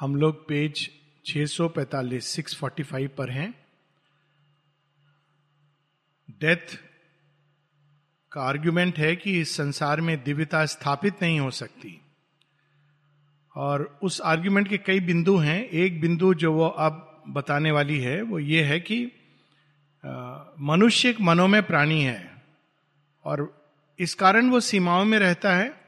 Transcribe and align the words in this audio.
हम 0.00 0.16
लोग 0.16 0.48
पेज 0.48 0.90
645 1.24 2.34
645 2.34 3.08
पर 3.08 3.30
हैं। 3.30 3.66
डेथ 6.30 6.78
का 8.32 8.42
आर्ग्यूमेंट 8.42 8.98
है 8.98 9.16
कि 9.16 9.40
इस 9.40 9.56
संसार 9.56 10.00
में 10.00 10.24
दिव्यता 10.24 10.66
स्थापित 10.66 11.14
नहीं 11.22 11.40
हो 11.40 11.50
सकती। 11.50 12.00
और 13.56 13.98
उस 14.02 14.20
आर्ग्यूमेंट 14.20 14.68
के 14.68 14.78
कई 14.78 15.00
बिंदु 15.00 15.36
हैं। 15.36 15.64
एक 15.64 16.00
बिंदु 16.00 16.34
जो 16.34 16.52
वो 16.52 16.68
अब 16.68 17.22
बताने 17.28 17.70
वाली 17.70 18.00
है, 18.00 18.22
वो 18.22 18.38
ये 18.38 18.64
है 18.64 18.80
कि 18.80 19.12
मनुष्य 20.60 21.10
एक 21.10 21.20
मनोमय 21.20 21.62
प्राणी 21.62 22.02
है। 22.02 22.42
और 23.24 23.66
इस 23.98 24.14
कारण 24.14 24.50
वो 24.50 24.60
सीमाओं 24.60 25.04
में 25.04 25.18
रहता 25.18 25.56
है। 25.56 25.85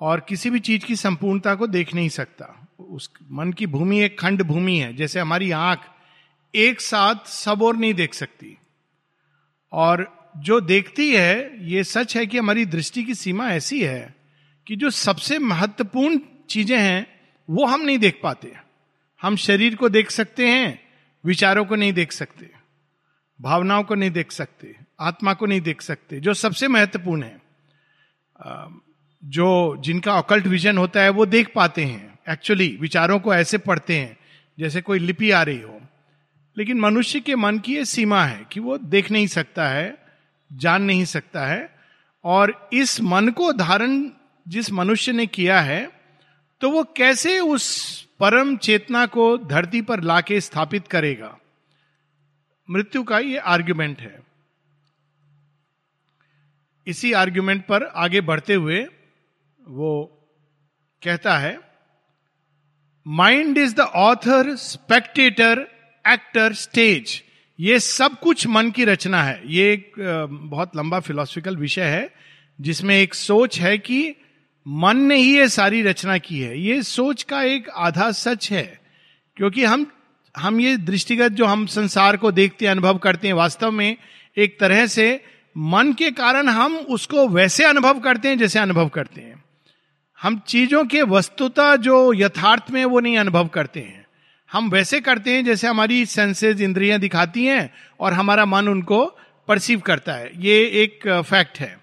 और 0.00 0.20
किसी 0.20 0.50
भी 0.50 0.60
चीज़ 0.60 0.84
की 0.84 0.96
संपूर्णता 0.96 1.54
को 1.54 1.66
देख 1.66 1.94
नहीं 1.94 2.08
सकता। 2.08 2.68
उस 2.78 3.10
मन 3.30 3.52
की 3.52 3.66
भूमि 3.66 4.00
एक 4.00 4.20
खंड 4.20 4.42
भूमि 4.42 4.76
है, 4.76 4.94
जैसे 4.96 5.20
हमारी 5.20 5.50
आँख 5.50 5.78
एक 6.54 6.80
साथ 6.80 7.26
सब 7.26 7.62
और 7.62 7.76
नहीं 7.76 7.94
देख 7.94 8.14
सकती। 8.14 8.58
और 9.72 10.16
जो 10.36 10.60
देखती 10.60 11.14
है, 11.14 11.66
ये 11.68 11.84
सच 11.84 12.16
है 12.16 12.26
कि 12.26 12.38
हमारी 12.38 12.64
दृष्टि 12.66 13.04
की 13.04 13.14
सीमा 13.14 13.50
ऐसी 13.50 13.82
है 13.82 14.14
कि 14.66 14.76
जो 14.76 14.90
सबसे 14.90 15.38
महत्वपूर्ण 15.38 16.20
चीज़ें 16.48 16.78
हैं, 16.78 17.06
वो 17.50 17.66
हम 17.66 17.80
नहीं 17.80 17.98
देख 17.98 18.20
पाते। 18.22 18.52
हम 19.22 19.36
शरीर 19.36 19.74
को 19.74 19.88
देख 19.88 20.10
सकते 20.10 20.48
हैं, 20.48 20.78
विचारों 21.24 21.64
को 21.64 21.76
नहीं 21.76 21.92
देख 21.92 22.12
सकते, 22.12 22.50
भावनाओं 23.40 23.82
को 23.82 23.94
नहीं 23.94 24.10
देख 24.10 24.32
सकते, 24.32 24.76
आत्मा 25.00 25.34
को 25.34 25.46
नहीं 25.46 25.60
देख 25.60 25.82
सकते, 25.82 26.20
जो 26.20 26.34
सबसे 26.34 26.68
महत्वपूर्ण 26.68 27.22
है। 27.22 27.40
जो 29.24 29.76
जिनका 29.80 30.14
अकल्ट 30.14 30.46
विजन 30.46 30.78
होता 30.78 31.00
है, 31.00 31.08
वो 31.08 31.26
देख 31.26 31.48
पाते 31.54 31.84
हैं। 31.84 32.18
एक्चुअली 32.28 32.76
विचारों 32.80 33.18
को 33.20 33.34
ऐसे 33.34 33.58
पढ़ते 33.58 33.98
हैं, 33.98 34.16
जैसे 34.58 34.80
कोई 34.80 34.98
लिपि 34.98 35.30
आ 35.30 35.42
रही 35.42 35.60
हो। 35.60 35.80
लेकिन 36.56 36.80
मनुष्य 36.80 37.20
के 37.20 37.36
मन 37.36 37.58
की 37.58 37.76
यह 37.76 37.84
सीमा 37.84 38.24
है 38.24 38.46
कि 38.52 38.60
वो 38.60 38.78
देख 38.78 39.10
नहीं 39.10 39.26
सकता 39.26 39.68
है, 39.68 39.96
जान 40.52 40.82
नहीं 40.82 41.04
सकता 41.04 41.46
है, 41.46 41.74
और 42.24 42.68
इस 42.72 43.00
मन 43.00 43.28
को 43.28 43.52
धारण 43.52 44.08
जिस 44.48 44.70
मनुष्य 44.72 45.12
ने 45.12 45.26
किया 45.26 45.60
है 45.60 45.90
तो 46.60 46.70
वो 46.70 46.82
कैसे 46.96 47.38
उस 47.40 47.66
परम 48.20 48.56
चेतना 48.56 49.06
को 49.06 49.36
धरती 49.38 49.80
पर 49.82 50.00
लाके 50.00 50.40
स्थापित 50.40 50.86
करेगा? 50.88 51.36
मृत्यु 52.70 53.02
का 53.02 53.18
ये 53.18 53.36
आर्ग्यूमेंट 53.36 54.00
है। 54.00 54.18
इसी 56.86 57.12
आर्ग्यूमेंट 57.12 57.66
पर 57.66 57.82
आगे 57.84 58.20
बढ़ते 58.20 58.54
हुए 58.54 58.86
वो 59.66 60.04
कहता 61.02 61.38
है 61.38 61.58
mind 63.06 63.58
is 63.58 63.74
the 63.74 63.80
author 63.80 64.54
spectator 64.56 65.66
actor 66.04 66.52
stage 66.52 67.22
ये 67.58 67.78
सब 67.80 68.18
कुछ 68.20 68.46
मन 68.46 68.70
की 68.70 68.84
रचना 68.84 69.22
है। 69.22 69.40
ये 69.46 69.72
एक 69.72 69.92
बहुत 70.30 70.76
लंबा 70.76 71.00
फिलोसफिकल 71.00 71.56
विषय 71.56 71.82
है, 71.82 72.10
जिसमें 72.58 72.94
एक 72.96 73.14
सोच 73.14 73.60
है 73.60 73.76
कि 73.78 74.14
मन 74.66 74.96
ने 74.96 75.16
ही 75.16 75.36
ये 75.36 75.48
सारी 75.48 75.82
रचना 75.82 76.18
की 76.18 76.40
है। 76.40 76.58
ये 76.60 76.82
सोच 76.82 77.22
का 77.22 77.42
एक 77.42 77.68
आधा 77.70 78.10
सच 78.12 78.50
है, 78.52 78.80
क्योंकि 79.36 79.64
हम 79.64 79.86
हम 80.34 80.60
ये 80.60 80.76
दृष्टिगत 80.76 81.32
जो 81.32 81.46
हम 81.46 81.66
संसार 81.66 82.16
को 82.16 82.32
देखते 82.32 82.64
हैं, 82.64 82.72
अनुभव 82.72 82.98
करते 82.98 83.26
हैं, 83.26 83.34
वास्तव 83.34 83.70
में 83.70 83.96
एक 84.36 84.58
तरह 84.60 84.86
से 84.86 85.24
मन 85.56 85.92
के 85.92 86.10
कारण 86.10 86.48
हम 86.48 86.76
उसको 86.76 87.28
वैसे 87.28 87.64
अनुभव 87.64 88.00
करते 88.00 88.28
हैं 88.28 88.38
जैसे 88.38 88.58
अनुभव 88.58 88.88
करते 88.88 89.20
हैं। 89.20 89.44
हम 90.22 90.38
चीज़ों 90.38 90.84
के 90.84 91.02
वस्तुता 91.02 91.76
जो 91.76 92.12
यथार्थ 92.14 92.70
में 92.70 92.84
वो 92.84 93.00
नहीं 93.00 93.18
अनुभव 93.18 93.46
करते 93.46 93.80
हैं। 93.80 94.06
हम 94.52 94.70
वैसे 94.70 95.00
करते 95.00 95.30
हैं 95.30 95.44
जैसे 95.44 95.66
हमारी 95.66 96.06
सेंसेस 96.06 96.60
इंद्रियाँ 96.60 96.98
दिखाती 96.98 97.44
हैं 97.44 97.74
और 98.00 98.12
हमारा 98.12 98.44
मन 98.44 98.68
उनको 98.68 99.18
परसीव 99.48 99.80
करता 99.80 100.12
है। 100.12 100.30
ये 100.36 100.58
एक 100.64 101.22
फैक्ट 101.26 101.58
है। 101.58 101.78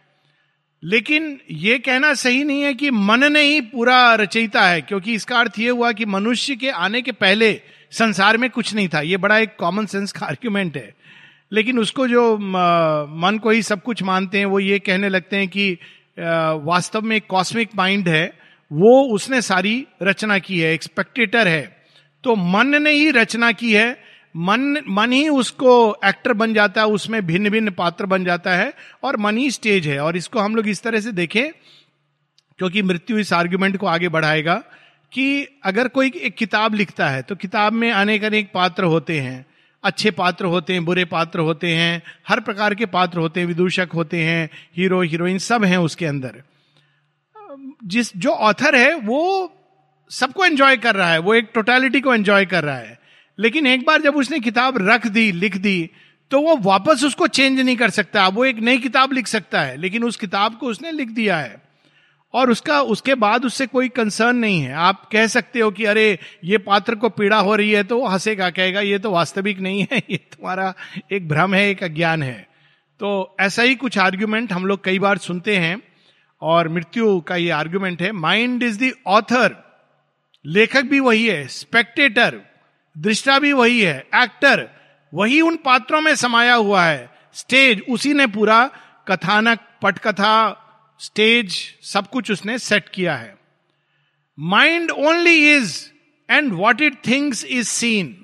लेकिन 0.83 1.39
ये 1.51 1.79
कहना 1.79 2.13
सही 2.13 2.43
नहीं 2.43 2.61
है 2.61 2.73
कि 2.73 2.91
मन 2.91 3.33
ने 3.33 3.41
ही 3.41 3.61
पूरा 3.61 4.15
रचयिता 4.15 4.61
है, 4.61 4.81
क्योंकि 4.81 5.13
इसका 5.13 5.39
अर्थ 5.39 5.59
ये 5.59 5.69
हुआ 5.69 5.91
कि 5.91 6.05
मनुष्य 6.05 6.55
के 6.55 6.69
आने 6.69 7.01
के 7.01 7.11
पहले 7.11 7.61
संसार 7.91 8.37
में 8.37 8.49
कुछ 8.49 8.73
नहीं 8.75 8.87
था। 8.87 9.01
ये 9.01 9.17
बड़ा 9.17 9.37
एक 9.37 9.55
कॉमन 9.59 9.85
सेंस 9.85 10.11
का 10.11 10.25
आर्ग्यूमेंट 10.25 10.77
है। 10.77 10.95
लेकिन 11.51 11.79
उसको 11.79 12.07
जो 12.07 12.37
मन 12.37 13.39
को 13.43 13.49
ही 13.49 13.61
सब 13.61 13.83
कुछ 13.83 14.03
मानते 14.03 14.37
हैं, 14.37 14.45
वो 14.45 14.59
ये 14.59 14.79
कहने 14.79 15.09
लगते 15.09 15.37
हैं 15.37 15.47
कि 15.47 15.77
वास्तव 16.17 17.01
में 17.01 17.19
कॉस्मिक 17.21 17.69
माइंड 17.75 18.07
है, 18.07 18.25
वो 18.71 19.01
उसने 19.15 19.41
सारी 19.41 19.85
रचना 20.03 20.37
की 20.39 20.59
है 20.59 20.73
एक्सपेक्टेटर 20.73 21.47
है। 21.47 21.63
तो 22.23 22.35
मन 22.35 22.81
ने 22.83 22.91
ही 22.91 23.11
रचना 23.11 23.51
की 23.51 23.73
है, 23.73 23.97
मन 24.37 24.83
मन 24.89 25.11
ही 25.11 25.27
उसको 25.29 25.95
एक्टर 26.05 26.33
बन 26.33 26.53
जाता 26.53 26.81
है, 26.81 26.87
उसमें 26.87 27.25
भिन्न 27.25 27.49
भिन्न 27.49 27.71
पात्र 27.71 28.05
बन 28.05 28.25
जाता 28.25 28.55
है, 28.55 28.73
और 29.03 29.17
मन 29.17 29.37
ही 29.37 29.49
स्टेज 29.51 29.87
है। 29.87 29.99
और 29.99 30.17
इसको 30.17 30.39
हम 30.39 30.55
लोग 30.55 30.67
इस 30.67 30.81
तरह 30.83 30.99
से 30.99 31.11
देखें, 31.11 31.51
क्योंकि 32.59 32.81
मृत्यु 32.81 33.17
इस 33.17 33.33
आर्ग्यूमेंट 33.33 33.77
को 33.77 33.87
आगे 33.87 34.09
बढ़ाएगा, 34.09 34.55
कि 35.11 35.47
अगर 35.63 35.87
कोई 35.87 36.11
एक 36.17 36.35
किताब 36.35 36.73
लिखता 36.73 37.09
है 37.09 37.21
तो 37.21 37.35
किताब 37.35 37.73
में 37.73 37.91
अनेक 37.91 38.23
अनेक 38.23 38.49
पात्र 38.53 38.83
होते 38.85 39.19
हैं। 39.19 39.45
अच्छे 39.83 40.11
पात्र 40.11 40.45
होते 40.45 40.73
हैं, 40.73 40.85
बुरे 40.85 41.05
पात्र 41.05 41.39
होते 41.39 41.75
हैं, 41.75 42.03
हर 42.27 42.39
प्रकार 42.39 42.75
के 42.75 42.85
पात्र 42.85 43.19
होते 43.19 43.39
हैं, 43.39 43.47
विदूषक 43.47 43.89
होते 43.95 44.23
हैं, 44.23 44.49
हीरो, 44.77 45.01
हीरोइन 45.01 45.37
सब 45.37 45.63
हैं 45.63 45.77
उसके 45.77 46.05
अंदर। 46.05 46.43
जिस, 47.83 48.17
जो 48.17 48.29
ऑथर 48.29 48.75
है, 48.75 48.95
वो 48.95 49.53
सबको 50.09 50.45
एंजॉय 50.45 50.77
कर 50.77 50.95
रहा 50.95 51.11
है, 51.11 51.19
वो 51.19 51.33
एक 51.33 51.49
टोटालिटी 51.53 52.01
को 52.01 52.13
एंजॉय 52.13 52.45
कर 52.45 52.63
रहा 52.63 52.77
है। 52.77 52.99
लेकिन 53.39 53.67
एक 53.67 53.85
बार 53.85 54.01
जब 54.01 54.15
उसने 54.15 54.39
किताब 54.39 54.77
रख 54.77 55.07
दी, 55.07 55.31
लिख 55.31 55.57
दी 55.57 55.89
तो 56.31 56.41
वो 56.41 56.57
वापस 56.57 57.03
उसको 57.03 57.27
चेंज 57.27 57.59
नहीं 57.59 57.75
कर 57.75 57.89
सकता, 57.89 58.27
वो 58.27 58.45
एक 58.45 58.55
नई 58.55 58.77
किताब 58.77 59.13
लिख 59.13 59.27
सकता 59.27 59.61
है, 59.61 59.77
लेकिन 59.77 60.03
उस 60.03 60.17
किताब 60.17 60.57
को 60.57 60.67
उसने 60.67 60.91
लिख 60.91 61.07
दिया 61.07 61.37
है। 61.37 61.62
और 62.33 62.51
उसका, 62.51 62.81
उसके 62.81 63.15
बाद 63.15 63.45
उससे 63.45 63.67
कोई 63.67 63.89
कंसर्न 63.89 64.35
नहीं 64.35 64.61
है। 64.61 64.73
आप 64.73 65.09
कह 65.11 65.27
सकते 65.27 65.59
हो 65.59 65.71
कि, 65.71 65.85
अरे, 65.85 66.19
ये 66.43 66.57
पात्र 66.57 66.95
को 66.95 67.09
पीड़ा 67.09 67.39
हो 67.39 67.55
रही 67.55 67.71
है 67.71 67.83
तो 67.83 67.97
वो 67.97 68.07
हंसेगा 68.07 68.49
कहेगा, 68.49 68.81
ये 68.81 68.99
तो 68.99 69.11
वास्तविक 69.11 69.59
नहीं 69.59 69.87
है, 69.91 70.03
ये 70.09 70.17
तुम्हारा 70.17 70.73
एक 71.11 71.29
भ्रम 71.29 71.53
है, 71.53 71.69
एक 71.69 71.83
अज्ञान 71.83 72.23
है। 72.23 72.47
तो 72.99 73.35
ऐसा 73.39 73.61
ही 73.61 73.75
कुछ 73.75 73.97
आर्ग्यूमेंट 73.97 74.53
हम 74.53 74.65
लोग 74.65 74.83
कई 74.83 74.99
बार 74.99 75.17
सुनते 75.17 75.57
हैं 75.57 75.81
और 76.41 76.69
मृत्यु 76.69 77.21
का 77.21 77.35
ये 77.35 77.49
आर्ग्यूमेंट 77.49 78.01
है। 78.01 78.11
माइंड 78.11 78.63
इज़ 78.63 78.83
द 78.83 78.91
ऑथर 79.07 79.55
लेखक 80.45 80.81
भी 80.81 80.99
वही 80.99 81.27
है 81.27 81.47
स्पेक्टेटर 81.47 82.41
दृष्टा 82.97 83.39
भी 83.39 83.53
वही 83.53 83.81
है 83.81 84.07
एक्टर 84.15 84.69
वही 85.13 85.41
उन 85.41 85.55
पात्रों 85.55 86.01
में 86.01 86.15
समाया 86.15 86.53
हुआ 86.53 86.83
है। 86.83 87.09
स्टेज 87.33 87.83
उसी 87.89 88.13
ने 88.13 88.27
पूरा 88.27 88.69
कथानक, 89.07 89.59
पटकथा 89.81 90.59
स्टेज 91.03 91.55
सब 91.83 92.09
कुछ 92.09 92.31
उसने 92.31 92.57
सेट 92.59 92.89
किया 92.89 93.15
है। 93.15 93.35
Mind 94.37 94.91
only 94.91 95.53
is 95.53 95.75
and 96.29 96.51
what 96.53 96.81
it 96.81 96.95
things 97.07 97.43
is 97.45 97.67
seen. 97.67 98.15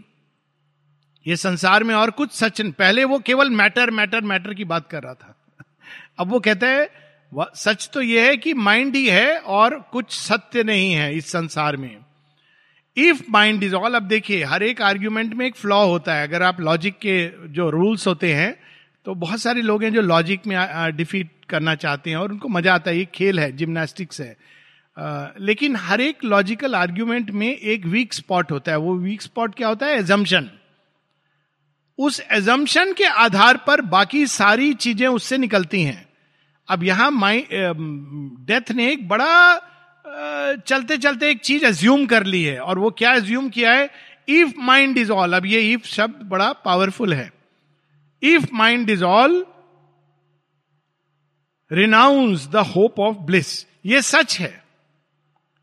ये 1.25 1.35
संसार 1.35 1.83
में 1.83 1.93
और 1.95 2.11
कुछ 2.11 2.31
सच 2.33 2.61
पहले 2.61 3.03
वो 3.03 3.19
केवल 3.19 3.49
मैटर 3.51 3.91
मैटर 3.91 4.21
मैटर 4.23 4.53
की 4.53 4.65
बात 4.65 4.89
कर 4.89 5.03
रहा 5.03 5.13
था। 5.13 5.35
अब 6.19 6.29
वो 6.29 6.39
कहता 6.39 6.67
है 6.67 6.89
सच 7.55 7.89
तो 7.93 8.01
यह 8.01 8.23
है 8.23 8.37
कि 8.37 8.53
माइंड 8.53 8.95
ही 8.95 9.07
है 9.07 9.37
और 9.37 9.79
कुछ 9.91 10.11
सत्य 10.11 10.63
नहीं 10.63 10.91
है 10.91 11.13
इस 11.15 11.31
संसार 11.31 11.77
में। 11.77 11.97
इफ़ 12.97 13.21
माइंड 13.29 13.63
इज़ 13.63 13.75
ऑल, 13.75 13.93
अब 13.93 14.03
देखिए, 14.03 14.43
हर 14.43 14.63
एक 14.63 14.81
आर्ग्यूमेंट 14.81 15.33
में 15.33 15.45
एक 15.45 15.55
फ्लॉ 15.55 15.85
होता 15.85 16.15
है। 16.15 16.27
अगर 16.27 16.43
आप 16.43 16.61
लॉजिक 16.61 16.97
के 16.97 17.47
जो 17.49 17.69
रूल्स 17.69 18.07
होते 18.07 18.33
हैं 18.33 18.55
तो 19.05 19.15
बहुत 19.15 19.41
सारे 19.41 19.61
लोग 19.61 19.83
हैं 19.83 19.93
जो 19.93 20.01
लॉजिक 20.03 20.47
में 20.47 20.57
डिफीट 20.95 21.29
करना 21.49 21.75
चाहते 21.77 22.09
हैं 22.09 22.17
और 22.17 22.31
उनको 22.31 22.49
मज़ा 22.49 22.73
आता 22.73 22.91
है 22.91 22.97
ये 22.97 23.05
खेल 23.13 23.39
है 23.39 23.51
जिम्नास्टिक्स 23.53 24.21
है। 24.21 24.35
आ, 24.97 25.27
लेकिन 25.39 25.75
हर 25.77 26.01
एक 26.01 26.23
लॉजिकल 26.25 26.75
आर्ग्यूमेंट 26.75 27.31
में 27.31 27.47
एक 27.47 27.85
वीक 27.87 28.13
स्पॉट 28.13 28.51
होता 28.51 28.71
है। 28.71 28.77
वो 28.79 28.95
वीक 28.97 29.21
स्पॉट 29.21 29.55
क्या 29.55 29.67
होता 29.67 29.85
है? 29.85 29.99
एजम्पन 29.99 30.49
उस 31.99 32.19
एजम्पन 32.31 32.93
के 32.93 33.05
आधार 33.21 33.57
पर 33.67 33.81
बाकी 33.87 34.25
सारी 34.27 34.73
चीज़ें 34.75 35.07
उससे 35.07 35.37
निकलती 35.37 35.81
हैं। 35.83 36.07
अब 36.67 36.83
यहाँ 36.83 37.09
माई 37.11 37.45
डेथ 37.51 38.71
ने 38.71 38.91
एक 38.91 39.07
बड़ा 39.07 39.65
चलते 40.67 40.97
चलते 40.97 41.29
एक 41.29 41.39
चीज़ 41.41 41.65
एज्यूम 41.65 42.05
कर 42.05 42.23
ली 42.25 42.43
है 42.43 42.59
और 42.59 42.79
वो 42.79 42.89
क्या 42.91 43.13
एज्यूम 43.13 43.49
किया 43.49 43.71
है? 43.73 43.89
इफ़ 44.29 44.53
माइंड 44.59 44.97
इज़ 44.97 45.11
ऑल 45.11 45.33
अब 45.33 45.45
ये 45.45 45.61
इफ़ 45.73 45.85
शब्द 45.87 46.23
बड़ा 46.29 46.51
पावरफुल 46.65 47.13
है। 47.13 47.31
If 48.21 48.47
mind 48.53 48.89
is 48.89 49.03
all 49.03 49.43
renounce 51.71 52.47
the 52.47 52.55
hope 52.55 52.99
of 52.99 53.17
bliss 53.17 53.65
ये 53.85 54.01
सच 54.01 54.39
है 54.39 54.63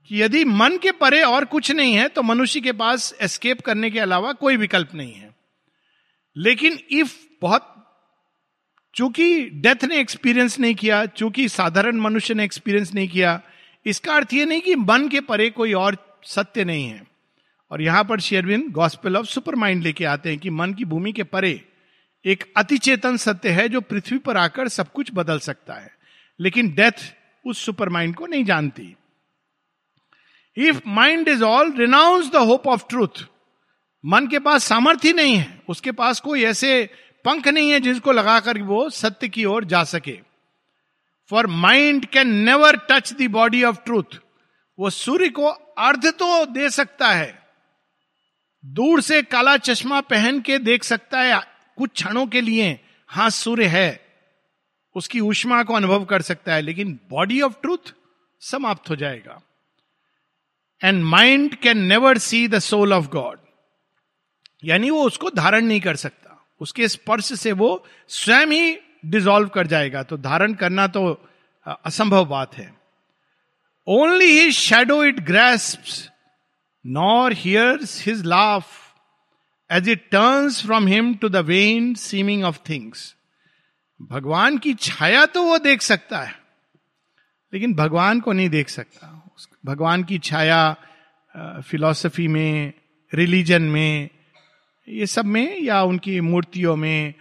कि 0.06 0.22
यदि 0.22 0.44
मन 0.44 0.78
के 0.78 0.90
परे 0.90 1.22
और 1.22 1.44
कुछ 1.44 1.70
नहीं 1.70 1.94
है 1.94 2.08
तो 2.08 2.22
मनुष्य 2.22 2.60
के 2.60 2.72
पास 2.72 3.14
एस्केप 3.20 3.60
करने 3.60 3.90
के 3.90 3.98
अलावा 3.98 4.32
कोई 4.32 4.56
विकल्प 4.56 4.94
नहीं 4.94 5.12
है। 5.12 5.34
लेकिन 6.36 6.78
इफ़ 6.90 7.16
बहुत, 7.42 7.72
चूँकि 8.94 9.50
डेथ 9.50 9.84
ने 9.84 10.00
एक्सपीरियंस 10.00 10.58
नहीं 10.60 10.74
किया, 10.74 11.06
चूँकि 11.06 11.48
साधारण 11.48 11.96
मनुष्य 11.96 12.34
ने 12.34 12.44
एक्सपीरियंस 12.44 12.94
नहीं 12.94 13.08
किया, 13.08 13.42
इसका 13.86 14.14
अर्थ 14.14 14.34
यह 14.34 14.46
नहीं 14.46 14.60
कि 14.60 14.74
मन 14.74 15.08
के 15.08 15.20
परे 15.20 15.50
कोई 15.50 15.72
और 15.72 16.20
सत्य 16.24 16.64
नहीं 16.64 16.88
है। 16.88 17.06
और 17.70 17.82
यहाँ 17.82 18.04
पर 18.04 18.20
शेयरविंद 18.20 18.72
गॉस्पेल 18.72 19.16
ऑफ़ 19.16 19.26
सुपर 19.26 19.54
माइंड 19.54 19.82
लेके 19.82 20.04
आते 20.04 20.30
हैं 20.30 20.38
कि 20.38 20.50
मन 20.50 20.74
की 20.74 20.84
भूमि 20.84 21.12
के 21.12 21.22
परे 21.22 21.64
एक 22.24 22.52
अतिचेतन 22.56 23.16
सत्य 23.16 23.48
है 23.48 23.68
जो 23.68 23.80
पृथ्वी 23.80 24.18
पर 24.18 24.36
आकर 24.36 24.68
सब 24.68 24.92
कुछ 24.92 25.10
बदल 25.14 25.38
सकता 25.38 25.74
है। 25.74 25.95
लेकिन 26.40 26.74
डेथ 26.74 27.14
उस 27.46 27.64
सुपर 27.64 27.88
माइंड 27.88 28.14
को 28.14 28.26
नहीं 28.26 28.44
जानती। 28.44 28.96
If 30.56 30.80
mind 30.86 31.28
is 31.28 31.44
all 31.44 31.72
renounce 31.72 32.30
the 32.32 32.36
hope 32.36 32.66
of 32.66 32.84
truth 32.88 33.24
मन 34.04 34.26
के 34.26 34.38
पास 34.38 34.64
सामर्थ्य 34.64 35.12
नहीं 35.12 35.36
है। 35.36 35.62
उसके 35.68 35.92
पास 35.92 36.20
कोई 36.20 36.44
ऐसे 36.44 36.90
पंख 37.24 37.48
नहीं 37.48 37.70
है 37.70 37.80
जिसको 37.80 38.12
लगाकर 38.12 38.62
वो 38.62 38.90
सत्य 38.90 39.28
की 39.28 39.44
ओर 39.44 39.64
जा 39.64 39.84
सके। 39.84 40.18
For 41.30 41.46
mind 41.46 42.06
can 42.06 42.28
never 42.28 42.76
touch 42.76 43.12
the 43.12 43.22
body 43.22 43.64
of 43.64 43.84
truth 43.84 44.18
वो 44.78 44.90
सूर्य 44.90 45.28
को 45.28 45.46
अर्ध 45.78 46.06
तो 46.06 46.46
दे 46.46 46.70
सकता 46.70 47.08
है। 47.08 47.46
दूर 48.64 49.00
से 49.00 49.22
काला 49.22 49.56
चश्मा 49.56 50.00
पहन 50.00 50.40
के 50.40 50.58
देख 50.58 50.84
सकता 50.84 51.20
है। 51.20 51.40
कुछ 51.76 51.90
क्षणों 51.90 52.26
के 52.26 52.40
लिए 52.40 52.80
हाँ, 53.08 53.30
सूर्य 53.30 53.66
है। 53.66 54.05
उसकी 54.96 55.20
ऊष्मा 55.20 55.62
को 55.62 55.74
अनुभव 55.74 56.04
कर 56.04 56.22
सकता 56.22 56.54
है, 56.54 56.62
लेकिन 56.62 56.98
बॉडी 57.10 57.40
ऑफ़ 57.40 57.60
ट्रूथ 57.62 57.94
समाप्त 58.42 58.90
हो 58.90 58.96
जाएगा। 58.96 59.40
And 60.84 61.02
mind 61.04 61.54
can 61.54 61.78
never 61.78 62.18
see 62.18 62.48
the 62.48 62.58
soul 62.58 62.92
of 62.92 63.08
God 63.08 63.38
यानी 64.64 64.90
वो 64.90 65.02
उसको 65.04 65.30
धारण 65.30 65.64
नहीं 65.64 65.80
कर 65.80 65.96
सकता। 65.96 66.46
उसके 66.60 66.88
स्पर्श 66.88 67.32
से 67.40 67.52
वो 67.52 67.86
स्वयं 68.08 68.46
ही 68.46 68.78
डिजोल्व 69.06 69.48
कर 69.48 69.66
जाएगा। 69.66 70.02
तो 70.02 70.16
धारण 70.16 70.54
करना 70.54 70.86
तो 70.86 71.28
असंभव 71.66 72.24
बात 72.24 72.54
है। 72.56 72.74
Only 73.86 74.26
he 74.26 74.52
shadow 74.52 75.04
it 75.04 75.20
grasp 75.20 75.82
nor 76.84 77.32
hears 77.32 78.06
his 78.06 78.24
laugh 78.24 78.66
as 79.70 79.88
it 79.88 80.08
turns 80.10 80.62
from 80.66 80.86
him 80.86 81.14
to 81.14 81.28
the 81.28 81.36
vain 81.36 81.94
seeming 81.94 82.44
of 82.44 82.58
things 82.68 83.15
भगवान 84.00 84.58
की 84.58 84.72
छाया 84.74 85.24
तो 85.26 85.42
वो 85.42 85.58
देख 85.58 85.82
सकता 85.82 86.18
है, 86.18 86.34
लेकिन 87.52 87.74
भगवान 87.74 88.20
को 88.20 88.32
नहीं 88.32 88.48
देख 88.48 88.68
सकता। 88.68 89.12
भगवान 89.66 90.04
की 90.04 90.18
छाया 90.18 90.76
फिलॉसफी 91.60 92.26
में 92.28 92.72
रिलीजन 93.12 93.62
में, 93.62 94.08
ये 94.88 95.06
सब 95.06 95.24
में 95.24 95.60
या 95.60 95.82
उनकी 95.82 96.20
मूर्तियों 96.20 96.76
में 96.76 97.14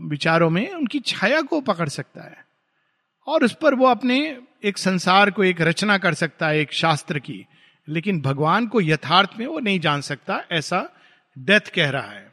विचारों 0.00 0.50
में 0.50 0.70
उनकी 0.70 1.00
छाया 1.00 1.40
को 1.42 1.60
पकड़ 1.60 1.88
सकता 1.88 2.24
है। 2.24 2.44
और 3.26 3.44
उस 3.44 3.56
पर 3.62 3.74
वो 3.74 3.86
अपने 3.86 4.18
एक 4.64 4.78
संसार 4.78 5.30
को 5.30 5.44
एक 5.44 5.60
रचना 5.60 5.98
कर 5.98 6.14
सकता 6.14 6.48
है, 6.48 6.58
एक 6.58 6.72
शास्त्र 6.72 7.18
की। 7.18 7.44
लेकिन 7.88 8.20
भगवान 8.20 8.66
को 8.66 8.80
यथार्थ 8.80 9.38
में 9.38 9.46
वो 9.46 9.58
नहीं 9.58 9.80
जान 9.80 10.00
सकता, 10.00 10.40
ऐसा 10.52 10.88
डेथ 11.36 11.70
कह 11.74 11.90
रहा 11.90 12.10
है। 12.10 12.27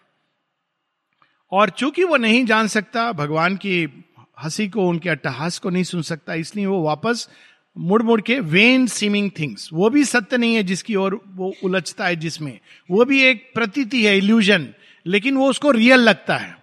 और 1.52 1.70
चूँकि 1.70 2.04
वो 2.04 2.18
नहीं 2.18 2.46
जान 2.46 2.68
सकता, 2.68 3.12
भगवान 3.12 3.56
की 3.56 4.06
हँसी 4.44 4.68
को, 4.68 4.88
उनके 4.88 5.10
अट्टहास 5.10 5.60
को 5.60 5.70
नहीं 5.70 5.84
सुन 5.84 6.02
सकता, 6.02 6.34
इसलिए 6.34 6.66
वो 6.66 6.82
वापस 6.84 7.30
मुड़ 7.78 8.02
मुड़ 8.04 8.22
के 8.22 8.40
वेन 8.40 8.86
सीमिंग 8.88 9.32
थिंग्स 9.40 9.70
वो 9.74 9.90
भी 9.90 10.04
सत्य 10.06 10.38
नहीं 10.38 10.56
है 10.56 10.64
जिसकी 10.64 10.96
ओर 10.96 11.20
वो 11.28 11.54
उलझता 11.64 12.06
है 12.06 12.16
जिसमें, 12.16 12.60
वो 12.92 13.06
भी 13.06 13.22
एक 13.24 13.52
प्रतीति 13.54 14.06
है 14.06 14.18
इल्यूजन 14.18 14.68
लेकिन 15.06 15.38
वो 15.38 15.50
उसको 15.50 15.72
रियल 15.72 16.00
लगता 16.00 16.38
है। 16.38 16.58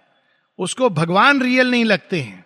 उसको 0.59 0.89
भगवान 0.89 1.41
रियल 1.41 1.71
नहीं 1.71 1.85
लगते 1.85 2.19
हैं। 2.21 2.45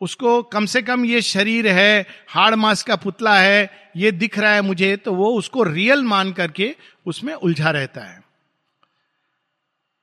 उसको 0.00 0.42
कम 0.42 0.66
से 0.66 0.82
कम 0.82 1.04
ये 1.04 1.20
शरीर 1.22 1.68
है, 1.68 2.06
हाड़ 2.28 2.54
मास 2.54 2.82
का 2.82 2.96
पुतला 2.96 3.38
है, 3.38 3.90
ये 3.96 4.10
दिख 4.12 4.38
रहा 4.38 4.52
है 4.52 4.60
मुझे 4.62 4.96
तो 4.96 5.14
वो 5.14 5.30
उसको 5.34 5.62
रियल 5.62 6.02
मान 6.04 6.32
करके 6.32 6.74
उसमें 7.06 7.32
उलझा 7.34 7.70
रहता 7.70 8.00
है। 8.00 8.20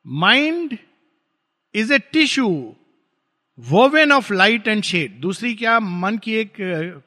Mind 0.07 0.77
is 1.75 1.93
a 1.93 1.99
tissue 1.99 2.47
woven 3.59 4.11
of 4.11 4.33
light 4.33 4.67
and 4.67 4.83
shade 4.83 5.19
दूसरी 5.19 5.53
क्या 5.55 5.79
मन 5.79 6.17
की 6.17 6.33
एक 6.33 6.53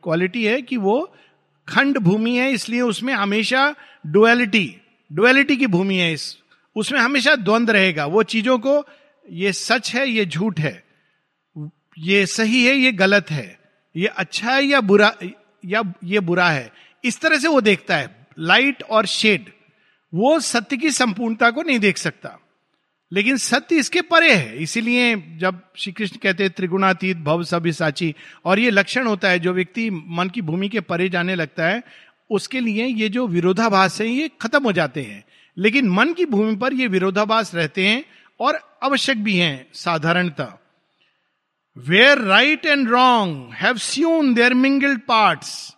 क्वालिटी 0.02 0.44
है 0.44 0.60
कि 0.62 0.76
वो 0.76 1.12
खंड 1.68 1.98
भूमि 1.98 2.36
है, 2.36 2.50
इसलिए 2.52 2.80
उसमें 2.80 3.12
हमेशा 3.14 3.74
डुअलिटी 4.06 4.76
डुअलिटी 5.10 5.56
की 5.56 5.66
भूमि 5.66 5.96
है 5.96 6.12
इस। 6.12 6.36
उसमें 6.76 6.98
हमेशा 7.00 7.34
द्वंद्व 7.34 7.72
रहेगा। 7.72 8.06
वो 8.06 8.22
चीज़ों 8.22 8.58
को, 8.58 8.84
ये 9.30 9.52
सच 9.52 9.94
है, 9.94 10.08
ये 10.08 10.24
झूठ 10.26 10.60
है। 10.60 10.84
ये 11.98 12.24
सही 12.26 12.64
है, 12.64 12.74
ये 12.76 12.92
गलत 12.92 13.30
है। 13.30 13.58
ये 13.96 14.06
अच्छा 14.06 14.52
है 14.52 14.64
या 14.64 14.80
बुरा, 14.80 15.12
या 15.64 15.82
ये 16.04 16.20
बुरा 16.20 16.48
है। 16.50 16.70
इस 17.04 17.20
तरह 17.20 17.38
से 17.38 17.48
वो 17.48 17.60
देखता 17.60 17.96
है। 17.96 18.26
लाइट 18.38 18.82
और 18.82 19.06
शेड 19.06 19.50
वो 20.12 20.38
सत्य 20.40 20.76
की 20.76 20.90
संपूर्णता 20.90 21.50
को 21.50 21.62
नहीं 21.62 21.78
देख 21.78 21.96
सकता। 21.96 22.38
लेकिन 23.12 23.36
सत्य 23.36 23.76
इसके 23.76 24.00
परे 24.00 24.34
है। 24.34 24.56
इसीलिए 24.56 25.16
जब 25.16 25.60
श्री 25.76 25.92
कृष्ण 25.92 26.16
कहते 26.16 26.42
हैं, 26.42 26.52
त्रिगुणातीत, 26.52 27.16
भव 27.16 27.44
सभी 27.44 27.72
साची, 27.72 28.14
और 28.44 28.58
ये 28.58 28.70
लक्षण 28.70 29.06
होता 29.06 29.28
है, 29.28 29.38
जो 29.38 29.52
व्यक्ति 29.52 29.90
मन 29.90 30.28
की 30.28 30.42
भूमि 30.42 30.68
के 30.68 30.80
परे 30.80 31.08
जाने 31.08 31.34
लगता 31.34 31.66
है, 31.66 31.82
उसके 32.30 32.60
लिए 32.60 32.86
ये 32.86 33.08
जो 33.08 33.26
विरोधाभास 33.26 34.00
है, 34.00 34.08
ये 34.08 34.30
खत्म 34.40 34.64
हो 34.64 34.72
जाते 34.72 35.02
हैं। 35.02 35.24
लेकिन 35.58 35.88
मन 35.88 36.12
की 36.12 36.24
भूमि 36.24 36.56
पर 36.56 36.72
ये 36.72 36.86
विरोधाभास 36.86 37.54
रहते 37.54 37.86
हैं, 37.86 38.04
और 38.40 38.78
आवश्यक 38.82 39.24
भी 39.24 39.36
हैं, 39.36 39.66
साधारणता। 39.74 40.62
Where 41.78 42.18
right 42.18 42.66
and 42.66 42.88
wrong 42.88 43.50
have 43.52 43.76
seen 43.76 44.34
there 44.34 44.54
mingled 44.54 45.00
parts 45.00 45.76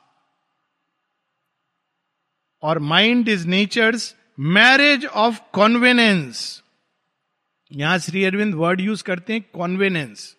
और 2.63 2.79
mind 2.79 3.29
is 3.29 3.47
nature's 3.47 4.15
marriage 4.41 5.07
of 5.07 5.41
convenience 5.53 6.63
यहाँ 7.73 7.99
श्री 7.99 8.25
अरविंद 8.25 8.55
वर्ड 8.55 8.81
यूज़ 8.81 9.03
करते 9.03 9.33
हैं 9.33 9.43
कॉन्वेनेंस 9.55 10.37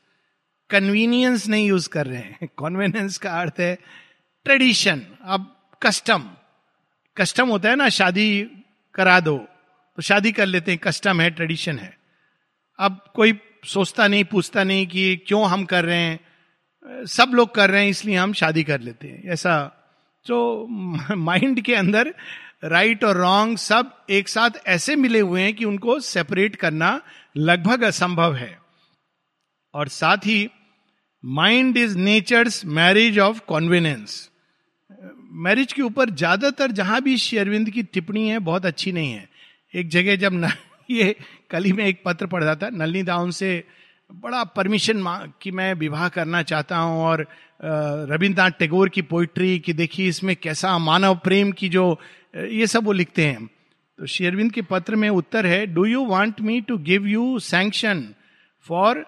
कन्वीनियंस 0.70 1.48
नहीं 1.48 1.68
यूज़ 1.68 1.90
कर 1.90 2.08
रहे 2.08 2.20
हैं। 2.20 2.48
कॉन्वेनेंस 2.56 3.18
का 3.18 3.42
अर्थ 3.42 3.54
है 3.60 3.76
ट्रेडिशन 4.44 5.02
अब 5.24 5.70
कस्टम 5.84 6.30
कस्टम 7.18 7.50
होता 7.50 7.70
है 7.70 7.76
ना, 7.76 7.90
शादी 7.90 8.52
करा 8.96 9.20
दो 9.20 9.38
तो 9.96 10.02
शादी 10.02 10.32
कर 10.32 10.46
लेते 10.46 10.72
हैं। 10.72 10.80
कस्टम 10.84 11.22
है 11.22 11.30
ट्रेडिशन 11.30 11.80
है। 11.80 11.98
अब 12.80 13.12
कोई 13.16 13.40
सोचता 13.66 14.08
नहीं, 14.08 14.24
पूछता 14.24 14.64
नहीं 14.64 14.88
कि 14.88 15.16
क्यों 15.28 15.50
हम 15.50 15.66
कर 15.66 15.86
रहे 15.86 15.98
हैं। 15.98 16.20
सब 17.06 17.32
लोग 17.34 17.56
कर 17.56 17.70
रहे 17.70 17.84
हैं, 17.84 17.90
इसलिए 17.90 18.16
हम 18.16 18.34
शादी 18.34 18.64
कर 18.64 18.80
लेते 18.80 19.08
हैं। 19.08 19.24
ऐसा, 19.24 19.72
जो 20.26 20.68
माइंड 21.16 21.62
के 21.62 21.76
अंदर 21.76 22.14
राइट 22.64 23.04
और 23.04 23.18
रॉन्ग 23.18 23.58
सब 23.58 23.92
एक 24.10 24.30
साथ 24.30 24.50
ऐसे 24.68 24.96
मिले 24.96 25.20
हुए 25.20 25.42
हैं 25.42 25.54
कि 25.56 25.66
उनको 25.66 26.00
सेपरेट 26.00 26.56
करना 26.56 27.00
लगभग 27.38 27.84
असंभव 27.84 28.36
है। 28.36 28.58
और 29.74 29.88
साथ 29.88 30.18
ही 30.18 30.50
mind 31.24 31.78
is 31.78 31.98
nature's 31.98 32.66
marriage 32.66 33.20
of 33.20 33.40
convenience 33.48 34.30
marriage 35.32 35.74
के 35.74 35.82
ऊपर 35.82 36.10
ज़्यादातर 36.10 36.72
जहाँ 36.72 37.02
भी 37.02 37.18
शेरविंद 37.18 37.70
की 37.70 37.84
टिप्पणी 37.84 38.28
है 38.30 38.40
बहुत 38.40 38.66
अच्छी 38.66 38.92
नहीं 38.92 39.12
है। 39.12 39.28
एक 39.74 39.90
जगह 39.90 40.16
जब 40.16 40.34
न, 40.34 40.52
ये 40.92 41.16
कल 41.52 41.64
ही 41.64 41.72
में 41.74 41.86
एक 41.86 42.02
पत्र 42.06 42.26
पढ़ 42.26 42.44
रहा 42.44 42.56
था 42.56 42.70
नलनी 42.70 43.04
दाउन 43.04 43.32
से 43.32 43.64
बड़ा 44.12 44.44
परमिशन 44.44 45.04
कि 45.42 45.52
मैं 45.52 45.74
विवाह 45.74 46.08
करना 46.10 46.42
चाहता 46.44 46.78
हूँ 46.78 47.04
और 47.04 47.28
रविन्द्रनाथ 47.62 48.52
टैगोर 48.52 48.90
की 48.90 49.02
पोइट्री 49.02 49.60
कि 49.60 49.74
देखिए 49.74 50.08
इसमें 50.10 50.36
कैसा 50.36 50.78
मानव 50.78 51.16
प्रेम 51.16 51.52
की 51.52 51.70
जो 51.70 52.00
ये 52.34 52.68
सब 52.68 52.84
वो 52.86 52.92
लिखते 52.92 53.26
हैं। 53.26 53.46
तो 54.00 54.06
शेरविंद 54.06 54.52
के 54.52 54.62
पत्र 54.62 54.96
में 54.96 55.10
उत्तर 55.10 55.46
है 55.46 55.66
do 55.68 55.86
you 55.86 56.04
want 56.06 56.42
me 56.42 56.60
to 56.62 56.78
give 56.78 57.08
you 57.08 57.40
sanction 57.40 58.08
for 58.66 59.06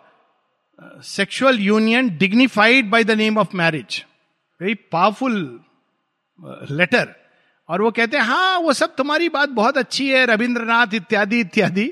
sexual 1.06 1.60
union 1.60 2.10
dignified 2.18 2.90
by 2.90 3.04
the 3.04 3.12
name 3.18 3.38
of 3.38 3.56
marriage 3.56 4.04
very 4.62 4.74
powerful 4.92 5.40
letter 6.72 7.14
और 7.70 7.82
वो 7.82 7.92
कहते 7.92 8.18
हैं 8.18 8.24
हाँ 8.24 8.58
वो 8.60 8.74
सब 8.74 8.96
तुम्हारी 8.96 9.30
बात 9.30 9.50
बहुत 9.50 9.78
अच्छी 9.78 10.10
है, 10.10 10.26
रविंद्रनाथ 10.26 10.94
इत्यादि 10.94 11.40
इत्यादि, 11.40 11.92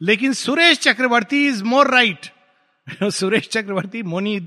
लेकिन 0.00 0.32
Suresh 0.32 0.78
Chakravarty 0.78 1.46
is 1.48 1.62
more 1.64 1.90
right 1.90 2.26
Suresh 2.86 3.48
Chakravarty, 3.48 4.02
Moni 4.02 4.40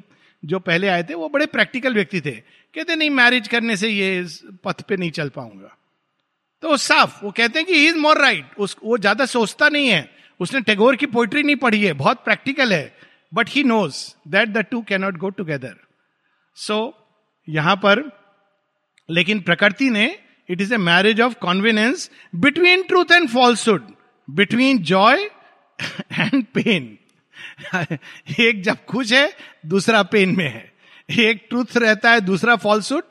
जो 0.44 0.60
पहले 0.60 0.88
आए 0.88 1.04
थे, 1.04 1.14
वो 1.14 1.30
बड़े 1.30 1.46
प्रैक्टिकल 1.46 1.94
व्यक्ति 1.94 2.22
थे। 2.22 2.32
कहते, 2.32 2.96
नहीं 2.96 3.10
मैरिज 3.10 3.48
करने 3.48 3.78
से 3.78 3.90
ये 3.90 4.26
पथ 4.64 4.82
पे 4.82 4.98
नहीं 4.98 5.12
चल 5.12 5.30
पाऊँगा। 5.30 5.78
तो 6.64 6.76
साफ़, 6.78 7.24
वो 7.24 7.32
कहते 7.32 7.60
हैं 7.60 7.68
कि 7.68 7.74
ही 7.74 7.88
इज़ 7.88 7.98
मोर 7.98 8.18
राइट 8.22 8.58
उस, 8.58 8.76
वो 8.84 8.98
ज़्यादा 8.98 9.26
सोचता 9.28 9.68
नहीं 9.70 9.88
है। 9.88 10.10
उसने 10.40 10.60
टेगोर 10.62 10.96
की 10.96 11.06
पोइट्री 11.06 11.42
नहीं 11.44 11.56
पढ़ी 11.56 11.84
है, 11.84 11.94
बहुत 11.94 12.24
प्रैक्टिकल 12.26 12.74
है। 12.74 12.96
But 13.32 13.50
he 13.50 13.64
knows 13.64 13.96
that 14.32 14.50
the 14.50 14.58
two 14.72 14.82
cannot 14.82 15.18
go 15.18 15.30
together 15.30 15.76
so 16.58 16.78
यहाँ 17.48 17.76
पर, 17.76 18.02
लेकिन 19.10 19.40
प्रकृति 19.42 19.90
ने 19.90 20.06
it 20.50 20.62
is 20.62 20.74
a 20.74 20.78
marriage 20.80 21.22
of 21.22 21.34
convenience 21.42 22.10
between 22.36 22.84
truth 22.84 23.12
and 23.12 23.28
falsehood 23.30 23.88
between 24.28 24.78
joy 24.84 25.24
and 26.12 26.44
pain 26.54 26.98
एक 28.40 28.62
जब 28.64 28.86
खुश 28.86 29.12
है, 29.14 29.32
दूसरा 29.66 30.04
पेन 30.06 30.36
में 30.36 30.48
है। 30.48 30.72
एक 31.10 31.46
ट्रूथ 31.50 31.78
रहता 31.78 32.12
है, 32.12 32.22
दूसरा 32.22 32.56
फॉल्सुड 32.58 33.04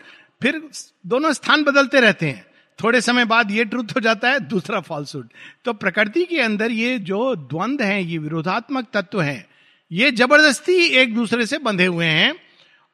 फिर 0.42 0.60
दोनों 1.06 1.32
स्थान 1.32 1.64
बदलते 1.64 2.00
रहते 2.00 2.26
हैं। 2.26 2.44
थोड़े 2.82 3.00
समय 3.00 3.24
बाद 3.24 3.50
ये 3.50 3.64
ट्रूथ 3.64 3.94
हो 3.96 4.00
जाता 4.00 4.30
है, 4.30 4.40
दूसरा 4.40 4.80
फॉल्सूड 4.80 5.28
तो 5.64 5.72
प्रकृति 5.74 6.24
के 6.24 6.40
अंदर 6.40 6.70
ये 6.72 6.98
जो 7.00 7.34
द्वंद 7.36 7.82
है, 7.82 8.02
ये 8.04 8.18
विरोधात्मक 8.18 8.86
तत्व 8.94 9.20
है, 9.22 9.46
ये 9.90 10.10
ज़बरदस्ती 10.12 10.74
एक 11.00 11.14
दूसरे 11.14 11.46
से 11.46 11.58
बंधे 11.60 11.86
हुए 11.86 12.06
हैं 12.06 12.34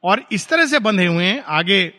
और 0.04 0.24
इस 0.32 0.48
तरह 0.48 0.66
से 0.66 0.78
बंधे 0.78 1.06
हुए 1.06 1.24
हैं। 1.24 1.42
आगे 1.42 1.92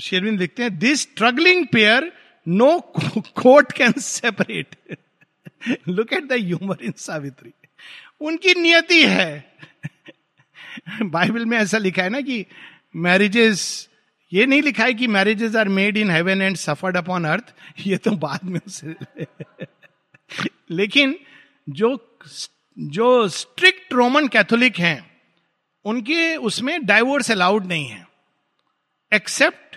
शेरविंद 0.00 0.40
लिखते 0.40 0.62
हैं 0.62 0.78
this 0.78 1.00
struggling 1.02 1.66
pair 1.72 2.12
no 2.46 2.78
court 2.94 3.72
can 3.72 3.92
separate 4.00 4.76
look 5.88 6.12
at 6.12 6.28
the 6.28 6.32
humour 6.34 6.84
in 6.84 6.92
Savitri 6.98 7.52
उनकी 8.20 8.54
नियति 8.54 9.02
है। 9.04 9.44
बाइबल 11.04 11.44
में 11.44 11.56
ऐसा 11.58 11.78
लिखा 11.78 12.02
है 12.02 12.10
ना 12.10 12.20
कि 12.20 12.44
मैरिजेस 12.96 13.62
ये 14.32 14.46
नहीं 14.46 14.62
लिखा 14.62 14.84
है 14.84 14.94
कि 14.94 15.06
marriages 15.06 15.56
are 15.56 15.68
made 15.68 15.96
in 15.96 16.10
heaven 16.10 16.42
and 16.42 16.56
suffered 16.56 16.96
upon 16.96 17.24
earth 17.24 17.54
ये 17.86 17.96
तो 17.96 18.10
बाद 18.16 18.44
में 18.44 18.60
उसे 18.66 18.94
लेकिन 20.70 21.16
जो 21.68 21.96
जो 22.76 23.06
स्ट्रिक्ट 23.28 23.92
रोमन 23.92 24.28
कैथोलिक 24.28 24.78
हैं, 24.78 25.10
उनके 25.84 26.36
उसमें 26.36 26.84
डाइवोर्स 26.86 27.30
अलाउड 27.30 27.66
नहीं 27.66 27.86
है 27.86 28.06
एक्सेप्ट 29.12 29.76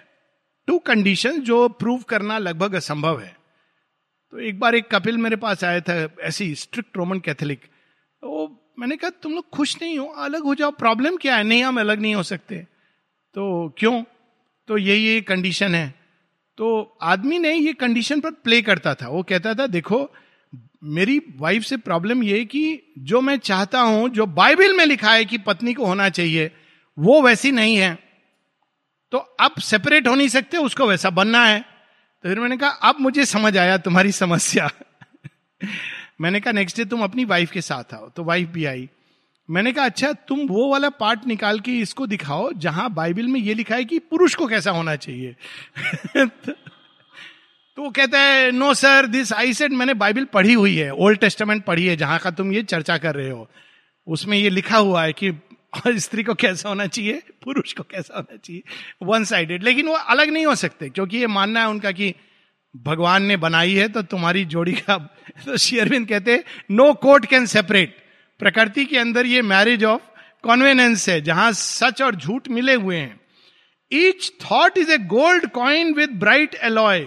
टू 0.67 0.77
कंडीशन 0.79 1.39
जो 1.41 1.67
प्रूव 1.69 2.01
करना 2.01 2.37
लगभग 2.37 2.75
असंभव 2.75 3.19
है। 3.19 3.35
तो 4.33 4.39
एक 4.39 4.59
बार 4.59 4.75
एक 4.75 4.89
कपिल 4.91 5.17
मेरे 5.17 5.35
पास 5.35 5.63
आया 5.63 5.79
था, 5.79 5.93
ऐसी 6.21 6.53
स्ट्रिक्ट 6.55 6.97
रोमन 6.97 7.19
कैथोलिक 7.19 7.59
तो 7.59 8.47
मैंने 8.79 8.95
कहा, 8.97 9.09
तुम 9.09 9.33
लोग 9.33 9.49
खुश 9.49 9.75
नहीं 9.81 9.97
हो? 9.99 10.05
अलग 10.05 10.43
हो 10.43 10.55
जाओ। 10.55 10.71
प्रॉब्लम 10.71 11.17
क्या 11.17 11.35
है? 11.35 11.43
नहीं, 11.43 11.63
हम 11.63 11.79
अलग 11.79 11.99
नहीं 11.99 12.15
हो 12.15 12.23
सकते। 12.23 12.57
तो 13.35 13.73
क्यों? 13.77 14.03
तो 14.69 14.77
यही 14.77 15.05
ये 15.05 15.21
कंडीशन 15.21 15.75
है। 15.75 15.95
तो 16.57 16.97
आदमी 17.01 17.39
ने 17.39 17.53
ये 17.53 17.73
कंडीशन 17.73 18.19
पर 18.19 18.31
प्ले 18.31 18.61
करता 18.61 18.95
था। 18.95 19.07
वो 19.07 19.23
कहता 19.23 19.53
था, 19.53 19.67
देखो, 19.67 20.13
मेरी 20.83 21.21
वाइफ 21.35 21.63
से 21.63 21.77
प्रॉब्लम 21.77 22.23
ये 22.23 22.45
कि 22.45 22.81
जो 22.99 23.21
मैं 23.21 23.37
चाहता 23.37 23.81
हूँ, 23.81 24.09
जो 24.09 24.25
बाइबल 24.25 24.77
में 24.77 24.85
लिखा 24.85 25.11
है 25.11 25.25
कि 25.25 25.37
पत्नी 25.37 25.73
को 25.73 25.85
होना 25.85 26.09
चाहिए, 26.09 26.51
वो 26.99 27.21
वैसी 27.21 27.51
नहीं 27.51 27.75
है। 27.75 27.99
तो 29.11 29.17
अब 29.17 29.51
सेपरेट 29.59 30.07
हो 30.07 30.15
नहीं 30.15 30.27
सकते, 30.27 30.57
उसको 30.57 30.87
वैसा 30.87 31.09
बनना 31.09 31.45
है। 31.45 31.59
तो 32.23 32.29
फिर 32.29 32.39
मैंने 32.39 32.57
कहा, 32.57 32.69
अब 32.69 32.95
मुझे 32.99 33.25
समझ 33.25 33.57
आया 33.57 33.77
तुम्हारी 33.77 34.11
समस्या। 34.11 34.69
मैंने 36.21 36.39
कहा, 36.39 36.51
नेक्स्ट 36.51 36.77
डे 36.77 36.85
तुम 36.85 37.03
अपनी 37.03 37.25
वाइफ 37.25 37.51
के 37.51 37.61
साथ 37.61 37.93
आओ। 37.93 38.09
तो 38.09 38.23
वाइफ 38.23 38.47
भी 38.49 38.65
आई। 38.65 38.89
मैंने 39.49 39.71
कहा 39.71 39.85
अच्छा 39.85 40.11
तुम 40.27 40.39
वो 40.47 40.69
वाला 40.71 40.89
पार्ट 40.89 41.25
निकाल 41.27 41.59
के 41.59 41.71
इसको 41.79 42.07
दिखाओ 42.07 42.51
जहाँ 42.57 42.89
बाइबल 42.93 43.27
में 43.27 43.39
ये 43.39 43.53
लिखा 43.53 43.75
है 43.75 43.85
कि 43.85 43.99
पुरुष 43.99 44.35
को 44.35 44.47
कैसा 44.47 44.71
होना 44.71 44.95
चाहिए. 44.95 45.35
तो 47.77 47.83
वो 47.83 47.89
कहता 47.89 48.19
है, 48.19 48.51
no 48.51 48.73
sir, 48.73 49.05
this 49.05 49.33
I 49.33 49.53
said 49.53 49.73
मैंने 49.73 49.93
बाइबल 49.93 50.25
पढ़ी 50.25 50.53
हुई 50.53 50.75
है, 50.75 50.91
ओल्ड 50.91 51.19
टेस्टामेंट 51.19 51.63
पढ़ी 51.65 51.85
है, 51.85 51.95
जहाँ 51.97 52.19
का 52.19 52.31
तुम 52.31 52.51
ये 52.53 52.63
चर्चा 52.63 52.97
कर 52.97 53.15
रहे 53.15 53.29
हो। 53.29 53.47
उसमें 54.07 54.37
ये 54.37 54.49
लिखा 54.49 54.77
हुआ 54.77 55.03
है 55.03 55.13
कि 55.13 55.31
स्त्री 55.99 56.23
को 56.23 56.33
कैसा 56.33 56.69
होना 56.69 56.85
चाहिए, 56.85 57.21
पुरुष 57.43 57.73
को 57.73 57.83
कैसा 57.83 58.15
होना 58.15 58.37
चाहिए 58.37 58.63
वन 59.03 59.23
साइडेड 59.23 59.63
लेकिन 59.63 59.87
वो 59.87 59.93
अलग 59.93 60.29
नहीं 60.29 60.45
हो 60.45 60.55
सकते, 60.55 60.89
क्योंकि 60.89 61.17
ये 61.17 61.27
मानना 61.27 61.59
है 61.59 61.67
उनका 61.67 61.91
कि 61.91 62.13
भगवान 62.75 63.23
ने 63.23 63.37
बनाई 63.37 63.73
है 63.73 63.87
तो 63.89 64.01
तुम्हारी 64.01 64.45
जोड़ी 64.45 64.73
का 64.73 64.97
तो 65.45 65.57
शेयरविंद 65.57 66.07
कहते 66.07 66.43
नो 66.71 66.93
कोर्ट 66.93 67.25
कैन 67.25 67.45
सेपरेट। 67.45 67.95
प्रकृति 68.39 68.85
के 68.85 68.97
अंदर 68.97 69.25
ये 69.25 69.41
मैरिज 69.41 69.83
ऑफ़ 69.83 70.01
कॉन्वेनेंस 70.43 71.09
है, 71.09 71.21
जहाँ 71.21 71.51
सच 71.51 72.01
और 72.01 72.15
झूठ 72.15 72.47
मिले 72.47 72.73
हुए 72.73 72.97
हैं। 72.97 73.19
Each 73.91 74.31
thought 74.41 74.77
is 74.77 74.91
a 74.91 74.97
gold 74.97 75.49
coin 75.49 75.93
with 75.93 76.09
bright 76.09 76.55
alloy 76.55 76.99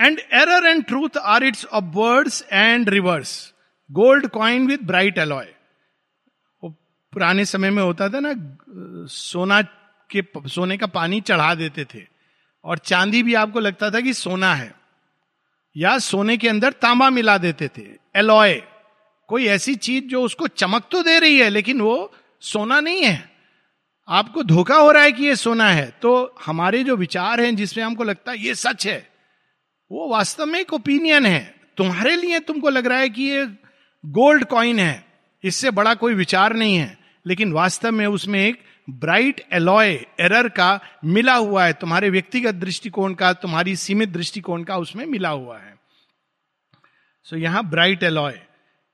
and 0.00 0.18
error 0.18 0.66
and 0.66 0.84
truth 0.84 1.16
are 1.16 1.44
its 1.44 1.64
of 1.64 1.84
words 1.84 2.44
and 2.52 2.88
rivers 2.88 3.52
gold 3.90 4.26
coin 4.26 4.66
with 4.66 4.82
bright 4.82 5.18
alloy 5.18 5.48
पुराने 6.64 7.44
समय 7.44 7.70
में 7.70 7.82
होता 7.82 8.08
था 8.08 8.20
ना, 8.22 8.32
सोना 9.06 9.62
के 10.10 10.22
सोने 10.48 10.76
का 10.76 10.86
पानी 10.86 11.20
चढ़ा 11.20 11.54
देते 11.54 11.84
थे। 11.84 12.06
और 12.64 12.78
चांदी 12.78 13.22
भी 13.22 13.34
आपको 13.34 13.60
लगता 13.60 13.90
था 13.90 14.00
कि 14.00 14.12
सोना 14.14 14.54
है। 14.54 14.72
या 15.76 15.98
सोने 15.98 16.36
के 16.36 16.48
अंदर 16.48 16.72
तांबा 16.72 17.10
मिला 17.10 17.36
देते 17.38 17.68
थे। 17.68 17.82
एलॉय 18.16 18.62
कोई 19.32 19.46
ऐसी 19.46 19.74
चीज़ 19.74 20.04
जो 20.04 20.22
उसको 20.22 20.46
चमक 20.46 20.88
तो 20.90 21.02
दे 21.02 21.18
रही 21.18 21.38
है 21.38 21.48
लेकिन 21.48 21.80
वो 21.80 22.12
सोना 22.42 22.80
नहीं 22.80 23.04
है। 23.04 23.30
आपको 24.08 24.42
धोखा 24.42 24.76
हो 24.76 24.90
रहा 24.92 25.02
है 25.02 25.12
कि 25.12 25.24
ये 25.24 25.36
सोना 25.36 25.68
है। 25.70 25.86
तो 26.02 26.34
हमारे 26.46 26.82
जो 26.84 26.96
विचार 26.96 27.40
हैं 27.40 27.54
जिसमें 27.56 27.84
हमको 27.84 28.04
लगता 28.04 28.32
है 28.32 28.38
ये 28.38 28.54
सच 28.54 28.86
है 28.86 28.98
वो 29.90 30.08
वास्तव 30.08 30.46
में 30.46 30.58
एक 30.60 30.72
ओपिनियन 30.72 31.26
है। 31.26 31.54
तुम्हारे 31.76 32.16
लिए 32.16 32.38
तुमको 32.40 32.70
लग 32.70 32.86
रहा 32.86 32.98
है 32.98 33.08
कि 33.08 33.22
ये 33.22 33.46
गोल्ड 34.04 34.44
कॉइन 34.44 34.78
है। 34.78 35.04
इससे 35.44 35.70
बड़ा 35.70 35.94
कोई 35.94 36.14
विचार 36.14 36.56
नहीं 36.56 36.76
है 36.76 36.98
लेकिन 37.26 37.52
वास्तव 37.52 37.92
में 37.92 38.06
उसमें 38.06 38.40
एक 38.40 38.62
ब्राइट 38.90 39.44
एलॉय 39.52 39.92
एरर 40.20 40.48
का 40.48 40.80
मिला 41.04 41.34
हुआ 41.34 41.64
है। 41.64 41.72
तुम्हारे 41.72 42.10
व्यक्तिगत 42.10 42.54
दृष्टिकोण 42.54 43.14
का 43.14 43.32
तुम्हारी 43.32 43.76
सीमित 43.78 44.08
दृष्टिकोण 44.08 44.64
का 44.64 44.76
उसमें 44.76 45.06
मिला 45.06 45.28
हुआ 45.28 45.58
है। 45.58 45.74
सो 47.26 47.36
so, 47.36 47.42
यहाँ 47.42 47.68
bright 47.70 48.02
alloy 48.02 48.40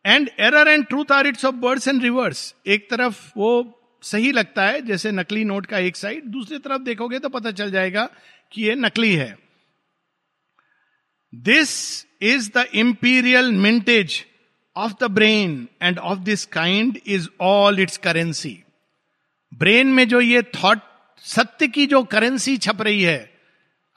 and 0.09 0.31
error 0.41 0.69
and 0.69 0.87
truth 0.87 1.13
are 1.13 1.27
its 1.27 1.45
of 1.45 1.55
birds 1.55 1.89
and 1.89 2.03
rivers 2.03 2.55
एक 2.67 2.91
तरफ़ 2.91 3.21
वो 3.37 3.75
सही 4.03 4.33
लगता 4.33 4.67
है, 4.67 4.81
जैसे 4.83 5.11
नकली 5.13 5.45
नोट 5.45 5.67
का 5.67 5.79
एक 5.79 5.97
साइड 5.97 6.25
दूसरी 6.25 6.59
तरफ़ 6.59 6.83
देखोगे 6.83 7.19
तो 7.19 7.29
पता 7.29 7.51
चल 7.51 7.71
जाएगा 7.71 8.09
कि 8.53 8.63
ये 8.63 8.75
नकली 8.75 9.13
है। 9.15 9.37
This 11.33 11.71
is 12.23 12.51
the 12.57 12.67
imperial 12.75 13.53
mintage 13.53 14.25
of 14.77 14.93
the 15.01 15.05
brain 15.05 15.69
and 15.83 15.99
of 15.99 16.19
this 16.19 16.45
kind 16.47 16.99
is 17.07 17.29
all 17.41 17.81
its 17.81 17.97
currency 17.99 18.59
brain 19.53 19.87
में 19.87 20.07
जो 20.09 20.21
ये 20.21 20.43
थॉट 20.55 20.79
सत्य 21.25 21.69
की 21.69 21.87
जो 21.87 22.03
करेंसी 22.05 22.57
छप 22.57 22.83
रही 22.83 23.03
है, 23.03 23.31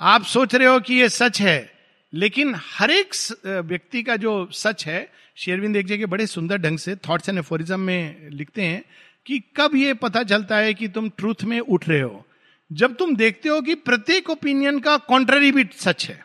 आप 0.02 0.24
सोच 0.24 0.56
रहे 0.56 0.68
हो 0.68 0.80
कि 0.80 0.96
ये 0.96 1.10
सच 1.10 1.42
है 1.42 1.71
लेकिन 2.14 2.54
हर 2.58 2.92
एक 2.92 3.14
व्यक्ति 3.46 4.04
का 4.04 4.16
जो 4.16 4.50
सच 4.54 4.86
है, 4.88 5.12
शेरविंद 5.38 5.76
एक 5.78 5.86
जगह 5.88 6.06
बड़े 6.06 6.26
सुंदर 6.28 6.58
ढंग 6.58 6.78
से 6.78 6.96
थॉट्स 7.08 7.30
एंड 7.30 7.38
एफोरिज्म 7.40 7.80
में 7.80 8.30
लिखते 8.30 8.62
हैं 8.62 8.84
कि 9.26 9.40
कब 9.58 9.76
ये 9.76 9.94
पता 9.94 10.24
चलता 10.24 10.58
है 10.58 10.74
कि 10.74 10.88
तुम 10.88 11.10
ट्रूथ 11.10 11.44
में 11.44 11.60
उठ 11.60 11.88
रहे 11.90 12.02
हो। 12.02 12.26
जब 12.72 12.96
तुम 12.96 13.16
देखते 13.16 13.50
हो 13.50 13.62
कि 13.62 13.76
प्रत्येक 13.76 14.30
ओपिनियन 14.30 14.80
का 14.80 14.98
कॉन्ट्ररी 14.98 15.52
भी 15.52 15.66
सच 15.76 16.06
है। 16.10 16.16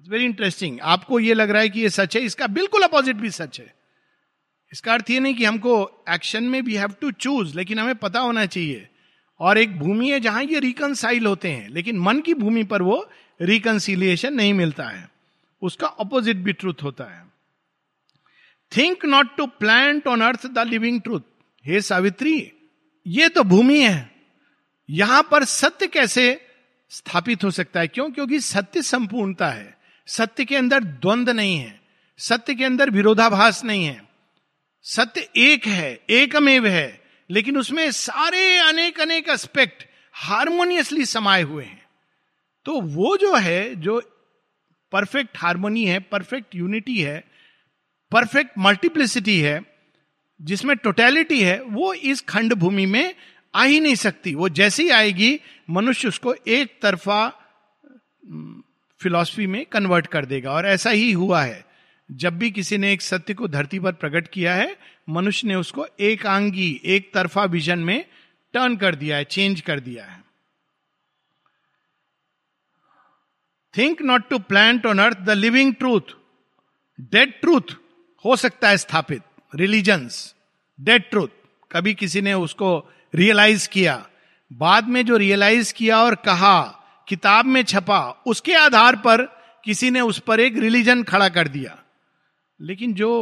इट्स 0.00 0.10
वेरी 0.10 0.24
इंटरेस्टिंग 0.24 0.78
आपको 0.82 1.20
ये 1.20 1.34
लग 1.34 1.50
रहा 1.50 1.62
है 1.62 1.68
कि 1.68 1.80
ये 1.80 1.90
सच 1.90 2.16
है, 2.16 2.22
इसका 2.22 2.46
बिल्कुल 2.48 2.82
अपोजिट 2.82 3.16
भी 3.16 3.30
सच 3.30 3.60
है। 3.60 3.74
इसका 4.72 4.92
अर्थ 4.92 5.10
ये 5.10 5.20
नहीं 5.20 5.34
कि 5.34 5.44
हमको 5.44 6.04
एक्शन 6.10 6.44
में 6.44 6.60
वी 6.62 6.74
हैव 6.74 6.94
टू 7.00 7.10
चूज़ 7.10 7.56
लेकिन 7.56 7.78
हमें 7.78 7.94
पता 7.94 8.20
होना 8.20 8.46
चाहिए। 8.46 8.88
और 9.40 9.58
एक 9.58 9.78
भूमि 9.78 10.10
है 10.10 10.20
जहाँ 10.20 10.42
ये 10.44 10.58
रिकनसाइल 10.60 11.26
होते 11.26 11.50
हैं, 11.50 11.68
लेकिन 11.68 11.98
मन 11.98 12.20
की 12.20 12.34
भूमि 12.34 12.62
पर 12.64 12.82
वो 12.82 13.08
रिकनसिलिएशन 13.40 14.34
नहीं 14.34 14.54
मिलता 14.54 14.84
है। 14.84 15.08
उसका 15.62 15.86
ऑपोजिट 15.86 16.36
भी 16.36 16.52
ट्रूथ 16.52 16.74
होता 16.82 17.04
है। 17.04 17.26
Think 18.76 19.04
not 19.04 19.36
to 19.36 19.46
plant 19.46 20.06
on 20.06 20.20
earth 20.20 20.46
the 20.46 20.58
living 20.58 21.02
truth 21.02 21.20
हे 21.66 21.80
सावित्री, 21.80 22.52
ये 23.06 23.28
तो 23.28 23.44
भूमि 23.44 23.80
है। 23.80 24.12
यहाँ 24.90 25.28
पर 25.30 25.44
सत्य 25.44 25.86
कैसे 25.86 26.46
स्थापित 26.90 27.44
हो 27.44 27.50
सकता 27.50 27.80
है? 27.80 27.88
क्यों? 27.88 28.10
क्योंकि 28.10 28.40
सत्य 28.40 28.82
संपूर्णता 28.82 29.48
है। 29.48 29.78
सत्य 30.06 30.44
के 30.44 30.56
अंदर 30.56 30.84
द्वंद 30.84 31.30
नहीं 31.30 31.58
है। 31.58 31.80
सत्य 32.18 32.54
के 32.54 32.64
अंदर 32.64 32.90
विरोधाभास 32.90 33.64
नहीं 33.64 33.84
है। 33.84 34.04
सत्य 34.82 35.28
एक 35.36 35.66
है, 35.66 36.00
एकमेव 36.10 36.66
है, 36.66 37.02
लेकिन 37.30 37.56
उसमें 37.56 37.90
सारे 37.90 38.58
अनेक 38.58 39.00
अनेक 39.00 39.28
एस्पेक्ट 39.28 39.86
हारमोनियसली 40.12 41.04
समाये 41.04 41.42
हुए 41.42 41.64
हैं। 41.64 41.81
तो 42.64 42.80
वो 42.80 43.16
जो 43.16 43.36
है, 43.36 43.76
जो 43.76 44.02
परफेक्ट 44.92 45.38
हारमोनी 45.38 45.84
है 45.84 45.98
परफेक्ट 45.98 46.54
यूनिटी 46.54 47.02
है 47.02 47.24
परफेक्ट 48.10 48.50
मल्टीप्लिसिटी 48.58 49.40
है, 49.40 49.62
जिसमें 50.42 50.76
टोटेलिटी 50.76 51.42
है, 51.42 51.62
वो 51.62 51.94
इस 51.94 52.20
खंड 52.20 52.54
भूमि 52.54 52.86
में 52.86 53.14
आ 53.54 53.64
ही 53.64 53.80
नहीं 53.80 53.94
सकती। 53.94 54.34
वो 54.34 54.48
जैसी 54.48 54.88
आएगी, 54.88 55.40
मनुष्य 55.70 56.08
उसको 56.08 56.34
एक 56.34 56.78
तरफा 56.82 57.28
फिलॉसफी 59.02 59.46
में 59.46 59.66
कन्वर्ट 59.66 60.06
कर 60.06 60.24
देगा। 60.24 60.52
और 60.52 60.66
ऐसा 60.66 60.90
ही 60.90 61.12
हुआ 61.12 61.42
है। 61.42 61.64
जब 62.12 62.38
भी 62.38 62.50
किसी 62.50 62.78
ने 62.78 62.92
एक 62.92 63.02
सत्य 63.02 63.34
को 63.34 63.48
धरती 63.48 63.78
पर 63.78 63.92
प्रकट 63.92 64.28
किया 64.28 64.54
है, 64.54 64.76
मनुष्य 65.08 65.48
ने 65.48 65.54
उसको 65.54 65.86
एक 66.00 66.26
आंगी, 66.26 66.80
एक 66.84 67.14
तरफा 67.14 67.44
विजन 67.44 67.78
में 67.78 68.04
टर्न 68.52 68.76
कर 68.76 68.94
दिया 68.94 69.16
है 69.16 69.24
चेंज 69.24 69.60
कर 69.60 69.80
दिया 69.80 70.04
है। 70.04 70.21
Think 73.76 74.02
not 74.02 74.28
to 74.28 74.38
plant 74.38 74.86
on 74.86 74.98
earth 74.98 75.18
the 75.18 75.30
living 75.30 75.74
truth 75.74 76.16
dead 77.00 77.40
truth 77.40 77.76
हो 78.24 78.36
सकता 78.36 78.68
है 78.68 78.76
स्थापित. 78.76 79.22
रिलीजन्स 79.54 80.34
डेड 80.80 81.10
ट्रूथ 81.10 81.28
कभी 81.72 81.94
किसी 81.94 82.20
ने 82.20 82.34
उसको 82.34 82.92
रियलाइज़ 83.14 83.68
किया. 83.68 84.06
बाद 84.52 84.88
में 84.88 85.06
जो 85.06 85.16
रियलाइज़ 85.16 85.74
किया 85.74 85.98
और 85.98 86.14
कहा, 86.14 86.62
किताब 87.08 87.44
में 87.44 87.62
छपा, 87.62 88.22
उसके 88.26 88.54
आधार 88.54 88.96
पर 88.96 89.22
किसी 89.64 89.90
ने 89.90 90.00
उस 90.00 90.18
पर 90.18 90.40
एक 90.40 90.56
रिलीजन 90.56 91.02
खड़ा 91.02 91.28
कर 91.28 91.48
दिया. 91.48 91.78
लेकिन 92.60 92.94
जो 92.94 93.12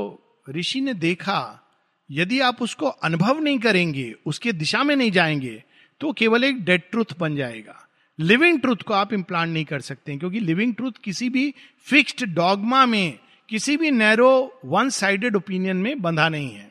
ऋषि 0.51 0.81
ने 0.81 0.95
देखा, 0.95 1.67
यदि 2.11 2.41
आप 2.41 2.63
उसको 2.63 2.87
अनुभव 2.87 3.41
नहीं 3.41 3.59
करेंगे, 3.59 4.15
उसके 4.27 4.53
दिशा 4.53 4.83
में 4.83 4.97
नहीं 4.97 5.11
जाएँगे 5.11 5.65
तो 6.01 6.13
केवल 6.13 6.45
एक 6.45 6.65
डेड 6.65 6.83
ट्रूथ 6.91 7.19
बन 7.19 7.37
जाएगा. 7.37 7.87
लिविंग 8.21 8.61
ट्रूथ 8.61 8.83
को 8.87 8.95
आप 8.95 9.13
इम्प्लांट 9.13 9.53
नहीं 9.53 9.65
कर 9.65 9.81
सकते 9.81 10.17
क्योंकि 10.17 10.41
लिविंग 10.41 10.75
ट्रूथ 10.75 10.93
किसी 11.05 11.29
भी 11.31 11.53
फिक्स्ड 11.87 12.25
डॉगमा 12.35 12.85
में, 12.87 13.19
किसी 13.49 13.77
भी 13.77 13.91
नैरो 13.91 14.61
वन 14.65 14.89
साइडेड 14.91 15.37
ओपिनियन 15.37 15.77
में 15.77 16.01
बंधा 16.03 16.29
नहीं 16.29 16.51
है। 16.55 16.69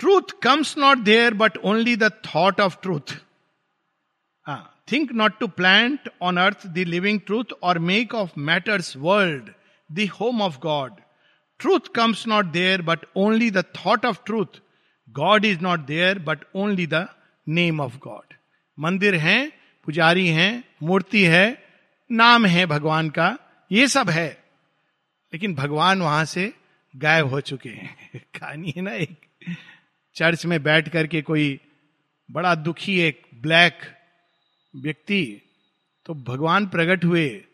Truth 0.00 0.32
comes 0.42 0.76
not 0.78 0.98
there 0.98 1.34
but 1.34 1.56
only 1.64 1.96
the 1.96 2.10
thought 2.26 2.60
of 2.60 2.76
truth 2.82 3.14
think 4.92 5.12
not 5.12 5.38
to 5.38 5.46
plant 5.48 6.08
on 6.22 6.36
earth 6.36 6.66
the 6.66 6.84
living 6.86 7.20
truth 7.26 7.52
or 7.62 7.78
make 7.78 8.14
of 8.14 8.30
matter's 8.40 8.96
world 8.96 9.50
the 9.90 10.08
home 10.20 10.42
of 10.42 10.58
God 10.58 11.00
truth 11.60 11.92
comes 11.94 12.26
not 12.26 12.46
there 12.52 12.82
but 12.82 13.04
only 13.16 13.50
the 13.50 13.64
thought 13.76 14.06
of 14.06 14.18
truth 14.26 14.60
God 15.14 15.44
is 15.44 15.60
not 15.60 15.80
there 15.86 16.18
but 16.18 16.44
only 16.54 16.86
the 16.86 17.06
name 17.48 17.80
of 17.80 17.98
God. 17.98 18.34
मंदिर 18.78 19.14
हैं, 19.14 19.52
पुजारी 19.84 20.28
हैं, 20.28 20.64
मूर्ति 20.82 21.24
है, 21.24 21.62
नाम 22.12 22.46
है 22.46 22.66
भगवान 22.66 23.10
का, 23.10 23.38
ये 23.72 23.88
सब 23.88 24.10
है। 24.10 24.44
लेकिन 25.32 25.54
भगवान 25.54 26.02
वहाँ 26.02 26.24
से 26.24 26.52
गायब 26.96 27.26
हो 27.26 27.40
चुके 27.40 27.68
हैं। 27.68 27.96
कहानी 28.40 28.74
है 28.76 28.82
ना 28.82 28.92
एक। 28.92 29.14
चर्च 30.14 30.46
में 30.46 30.62
बैठ 30.62 30.88
करके 30.88 31.22
कोई 31.22 31.60
बड़ा 32.30 32.54
दुखी 32.54 33.00
एक 33.00 33.22
ब्लैक 33.34 33.78
व्यक्ति 34.76 35.42
तो 36.06 36.14
भगवान 36.14 36.66
प्रकट 36.66 37.04
हुए 37.04 37.44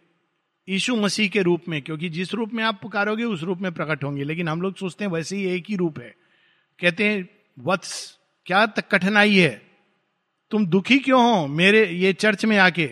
यीशु 0.69 0.97
मसीह 0.97 1.29
के 1.29 1.43
रूप 1.43 1.63
में, 1.69 1.83
क्योंकि 1.83 2.09
जिस 2.09 2.35
रूप 2.35 2.51
में 2.53 2.65
आप 2.65 2.79
पुकारोगे, 2.83 3.25
उस 3.25 3.43
रूप 3.43 3.59
में 3.59 3.73
प्रकट 3.73 4.05
होंगे। 4.05 4.25
लेकिन 4.25 4.49
हम 4.49 4.63
लोग 4.63 4.77
सोचते 4.77 5.05
हैं, 5.05 5.11
वैसे 5.11 5.37
ही 5.37 5.45
एक 5.45 5.65
ही 5.69 5.77
रूप 5.77 6.01
है। 6.01 6.15
कहते 6.81 7.09
हैं, 7.09 7.29
वत्स, 7.59 8.19
क्या 8.47 8.67
तक 8.67 8.89
कठिनाई 8.89 9.37
है? 9.37 9.68
तुम 10.51 10.67
दुखी 10.67 10.99
क्यों 10.99 11.23
हो? 11.23 11.47
मेरे, 11.47 11.87
ये 11.87 12.13
चर्च 12.13 12.45
में 12.45 12.59
आके। 12.59 12.87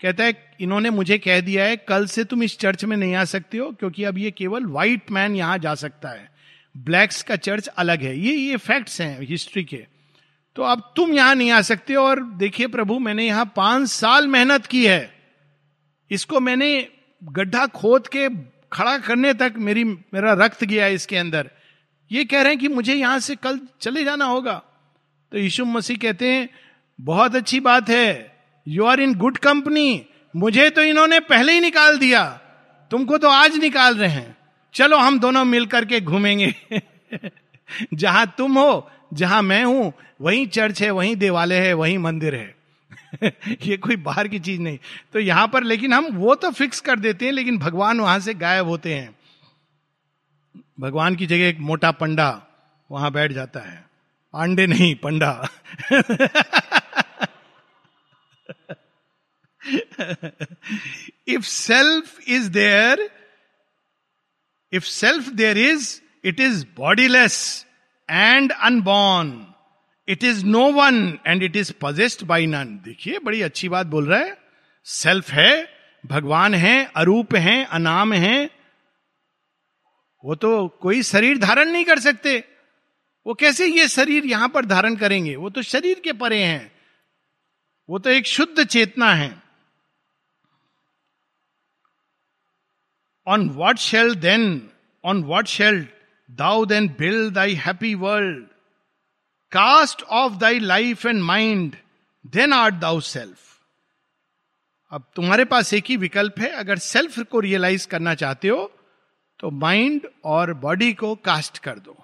कहता 0.00 0.24
है, 0.24 0.54
इन्होंने 0.60 0.90
मुझे 0.90 1.18
कह 1.18 1.40
दिया 1.40 1.64
है, 1.64 1.76
कल 1.76 2.06
से 2.06 2.24
तुम 2.24 2.42
इस 2.42 2.58
चर्च 2.58 2.84
में 2.84 2.96
नहीं 2.96 3.14
आ 3.14 3.24
सकते 3.24 3.58
हो, 3.58 3.70
क्योंकि 3.70 4.04
अब 4.04 4.18
ये 4.18 4.30
केवल 4.30 4.64
व्हाइट 4.64 5.10
मैन 5.10 5.36
यहाँ 5.36 5.58
जा 5.58 5.74
सकता 5.74 6.08
है। 6.08 6.30
ब्लैक्स 6.76 7.22
का 7.22 7.36
चर्च 7.36 7.66
अलग 7.66 8.02
है। 8.02 8.18
ये 8.18 8.32
ये 8.32 8.56
फैक्ट्स 8.56 9.00
हैं 9.00 9.20
हिस्ट्री 9.20 9.64
के। 9.64 9.86
तो 10.56 10.62
अब 10.62 10.92
तुम 10.96 11.12
यहाँ 11.12 11.34
नहीं 11.34 11.50
आ 11.50 11.60
सकते 11.60 11.94
और 11.94 12.22
देखिए 12.24 12.66
प्रभु, 12.66 12.98
मैंने 12.98 13.26
यहाँ 13.26 13.52
पाँच 13.56 13.88
साल 13.88 14.26
मेहनत 14.26 14.66
की 14.66 14.86
है। 14.86 15.14
इसको 16.10 16.40
मैंने 16.40 16.88
गड्ढा 17.24 17.66
खोद 17.66 18.06
के 18.06 18.28
खड़ा 18.72 18.98
करने 18.98 19.34
तक 19.34 19.54
मेरी, 19.56 19.84
मेरा 19.84 20.32
रक्त 20.32 20.64
गया 20.64 20.86
इसके 20.86 21.16
अंदर। 21.16 21.50
ये 22.12 22.24
कह 22.24 22.42
रहे 22.42 22.52
हैं 22.52 22.60
कि 22.60 22.68
मुझे 22.68 22.94
यहाँ 22.94 23.18
से 23.18 23.36
कल 23.36 23.60
चले 23.80 24.04
जाना 24.04 24.24
होगा। 24.24 24.62
तो 25.32 25.38
यीशु 25.38 25.64
मसीह 25.64 25.96
कहते 25.96 26.28
हैं 26.28 26.48
बहुत 27.02 27.34
अच्छी 27.34 27.60
बात 27.60 27.88
है। 27.88 28.38
You 28.68 28.84
are 28.84 29.00
in 29.00 29.14
good 29.14 29.38
company 29.38 30.06
मुझे 30.36 30.70
तो 30.70 30.82
इन्होंने 30.82 31.20
पहले 31.20 31.52
ही 31.52 31.60
निकाल 31.60 31.98
दिया। 31.98 32.40
तुमको 32.90 33.18
तो 33.18 33.28
आज 33.28 33.56
निकाल 33.56 33.96
रहे 33.96 34.10
हैं। 34.10 34.36
चलो, 34.74 34.96
हम 34.96 35.20
दोनों 35.20 35.44
मिलकर 35.44 35.84
के 35.84 36.00
घूमेंगे। 36.00 36.54
जहाँ 37.94 38.34
तुम 38.38 38.58
हो, 38.58 38.90
जहाँ 39.14 39.42
मैं 39.42 39.64
हूँ, 39.64 39.92
वहीं 40.20 40.46
चर्च 40.46 40.82
है, 40.82 40.90
वहीं 40.90 41.16
देवालय 41.16 41.66
है, 41.66 41.72
वहीं 41.72 41.98
मंदिर 41.98 42.34
है। 42.34 42.54
ये 43.62 43.76
कोई 43.76 43.96
बाहर 43.96 44.28
की 44.28 44.38
चीज़ 44.38 44.60
नहीं। 44.60 44.78
तो 45.12 45.18
यहाँ 45.18 45.48
पर, 45.48 45.64
लेकिन 45.64 45.92
हम 45.92 46.04
वो 46.04 46.34
तो 46.34 46.50
फिक्स 46.50 46.80
कर 46.80 46.98
देते 46.98 47.24
हैं, 47.24 47.32
लेकिन 47.32 47.58
भगवान 47.58 48.00
वहाँ 48.00 48.18
से 48.18 48.34
गायब 48.34 48.66
होते 48.66 48.94
हैं। 48.94 49.16
भगवान 50.80 51.16
की 51.16 51.26
जगह 51.26 51.48
एक 51.48 51.58
मोटा 51.58 51.90
पंडा 51.90 52.42
वहाँ 52.90 53.12
बैठ 53.12 53.32
जाता 53.32 53.60
है। 53.60 53.91
पांडे 54.32 54.66
नहीं, 54.66 54.94
पंडा। 54.94 55.48
If 61.28 61.42
self 61.42 62.20
is 62.28 62.50
there 62.50 63.10
if 64.72 64.84
self 64.84 65.28
there 65.28 65.58
is 65.58 66.00
it 66.24 66.40
is 66.40 66.64
bodiless 66.76 67.66
and 68.10 68.52
unborn 68.52 69.46
it 70.08 70.24
is 70.24 70.44
no 70.46 70.72
one 70.72 71.18
and 71.26 71.42
it 71.42 71.56
is 71.56 71.72
possessed 71.82 72.24
by 72.26 72.46
none 72.46 72.80
देखिए, 72.84 73.18
बड़ी 73.18 73.42
अच्छी 73.42 73.68
बात 73.68 73.86
बोल 73.86 74.06
रहा 74.06 74.18
है। 74.18 74.36
सेल्फ 74.84 75.30
है, 75.30 75.68
भगवान 76.06 76.54
है, 76.54 76.90
अरूप 76.96 77.34
है, 77.34 77.64
अनाम 77.64 78.12
है। 78.12 78.50
वो 80.24 80.34
तो 80.34 80.68
कोई 80.68 81.02
शरीर 81.02 81.38
धारण 81.38 81.68
नहीं 81.68 81.84
कर 81.84 81.98
सकते। 81.98 82.51
वो 83.26 83.34
कैसे 83.34 83.66
ये 83.66 83.88
शरीर 83.88 84.26
यहाँ 84.26 84.48
पर 84.48 84.64
धारण 84.66 84.96
करेंगे? 84.96 85.34
वो 85.36 85.50
तो 85.50 85.62
शरीर 85.62 86.00
के 86.00 86.12
परे 86.14 86.42
हैं। 86.42 86.70
वो 87.88 87.98
तो 87.98 88.10
एक 88.10 88.26
शुद्ध 88.26 88.64
चेतना 88.64 89.12
है। 89.14 89.30
On 93.26 93.48
what 93.50 93.78
shall 93.78 94.14
then 94.16 94.70
on 95.04 95.22
what 95.24 95.46
shall 95.46 95.86
thou 96.30 96.64
then 96.64 96.88
build 96.98 97.32
thy 97.34 97.54
happy 97.56 97.94
world 97.94 98.44
cast 99.52 100.02
of 100.02 100.32
thy 100.32 100.58
life 100.58 101.06
and 101.06 101.22
mind 101.22 101.76
then 102.24 102.52
art 102.52 102.74
thou 102.74 103.00
self 103.00 103.38
अब 104.92 105.04
तुम्हारे 105.16 105.44
पास 105.44 105.72
एक 105.74 105.84
ही 105.88 105.96
विकल्प 105.96 106.38
है, 106.38 106.48
अगर 106.48 106.78
सेल्फ 106.78 107.18
को 107.20 107.40
रियलाइज़ 107.40 107.86
करना 107.88 108.14
चाहते 108.14 108.48
हो 108.48 108.70
तो 109.40 109.50
माइंड 109.50 110.06
और 110.24 110.52
बॉडी 110.54 110.92
को 110.92 111.14
कास्ट 111.24 111.58
कर 111.58 111.78
दो। 111.78 111.96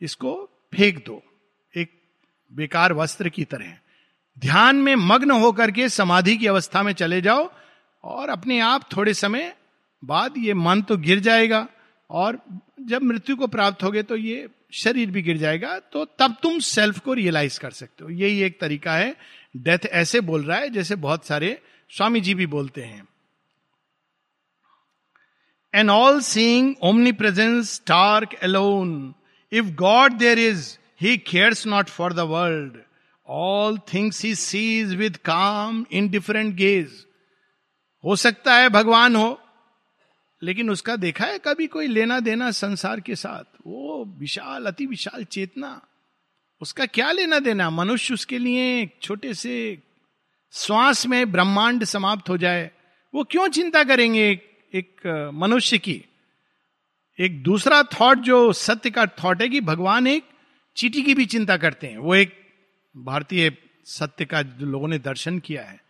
इसको 0.00 0.32
फेंक 0.74 1.04
दो। 1.06 1.22
एक 1.76 1.92
बेकार 2.52 2.92
वस्त्र 2.92 3.28
की 3.28 3.44
तरह। 3.44 3.76
ध्यान 4.38 4.76
में 4.76 4.94
मग्न 4.94 5.30
होकर 5.30 5.70
के 5.70 5.88
समाधि 5.88 6.36
की 6.36 6.46
अवस्था 6.46 6.82
में 6.82 6.92
चले 6.92 7.20
जाओ 7.20 7.50
और 8.04 8.28
अपने 8.28 8.60
आप 8.60 8.88
थोड़े 8.96 9.14
समय 9.14 9.56
बाद 10.04 10.34
ये 10.38 10.54
मन 10.54 10.82
तो 10.82 10.96
गिर 10.96 11.20
जाएगा 11.20 11.66
और 12.10 12.38
जब 12.80 13.02
मृत्यु 13.02 13.36
को 13.36 13.46
प्राप्त 13.46 13.82
होगे 13.82 14.02
तो 14.02 14.16
ये 14.16 14.48
शरीर 14.72 15.10
भी 15.10 15.22
गिर 15.22 15.36
जाएगा 15.36 15.78
तो 15.78 16.04
तब 16.04 16.36
तुम 16.42 16.58
सेल्फ 16.58 16.98
को 16.98 17.12
रियलाइज़ 17.12 17.60
कर 17.60 17.70
सकते 17.70 18.04
हो। 18.04 18.10
यही 18.10 18.42
एक 18.42 18.60
तरीका 18.60 18.94
है। 18.94 19.16
डेथ 19.56 19.86
ऐसे 19.86 20.20
बोल 20.20 20.44
रहा 20.44 20.58
है 20.58 20.68
जैसे 20.68 20.96
बहुत 20.96 21.26
सारे 21.26 21.62
स्वामी 21.90 22.20
जी 22.20 22.34
भी 22.34 22.46
बोलते 22.46 22.82
हैं। 22.82 23.08
An 25.74 25.90
all 25.90 26.20
seeing 26.20 26.74
omnipresence 27.12 27.82
stark 27.86 28.34
alone 28.42 29.14
if 29.52 29.66
God 29.66 30.12
there 30.12 30.38
is 30.38 30.78
he 31.00 31.18
cares 31.18 31.66
not 31.66 31.88
for 31.88 32.12
the 32.12 32.20
world 32.20 32.72
all 33.26 33.78
things 33.78 34.24
he 34.24 34.34
sees 34.34 34.94
with 34.94 35.16
calm 35.16 35.86
indifferent 36.08 36.54
gauge 36.54 37.06
हो 38.04 38.16
सकता 38.16 38.54
है 38.54 38.68
भगवान 38.68 39.16
हो 39.16 39.40
लेकिन 40.42 40.70
उसका 40.70 40.96
देखा 40.96 41.24
है 41.24 41.38
कभी 41.38 41.66
कोई 41.66 41.86
लेना 41.86 42.20
देना 42.20 42.50
संसार 42.50 43.00
के 43.00 43.14
साथ। 43.14 43.44
वो 43.66 44.04
विशाल 44.18 44.66
अति 44.66 44.86
विशाल 44.86 45.24
चेतना। 45.24 45.86
उसका 46.60 46.86
क्या 46.86 47.12
लेना 47.12 47.38
देना? 47.38 47.70
मनुष्य 47.70 48.14
उसके 48.14 48.38
लिए 48.38 48.90
छोटे 49.02 49.34
से 49.34 49.82
श्वास 50.52 51.06
में 51.06 51.32
ब्रह्मांड 51.32 51.84
समाप्त 51.84 52.28
हो 52.28 52.38
जाए। 52.38 52.70
वो 53.14 53.24
क्यों 53.24 53.48
चिंता 53.48 53.84
करेंगे 53.84 54.30
एक, 54.30 54.68
एक 54.74 55.00
मनुष्य 55.34 55.78
की? 55.78 56.04
एक 57.18 57.42
दूसरा 57.42 57.82
थॉट 57.82 58.18
जो 58.18 58.52
सत्य 58.52 58.90
का 58.90 59.06
थॉट 59.06 59.42
है 59.42 59.48
कि 59.48 59.60
भगवान 59.60 60.06
एक 60.06 60.24
चीटी 60.76 61.02
की 61.02 61.14
भी 61.14 61.26
चिंता 61.26 61.56
करते 61.56 61.86
हैं। 61.86 61.98
वो 61.98 62.14
एक 62.14 62.36
भारतीय 62.96 63.56
सत्य 63.84 64.24
का 64.24 64.42
जो 64.42 64.66
लोगों 64.66 64.88
ने 64.88 64.98
दर्शन 64.98 65.38
किया 65.38 65.62
है। 65.62 65.80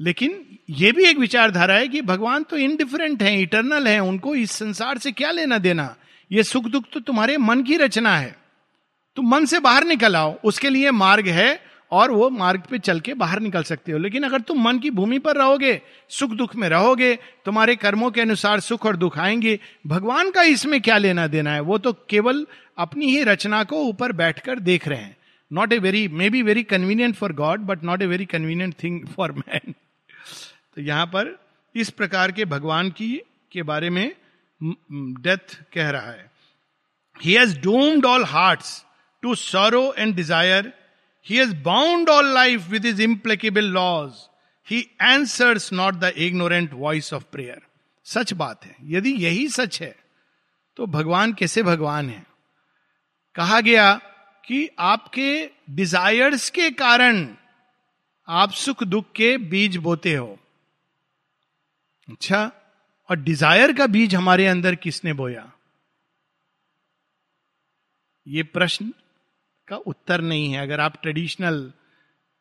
लेकिन 0.00 0.58
यह 0.70 0.92
भी 0.92 1.04
एक 1.04 1.18
विचारधारा 1.18 1.74
है 1.74 1.88
कि 1.88 2.02
भगवान 2.02 2.42
तो 2.42 2.56
इनडिफरेंट 2.56 3.22
है 3.22 3.40
इटरनल 3.42 3.88
है, 3.88 4.00
उनको 4.00 4.34
इस 4.34 4.50
संसार 4.50 4.98
से 4.98 5.12
क्या 5.12 5.30
लेना 5.30 5.58
देना? 5.58 5.96
ये 6.32 6.42
सुख 6.42 6.64
दुख 6.64 6.84
तो 6.92 7.00
तुम्हारे 7.00 7.36
मन 7.36 7.62
की 7.62 7.76
रचना 7.76 8.16
है। 8.18 8.36
तुम 9.16 9.28
मन 9.28 9.44
से 9.44 9.60
बाहर 9.60 9.84
निकल 9.84 10.16
आओ, 10.16 10.38
उसके 10.44 10.70
लिए 10.70 10.90
मार्ग 10.90 11.28
है 11.28 11.75
और 11.92 12.10
वो 12.10 12.28
मार्ग 12.30 12.62
पे 12.70 12.78
चल 12.78 13.00
के 13.00 13.14
बाहर 13.14 13.40
निकल 13.40 13.62
सकते 13.62 13.92
हो। 13.92 13.98
लेकिन 13.98 14.22
अगर 14.22 14.40
तुम 14.40 14.62
मन 14.62 14.78
की 14.78 14.90
भूमि 14.90 15.18
पर 15.18 15.36
रहोगे, 15.36 15.80
सुख 16.10 16.30
दुख 16.30 16.56
में 16.56 16.68
रहोगे, 16.68 17.14
तुम्हारे 17.44 17.76
कर्मों 17.76 18.10
के 18.10 18.20
अनुसार 18.20 18.60
सुख 18.60 18.86
और 18.86 18.96
दुख 18.96 19.18
आएँगे, 19.18 19.58
भगवान 19.86 20.30
का 20.30 20.42
इसमें 20.44 20.80
क्या 20.80 20.98
लेना 20.98 21.26
देना 21.26 21.52
है? 21.52 21.60
वो 21.60 21.78
तो 21.78 21.92
केवल 22.10 22.46
अपनी 22.78 23.10
ही 23.10 23.22
रचना 23.24 23.62
को 23.64 23.82
ऊपर 23.84 24.12
बैठकर 24.12 24.58
देख 24.60 24.88
रहे 24.88 24.98
हैं। 24.98 25.16
Not 25.50 25.72
a 25.72 25.78
very 25.78 26.06
may 26.08 26.30
be 26.30 26.42
very 26.42 26.62
convenient 26.64 27.14
for 27.14 27.32
God 27.34 27.60
but 27.60 27.84
not 27.84 28.02
a 28.02 28.06
very 28.06 28.24
convenient 28.26 28.74
thing 28.82 29.06
for 29.06 29.32
man 29.32 29.72
तो 29.72 30.82
यहाँ 30.82 31.06
पर 31.06 31.36
इस 31.74 31.90
प्रकार 31.90 32.32
के 32.32 32.44
भगवान 32.44 32.90
की, 32.90 33.20
के 33.52 33.62
बारे 33.62 33.90
में 33.90 34.12
डेथ 34.60 35.54
कह 35.74 35.90
रहा 35.90 36.10
है। 36.10 36.30
He 37.16 37.34
has 37.34 37.58
doomed 37.60 38.06
all 38.06 38.24
heart 38.24 38.60
to 39.22 39.34
sorrow 39.34 39.92
and 39.98 40.14
desire 40.16 40.72
he 41.26 41.36
has 41.36 41.54
bound 41.62 42.08
all 42.08 42.32
life 42.34 42.68
with 42.68 42.86
his 42.86 43.02
implacable 43.02 43.64
laws 43.72 44.12
he 44.68 44.80
answers 45.02 45.72
not 45.72 45.94
the 45.94 46.12
ignorant 46.18 46.72
voice 46.72 47.12
of 47.12 47.24
prayer 47.32 47.60
सच 48.06 48.32
बात 48.32 48.64
है। 48.64 48.76
यदि 48.84 49.12
यही 49.24 49.48
सच 49.48 49.80
है 49.82 49.94
तो 50.76 50.86
भगवान 50.86 51.32
कैसे 51.32 51.62
भगवान 51.62 52.10
है? 52.10 52.24
कहा 53.34 53.60
गया 53.60 53.94
कि 54.44 54.68
आपके 54.78 55.50
डिजायर्स 55.70 56.48
के 56.50 56.70
कारण 56.70 57.26
आप 58.28 58.50
सुख 58.52 58.82
दुख 58.84 59.10
के 59.12 59.36
बीज 59.38 59.76
बोते 59.78 60.14
हो। 60.14 60.38
अच्छा 62.08 62.50
और 63.10 63.16
डिज़ायर 63.16 63.72
का 63.72 63.86
बीज 63.86 64.14
हमारे 64.14 64.46
अंदर 64.46 64.74
किसने 64.74 65.12
बोया? 65.12 65.50
ये 68.26 68.42
प्रश्न 68.42 68.92
का 69.68 69.76
उत्तर 69.76 70.20
नहीं 70.20 70.52
है। 70.52 70.62
अगर 70.62 70.80
आप 70.80 71.02
ट्रेडिशनल 71.02 71.72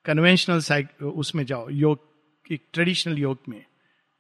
कन्वेंशनल 0.06 0.60
साइक 0.60 1.04
उसमें 1.04 1.46
जाओ, 1.46 1.70
योग, 1.70 2.00
एक 2.52 2.62
ट्रेडिशनल 2.74 3.18
योग 3.18 3.38
में, 3.50 3.66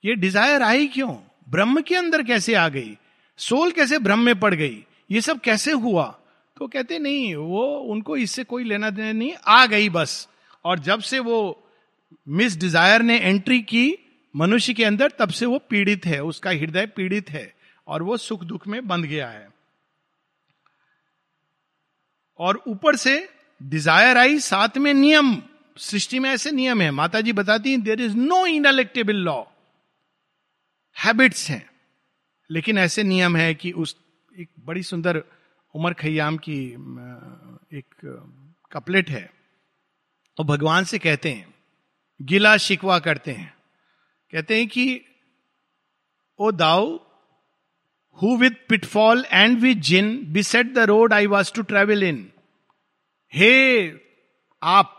ये 0.05 0.15
डिज़ायर 0.15 0.61
आई 0.61 0.87
क्यों? 0.87 1.15
ब्रह्म 1.49 1.81
के 1.81 1.95
अंदर 1.95 2.23
कैसे 2.23 2.53
आ 2.53 2.67
गई? 2.69 2.97
सोल 3.37 3.71
कैसे 3.71 3.99
ब्रह्म 3.99 4.19
में 4.19 4.39
पड़ 4.39 4.53
गई? 4.53 4.85
ये 5.11 5.21
सब 5.21 5.39
कैसे 5.39 5.71
हुआ? 5.71 6.19
तो 6.57 6.67
कहते, 6.67 6.99
नहीं, 6.99 7.35
वो, 7.35 7.77
उनको 7.77 8.17
इससे 8.17 8.43
कोई 8.43 8.63
लेना 8.63 8.89
देना 8.89 9.11
नहीं, 9.11 9.33
आ 9.47 9.65
गई 9.65 9.89
बस। 9.89 10.27
और 10.65 10.79
जब 10.79 10.99
से 10.99 11.19
वो 11.19 11.67
मिस 12.27 12.57
डिज़ायर 12.57 13.01
ने 13.01 13.19
एंट्री 13.19 13.61
की 13.61 13.97
मनुष्य 14.35 14.73
के 14.73 14.83
अंदर, 14.83 15.11
तब 15.19 15.29
से 15.29 15.45
वो 15.45 15.59
पीड़ित 15.69 16.05
है, 16.05 16.23
उसका 16.23 16.49
हृदय 16.49 16.85
पीड़ित 16.85 17.29
है 17.29 17.53
और 17.87 18.03
वो 18.03 18.17
सुख 18.17 18.43
दुख 18.43 18.67
में 18.67 18.87
बंध 18.87 19.05
गया 19.05 19.29
है। 19.29 19.54
और 22.39 22.63
ऊपर 22.67 22.95
से 22.95 23.29
डिज़ायर 23.63 24.17
आई, 24.17 24.39
साथ 24.39 24.77
में 24.77 24.93
नियम। 24.93 25.41
सृष्टि 25.77 26.19
में 26.19 26.29
ऐसे 26.29 26.51
नियम 26.51 26.81
है। 26.81 26.91
माता 26.91 27.21
जी 27.21 27.33
बताती 27.33 27.71
हैं 27.71 27.81
there 27.81 28.01
is 28.01 28.15
no 28.15 28.45
ineluctable 28.45 29.15
law 29.15 29.43
habits 31.05 31.49
हैं। 31.49 31.69
लेकिन 32.51 32.77
ऐसे 32.77 33.03
नियम 33.03 33.35
है 33.35 33.55
कि 33.55 33.71
उस 33.71 33.97
एक 34.39 34.49
बड़ी 34.59 34.83
सुंदर 34.83 35.23
उमर 35.75 35.93
खयाम 35.93 36.37
की 36.37 36.65
एक, 37.77 37.85
कपलेट 38.71 39.09
है। 39.09 39.33
और 40.39 40.45
भगवान 40.45 40.83
से 40.83 40.99
कहते 40.99 41.31
हैं, 41.31 41.53
गिला 42.21 42.57
शिकवा 42.57 42.99
करते 42.99 43.31
हैं। 43.31 43.53
कहते 44.31 44.57
हैं 44.57 44.67
कि, 44.67 45.01
O 46.39 46.51
thou 46.51 47.04
who 48.17 48.35
with 48.37 48.51
pitfall 48.69 49.25
and 49.31 49.59
with 49.59 49.75
gin 49.83 50.17
beset 50.33 50.73
the 50.73 50.85
road 50.89 51.13
I 51.13 51.27
was 51.27 51.53
to 51.53 51.61
travel 51.63 52.03
in 52.03 52.27
हे, 53.33 53.87
आप। 54.61 54.97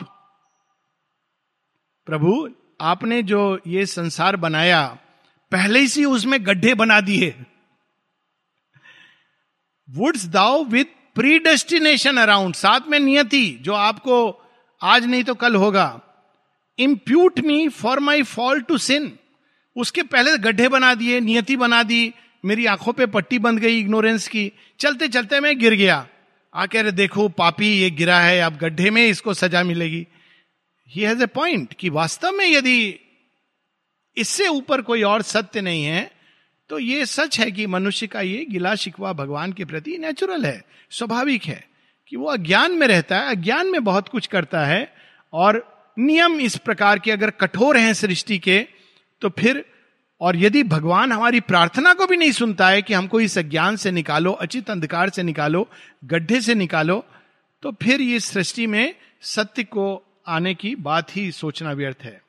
प्रभु, 2.07 2.49
आपने 2.81 3.23
जो 3.23 3.61
ये 3.67 3.85
संसार 3.87 4.37
बनाया, 4.37 4.87
पहले 5.53 5.87
से 5.87 6.05
उसमें 6.05 6.39
गड्ढे 6.47 6.75
बना 6.75 7.01
दिए। 7.01 7.35
Wouldst 9.89 10.27
thou 10.27 10.65
with 10.65 10.85
predestination 11.39 12.17
around 12.17 12.55
साथ 12.55 12.89
में 12.89 12.99
नियति, 12.99 13.47
जो 13.63 13.73
आपको 13.73 14.19
आज 14.81 15.07
नहीं 15.07 15.25
तो 15.25 15.35
कल 15.35 15.55
होगा। 15.55 15.89
Impute 16.79 17.41
me 17.41 17.69
for 17.69 18.01
my 18.01 18.23
fall 18.23 18.61
to 18.61 18.79
sin 18.79 19.19
उसके 19.77 20.03
पहले 20.03 20.37
गड्ढे 20.39 20.69
बना 20.69 20.95
दिए, 20.95 21.21
नियति 21.21 21.57
बना 21.57 21.83
दी 21.83 22.15
मेरी 22.45 22.67
आँखों 22.67 22.93
पे 22.93 23.07
पट्टी 23.07 23.39
बंद 23.39 23.59
गई 23.59 23.79
इग्नोरेंस 23.79 24.29
की। 24.29 24.51
चलते 24.81 25.09
चलते 25.09 25.41
मैं 25.41 25.59
गिर 25.59 25.75
गया। 25.75 26.07
आके 26.55 26.79
अरे 26.79 26.93
देखो, 26.93 27.29
पापी, 27.29 27.69
ये 27.69 27.91
गिरा 27.91 28.21
है, 28.21 28.41
अब 28.41 28.57
गड्ढे 28.57 28.91
में 28.91 29.07
इसको 29.07 29.35
सजा 29.35 29.63
मिलेगी। 29.63 30.07
ही 30.89 31.03
हैज़ 31.03 31.23
ए 31.23 31.27
पॉइंट 31.27 31.73
कि 31.75 31.89
वास्तव 31.91 32.33
में 32.33 32.47
यदि 32.47 32.95
इससे 34.17 34.47
ऊपर 34.49 34.83
कोई 34.83 35.03
और 35.03 35.23
सत्य 35.23 35.61
नहीं 35.61 35.85
है 35.85 36.11
तो 36.71 36.79
ये 36.79 37.07
सच 37.07 37.39
है 37.41 37.51
कि 37.51 37.67
मनुष्य 37.67 38.07
का 38.07 38.21
ये 38.21 38.45
गिला 38.45 38.75
शिकवा 38.75 39.13
भगवान 39.13 39.53
के 39.53 39.65
प्रति 39.65 39.97
नेचुरल 39.99 40.45
है, 40.47 40.65
स्वाभाविक 40.91 41.45
है 41.45 41.65
कि 42.09 42.17
वो 42.17 42.27
अज्ञान 42.27 42.73
में 42.73 42.87
रहता 42.87 43.19
है, 43.19 43.31
अज्ञान 43.31 43.67
में 43.67 43.85
बहुत 43.85 44.09
कुछ 44.09 44.27
करता 44.27 44.65
है, 44.67 44.93
और 45.33 45.95
नियम 45.99 46.41
इस 46.41 46.57
प्रकार 46.57 46.99
के 46.99 47.11
अगर 47.11 47.31
कठोर 47.31 47.77
हैं 47.77 47.93
सृष्टि 47.95 48.39
के 48.39 48.59
तो 49.23 49.29
फिर 49.31 49.65
और 50.21 50.37
यदि 50.37 50.63
भगवान 50.63 51.13
हमारी 51.13 51.41
प्रार्थना 51.41 51.95
को 51.95 52.07
भी 52.07 52.17
नहीं 52.17 52.33
सुनता 52.33 52.69
है 52.69 52.83
कि 52.83 52.95
हमको 52.95 53.21
इस 53.21 53.39
अज्ञान 53.39 53.77
से 53.77 53.91
निकालो, 53.91 54.33
अचित 54.33 54.71
अंधकार 54.71 55.11
से 55.11 55.23
निकालो, 55.23 55.69
गड्ढे 56.05 56.41
से 56.41 56.55
निकालो 56.55 57.05
तो 57.63 57.73
फिर 57.73 58.01
ये 58.01 58.21
सृष्टि 58.21 58.67
में 58.67 58.95
सत्य 59.23 59.65
को 59.65 60.03
आने 60.27 60.55
की 60.55 60.75
बात 60.75 61.17
ही 61.17 61.33
सोचना 61.33 61.73
व्यर्थ 61.73 61.99
है। 62.03 62.23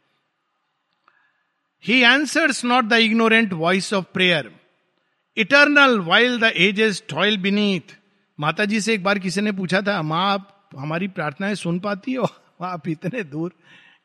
He 1.86 2.04
answers 2.04 2.66
not 2.66 2.86
the 2.86 2.94
ignorant 2.94 3.54
voice 3.54 3.94
of 3.94 4.06
prayer 4.14 4.52
eternal 5.38 6.00
while 6.00 6.40
the 6.40 6.44
ages 6.44 7.04
toil 7.10 7.38
beneath 7.38 7.98
माता 8.40 8.66
जी 8.66 8.82
से 8.82 8.94
एक 8.94 9.04
बार 9.04 9.20
किसी 9.20 9.42
ने 9.42 9.52
पूछा 9.52 9.82
था, 9.82 10.02
माँ, 10.02 10.34
आप 10.34 10.70
हमारी 10.78 11.08
प्रार्थनाएँ 11.08 11.56
सुन 11.56 11.80
पाती 11.80 12.14
हो? 12.14 12.30
आप 12.62 12.88
इतने 12.88 13.24
दूर 13.24 13.50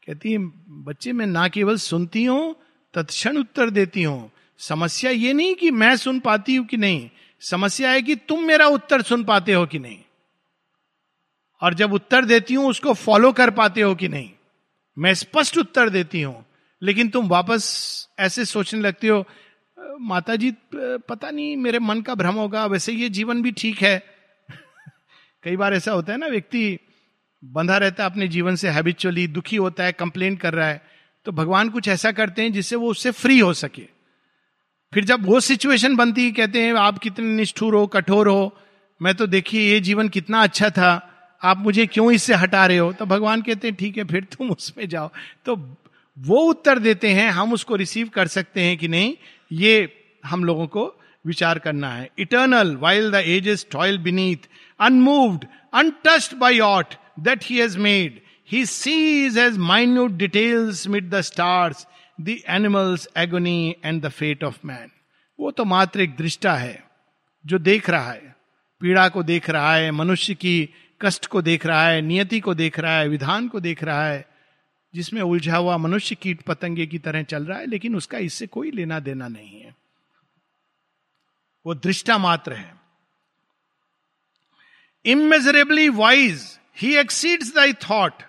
कहती 0.07 0.33
है, 0.33 0.39
बच्चे, 0.69 1.13
मैं 1.13 1.27
ना 1.27 1.49
केवल 1.49 1.77
सुनती 1.77 2.25
हूँ 2.25 2.57
तत्क्षण 2.95 3.37
उत्तर 3.37 3.71
देती 3.71 4.03
हूँ। 4.03 4.31
समस्या 4.59 5.11
ये 5.11 5.33
नहीं 5.33 5.55
कि 5.55 5.71
मैं 5.71 5.97
सुन 5.97 6.21
पाती 6.21 6.57
हूँ 6.57 6.67
कि 6.67 6.77
नहीं। 6.77 7.11
समस्या 7.41 7.91
है 7.91 8.03
कि 8.03 8.17
तुम 8.17 8.45
मेरा 8.45 8.67
उत्तर 8.67 9.03
सुन 9.03 9.25
पाते 9.25 9.53
हो 9.53 9.67
कि 9.67 9.79
नहीं। 9.79 9.99
और 11.63 11.75
जब 11.75 11.93
उत्तर 11.93 12.25
देती 12.25 12.55
हूँ, 12.55 12.69
उसको 12.69 12.93
फॉलो 12.93 13.33
कर 13.33 13.51
पाते 13.51 13.81
हो 13.81 13.95
कि 13.95 14.09
नहीं। 14.09 14.31
मैं 14.99 15.15
स्पष्ट 15.15 15.59
उत्तर 15.59 15.89
देती 15.89 16.23
हूँ, 16.23 16.45
लेकिन 16.83 17.09
तुम 17.09 17.29
वापस 17.29 18.09
ऐसे 18.19 18.45
सोचने 18.45 18.81
लगते 18.81 19.09
हो 19.09 19.25
माता 20.01 20.37
जी 20.37 20.55
पता 20.81 21.31
नहीं, 21.31 21.57
मेरे 21.57 21.79
मन 21.79 22.01
का 22.01 22.15
भ्रम 22.15 22.35
होगा, 22.35 22.67
वैसे 22.67 22.93
ये 22.93 23.09
जीवन 23.09 23.43
भी 23.43 23.53
ठीक 23.53 23.83
है। 23.83 24.03
कई 25.43 25.57
बार 25.57 25.75
ऐसा 25.75 25.93
होता 25.93 26.13
है 26.13 26.19
ना, 26.19 26.27
व्यक्ति 26.27 26.79
बंधा 27.45 27.77
रहता 27.77 28.05
है 28.05 28.11
अपने 28.11 28.29
जीवन 28.29 28.57
से 28.57 28.69
हैबिचुअली 28.69 29.27
दुखी 29.27 29.57
होता 29.57 29.85
है 29.85 29.93
कंप्लेन 29.93 30.37
कर 30.37 30.55
रहा 30.55 30.69
है। 30.69 30.92
तो 31.25 31.33
भगवान 31.33 31.69
कुछ 31.69 31.89
ऐसा 31.89 32.13
करते 32.13 32.43
हैं 32.43 32.53
जिससे 32.53 32.77
वो 32.77 32.91
उससे 32.91 33.11
फ्री 33.11 33.39
हो 33.39 33.53
सके। 33.53 33.83
फिर 34.95 35.05
जब 35.05 35.27
वो 35.27 35.41
सिचुएशन 35.41 35.97
बनती 35.97 36.25
है, 36.25 36.31
कहते 36.31 36.63
हैं, 36.63 36.75
आप 36.75 36.99
कितने 36.99 37.27
निष्ठुर 37.27 37.75
हो, 37.75 37.87
कठोर 37.87 38.29
हो? 38.29 38.57
मैं 39.03 39.15
तो 39.15 39.27
देखिए, 39.27 39.73
ये 39.73 39.81
जीवन 39.81 40.09
कितना 40.09 40.43
अच्छा 40.43 40.71
था। 40.71 41.09
आप 41.43 41.59
मुझे 41.59 41.87
क्यों 41.87 42.13
इससे 42.13 42.35
हटा 42.35 42.67
रहे 42.67 42.79
हो? 42.79 42.93
तो 42.93 43.07
भगवान 43.07 43.43
कहते 43.43 43.69
हैं, 43.69 43.77
ठीक 43.77 43.97
है, 43.97 44.05
फिर 44.05 44.25
तुम 44.25 44.51
उसमें 44.51 44.89
जाओ। 44.89 45.11
तो 45.45 45.77
वो 46.19 46.37
उत्तर 46.37 46.79
देते 46.79 47.09
हैं, 47.09 47.31
हम 47.31 47.53
उसको 47.53 47.77
रिसीव 47.77 48.09
कर 48.09 48.27
सकते 48.27 48.61
हैं 48.61 48.79
कि 48.79 48.89
नहीं, 48.89 49.17
ये 49.53 49.93
हम 50.27 50.45
लोगों 50.45 50.67
को 50.67 50.95
विचार 51.27 51.59
करना 51.59 51.89
है। 51.89 52.11
Eternal 52.19 52.77
while 52.77 53.11
the 53.11 53.15
ages 53.15 53.67
toil 53.71 53.99
beneath 53.99 54.49
unmoved 54.81 55.45
untouched 55.75 56.37
by 56.37 56.61
aught 56.61 56.95
that 57.21 57.41
he 57.45 57.59
has 57.59 57.79
made 57.79 58.21
he 58.53 58.67
sees 58.67 59.39
as 59.39 59.59
minute 59.59 60.11
details 60.11 60.87
mid 60.89 61.11
the 61.11 61.21
stars 61.21 61.87
the 62.21 62.29
animals 62.29 63.09
agony 63.17 63.77
and 63.85 64.03
the 64.03 64.09
fate 64.09 64.45
of 64.45 64.59
man 64.65 64.91
वो 65.39 65.51
तो 65.51 65.65
मात्र 65.65 66.01
एक 66.01 66.17
दृष्टा 66.17 66.55
है, 66.55 66.85
जो 67.47 67.59
देख 67.59 67.91
रहा 67.91 68.11
है। 68.13 68.37
पीड़ा 68.81 69.09
को 69.09 69.23
देख 69.23 69.51
रहा 69.51 69.75
है, 69.75 69.91
मनुष्य 69.91 70.35
की 70.35 70.69
कष्ट 71.01 71.27
को 71.27 71.43
देख 71.43 71.67
रहा 71.67 71.89
है, 71.89 72.01
नियति 72.01 72.41
को 72.41 72.55
देख 72.55 72.79
रहा 72.79 72.99
है, 72.99 73.09
विधान 73.09 73.49
को 73.49 73.61
देख 73.61 73.85
रहा 73.85 74.07
है, 74.07 74.29
जिसमें 74.95 75.23
उलझा 75.23 75.57
हुआ 75.57 75.77
मनुष्य 75.77 76.15
कीट 76.15 76.43
पतंगे 76.43 76.87
की 76.87 76.99
तरह 76.99 77.23
चल 77.23 77.45
रहा 77.45 77.59
है, 77.59 77.67
लेकिन 77.67 77.97
उसका 77.97 78.19
इससे 78.19 78.47
कोई 78.47 78.71
लेना 78.71 79.01
देना 79.01 79.29
नहीं 79.29 79.61
है। 79.61 79.75
वो 81.67 81.75
दृष्टा 81.75 82.19
मात्र 82.19 82.53
है। 82.53 82.75
Imaginably 85.05 85.89
wise 85.89 86.59
he 86.81 86.97
exceeds 86.97 87.55
thy 87.55 87.73
thought 87.73 88.23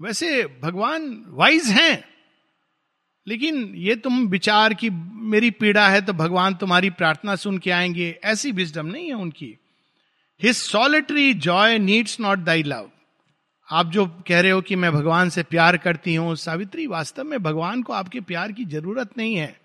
वैसे 0.00 0.44
भगवान 0.62 1.24
वाइज 1.28 1.66
हैं, 1.66 2.04
लेकिन 3.26 3.72
ये 3.74 3.96
तुम 3.96 4.26
विचार 4.26 4.74
की 4.74 4.90
मेरी 5.30 5.50
पीड़ा 5.50 5.88
है 5.88 6.00
तो 6.00 6.12
भगवान 6.12 6.54
तुम्हारी 6.54 6.90
प्रार्थना 6.90 7.36
सुन 7.36 7.58
के 7.58 7.70
आएँगे। 7.70 8.18
ऐसी 8.24 8.52
विजडम 8.52 8.86
नहीं 8.86 9.06
है 9.06 9.14
उनकी। 9.14 9.58
His 10.42 10.56
solitary 10.56 11.34
joy 11.34 11.78
needs 11.78 12.20
not 12.20 12.38
thy 12.38 12.62
love 12.62 12.90
आप 13.70 13.86
जो 13.86 14.06
कह 14.06 14.40
रहे 14.40 14.50
हो 14.50 14.60
कि 14.60 14.76
मैं 14.76 14.92
भगवान 14.92 15.30
से 15.30 15.42
प्यार 15.42 15.76
करती 15.76 16.14
हूँ, 16.14 16.36
सावित्री, 16.36 16.86
वास्तव 16.86 17.24
में 17.24 17.42
भगवान 17.42 17.82
को 17.82 17.92
आपके 17.92 18.20
प्यार 18.20 18.52
की 18.52 18.64
ज़रूरत 18.64 19.18
नहीं 19.18 19.36
है। 19.36 19.60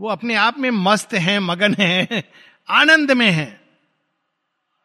वो 0.00 0.08
अपने 0.08 0.34
आप 0.34 0.58
में 0.58 0.70
मस्त 0.70 1.14
हैं, 1.14 1.38
मगन 1.38 1.74
हैं, 1.74 2.22
आनंद 2.68 3.10
में 3.12 3.30
हैं। 3.30 3.60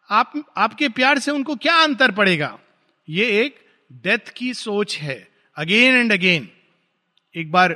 आप, 0.09 0.33
आपके 0.57 0.89
प्यार 0.89 1.19
से 1.19 1.31
उनको 1.31 1.55
क्या 1.55 1.75
अंतर 1.75 2.11
पड़ेगा? 2.11 2.59
ये 3.09 3.45
एक 3.45 3.64
डेथ 4.03 4.31
की 4.35 4.53
सोच 4.53 4.97
है 4.97 5.27
अगेन 5.57 5.95
एंड 5.95 6.13
अगेन 6.13 6.47
एक 7.35 7.51
बार 7.51 7.75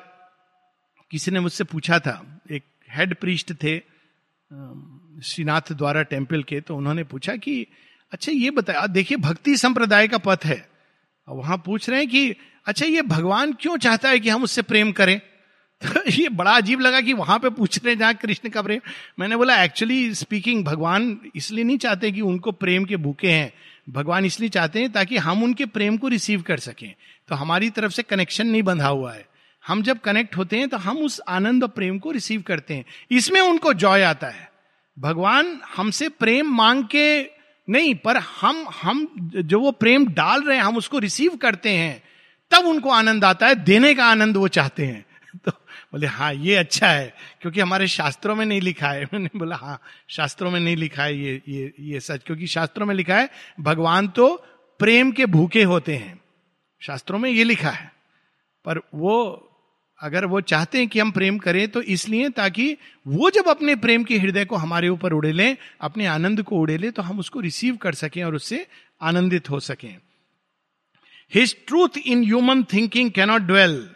किसी 1.12 1.32
ने 1.32 1.39
मुझसे 1.39 1.63
पूछा 1.63 1.99
था, 1.99 2.41
एक 2.51 2.63
हेड 2.91 3.15
प्रीस्ट 3.15 3.53
थे 3.53 3.77
श्रीनाथ 5.23 5.71
द्वारा 5.71 6.03
टेंपल 6.03 6.43
के 6.43 6.60
तो 6.62 6.75
उन्होंने 6.75 7.03
पूछा 7.03 7.36
कि 7.36 7.65
अच्छा 8.12 8.32
ये 8.32 8.51
बताया 8.51 8.86
देखिए, 8.88 9.17
भक्ति 9.17 9.55
संप्रदाय 9.58 10.08
का 10.08 10.17
पथ 10.17 10.45
है। 10.45 10.67
वहाँ 11.27 11.58
पूछ 11.65 11.89
रहे 11.89 11.99
हैं 11.99 12.10
कि 12.10 12.36
अच्छा 12.65 12.86
ये 12.86 13.01
भगवान 13.01 13.53
क्यों 13.53 13.77
चाहता 13.77 14.10
है 14.10 14.19
कि 14.19 14.29
हम 14.29 14.43
उससे 14.43 14.62
प्रेम 14.62 14.91
करें? 14.91 15.19
तो 15.86 16.01
ये 16.12 16.29
बड़ा 16.29 16.51
अजीब 16.51 16.79
लगा 16.79 17.01
कि 17.01 17.13
वहाँ 17.13 17.39
पे 17.39 17.49
पूछ 17.49 17.77
रहे 17.77 17.93
हैं 17.93 17.99
जहाँ 17.99 18.13
कृष्ण 18.13 18.49
का 18.49 18.62
प्रेम। 18.62 18.79
मैंने 19.19 19.36
बोला 19.38 19.63
एक्चुअली 19.63 20.13
स्पीकिंग 20.15 20.63
भगवान 20.65 21.17
इसलिए 21.36 21.63
नहीं 21.63 21.77
चाहते 21.77 22.12
कि 22.12 22.21
उनको 22.21 22.51
प्रेम 22.51 22.86
के 22.86 22.97
भूखे 22.97 23.32
हैं 23.32 23.53
भगवान 23.89 24.25
इसलिए 24.25 24.49
चाहते 24.49 24.80
हैं 24.80 24.91
ताकि 24.91 25.17
हम 25.17 25.43
उनके 25.43 25.65
प्रेम 25.65 25.97
को 25.97 26.08
रिसीव 26.08 26.41
कर 26.41 26.58
सकें। 26.58 26.95
तो 27.28 27.36
हमारी 27.36 27.69
तरफ़ 27.69 27.91
से 27.91 28.04
कनेक्शन 28.04 28.47
नहीं 28.47 28.63
बंधा 28.63 28.88
हुआ 28.88 29.13
है। 29.13 29.25
हम 29.67 29.84
जब 29.84 29.99
कनेक्ट 29.99 30.38
होते 30.38 30.58
हैं 30.58 30.69
तो 30.69 30.78
हम 30.78 30.97
उस 30.97 31.21
आनंद 31.28 31.63
और 31.63 31.69
प्रेम 31.69 31.99
को 31.99 32.12
रिसीव 32.12 32.41
करते 32.41 32.73
हैं। 32.73 32.86
इसमें 33.12 33.41
उनको 33.41 33.73
जॉय 33.73 34.02
आता 34.02 34.28
है। 34.28 34.52
भगवान 34.99 35.60
हमसे 35.78 36.10
प्रेम 36.10 36.47
मांग 36.47 36.84
के 36.84 37.39
नहीं, 37.69 37.95
पर 37.95 38.17
हम 38.17 38.65
हम 38.82 39.08
जो 39.36 39.60
वो 39.60 39.71
प्रेम 39.71 40.08
डाल 40.08 40.41
रहे 40.41 40.58
हैं, 40.58 40.63
हम 40.63 40.78
उसको 40.78 40.99
रिसीव 40.99 41.36
करते 41.36 41.69
हैं, 41.69 42.04
तब 42.52 42.65
उनको 42.65 42.89
आनंद 42.89 43.25
आता 43.25 43.47
है, 43.47 43.56
देने 43.56 43.95
का 43.95 44.06
आनंद 44.06 44.38
वो 44.38 44.47
चाहते 44.47 44.86
हैं। 44.86 45.06
तो 45.45 45.52
बोले 45.93 46.08
हाँ 46.08 46.34
ये 46.34 46.56
अच्छा 46.56 46.88
है, 46.88 47.13
क्योंकि 47.41 47.60
हमारे 47.60 47.88
शास्त्रों 47.88 48.36
में 48.36 48.45
नहीं 48.45 48.62
लिखा 48.62 48.88
है। 48.88 49.04
मैंने 49.13 49.30
बोला 49.36 49.56
हाँ 49.56 49.82
शास्त्रों 50.10 50.52
में 50.52 50.60
नहीं 50.60 50.75
लिखा 50.75 51.04
है 51.04 51.17
ये 51.17 51.41
ये 51.47 51.73
ये 51.80 51.99
सच, 51.99 52.23
क्योंकि 52.25 52.47
शास्त्रों 52.47 52.86
में 52.86 52.95
लिखा 52.95 53.15
है, 53.15 53.30
भगवान 53.60 54.08
तो 54.08 54.45
प्रेम 54.80 55.12
के 55.12 55.25
भूखे 55.25 55.63
होते 55.63 55.95
हैं। 55.95 56.19
शास्त्रों 56.82 57.19
में 57.19 57.30
ये 57.30 57.43
लिखा 57.43 57.69
है। 57.69 57.91
पर 58.65 58.78
वो, 58.78 59.45
अगर 59.99 60.25
वो 60.25 60.41
चाहते 60.41 60.78
हैं 60.78 60.88
कि 60.88 60.99
हम 60.99 61.12
प्रेम 61.12 61.38
करें 61.38 61.67
तो 61.67 61.82
इसलिए 61.82 62.30
ताकि 62.30 62.78
वो 63.08 63.30
जब 63.30 63.47
अपने 63.47 63.75
प्रेम 63.75 64.04
के 64.04 64.17
हृदय 64.17 64.45
को 64.45 64.56
हमारे 64.56 64.89
ऊपर 64.89 65.13
उड़े 65.13 65.32
लें, 65.32 65.58
अपने 65.82 66.06
आनंद 66.06 66.43
को 66.43 66.60
उड़े 66.60 66.78
लें 66.78 66.91
तो 66.91 67.02
हम 67.02 67.19
उसको 67.19 67.39
रिसीव 67.39 67.75
कर 67.75 67.93
सकें 67.93 68.23
और 68.23 68.36
उससे 68.36 68.67
आनंदित 69.02 69.49
हो 69.49 69.60
सकें। 69.60 69.95
His 71.34 71.56
truth 71.67 71.97
in 72.06 72.23
human 72.23 72.63
thinking 72.63 73.12
cannot 73.12 73.41
dwell 73.41 73.89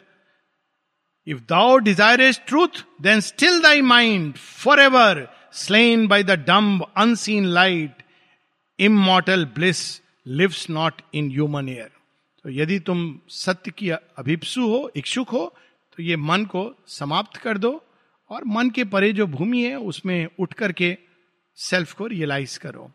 if 1.28 1.40
thou 1.50 1.78
desirest 1.78 2.42
truth 2.48 2.84
then 3.02 3.20
still 3.20 3.62
thy 3.62 3.82
mind 3.82 4.36
for 4.36 4.80
ever 4.80 5.28
slain 5.54 6.08
by 6.08 6.24
the 6.24 6.32
dumb 6.48 6.92
unseen 6.98 7.46
light 7.46 8.04
immortal 8.80 9.46
bliss 9.46 10.02
lives 10.28 10.70
not 10.70 11.02
in 11.14 11.32
human 11.32 11.70
air 11.70 11.92
तो 12.46 12.50
यदि 12.50 12.80
तुम 12.80 13.20
सत्य 13.30 13.72
की 13.72 13.90
अभिप्सु 13.90 14.62
हो, 14.62 14.92
इच्छुक 14.96 15.30
हो 15.30 15.54
तो 15.98 16.04
ये 16.04 16.16
मन 16.18 16.46
को 16.46 16.64
समाप्त 16.88 17.38
कर 17.38 17.58
दो 17.58 17.72
और 18.30 18.44
मन 18.46 18.70
के 18.70 18.84
परे 18.84 19.12
जो 19.14 19.28
भूमि 19.28 19.62
है, 19.64 19.76
उसमें 19.76 20.28
उठ 20.40 20.54
करके 20.54 20.98
सेल्फ 21.58 21.94
को 21.94 22.08
रियलाइज़ 22.08 22.58
करो। 22.60 22.92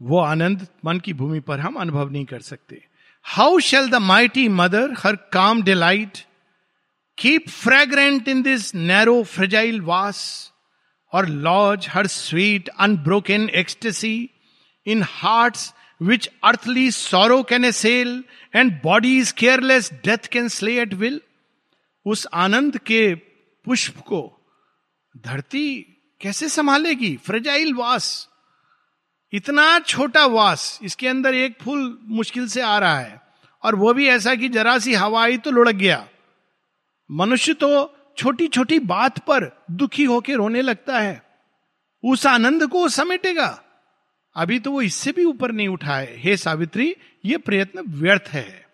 वो 0.00 0.20
आनंद 0.20 0.66
मन 0.84 1.00
की 1.00 1.12
भूमि 1.12 1.40
पर 1.40 1.60
हम 1.60 1.76
अनुभव 1.76 2.10
नहीं 2.10 2.24
कर 2.24 2.40
सकते। 2.40 2.82
How 3.26 3.58
shall 3.58 3.88
the 3.90 3.94
mighty 3.94 4.48
mother 4.48 4.94
her 4.98 5.16
calm 5.32 5.62
delight 5.62 6.18
keep 7.18 7.48
fragrant 7.48 8.28
in 8.28 8.42
this 8.42 8.74
narrow 8.74 9.22
fragile 9.24 9.80
vase 9.80 10.20
or 11.12 11.28
lodge 11.28 11.86
her 11.90 12.06
sweet 12.06 12.68
unbroken 12.68 13.48
ecstasy 13.48 14.30
in 14.86 15.02
hearts 15.08 15.72
which 16.02 16.28
earthly 16.44 16.90
sorrow 16.90 17.42
can 17.42 17.70
assail 17.70 18.24
and 18.56 18.72
body 18.82 19.18
is 19.18 19.32
careless 19.34 19.92
death 20.04 20.26
can 20.32 20.48
slay 20.48 20.80
at 20.80 20.94
will 20.94 21.20
उस 22.06 22.26
आनंद 22.34 22.78
के 22.78 23.14
पुष्प 23.66 23.98
को 23.98 24.20
धरती 25.16 25.68
कैसे 26.20 26.48
संभालेगी? 26.48 27.16
Fragile 27.16 27.74
वास 27.74 28.28
इतना 29.32 29.78
छोटा 29.78 30.26
वास, 30.26 30.78
इसके 30.82 31.08
अंदर 31.08 31.34
एक 31.34 31.58
फूल 31.62 31.98
मुश्किल 32.04 32.48
से 32.48 32.60
आ 32.60 32.78
रहा 32.78 32.98
है। 32.98 33.20
और 33.62 33.74
वो 33.74 33.94
भी 33.94 34.08
ऐसा 34.08 34.34
कि 34.34 34.48
जरा 34.48 34.78
सी 34.78 34.94
हवा 34.94 35.22
आई 35.22 35.38
तो 35.38 35.50
लुढ़क 35.50 35.74
गया। 35.74 36.08
मनुष्य 37.10 37.54
तो 37.54 37.96
छोटी 38.16 38.46
छोटी 38.46 38.78
बात 38.78 39.18
पर 39.18 39.64
दुखी 39.70 40.04
होकर 40.04 40.32
रोने 40.32 40.62
लगता 40.62 40.98
है। 40.98 41.22
उस 42.04 42.26
आनंद 42.26 42.66
को 42.66 42.88
समेटेगा। 42.88 43.62
अभी 44.36 44.58
तो 44.58 44.70
वो 44.72 44.82
इससे 44.82 45.12
भी 45.12 45.24
ऊपर 45.24 45.52
नहीं 45.52 45.68
उठा 45.68 45.96
है। 45.96 46.18
हे 46.18 46.36
सावित्री, 46.36 46.96
ये 47.24 47.38
प्रयत्न 47.38 47.80
व्यर्थ 47.80 48.28
है। 48.28 48.66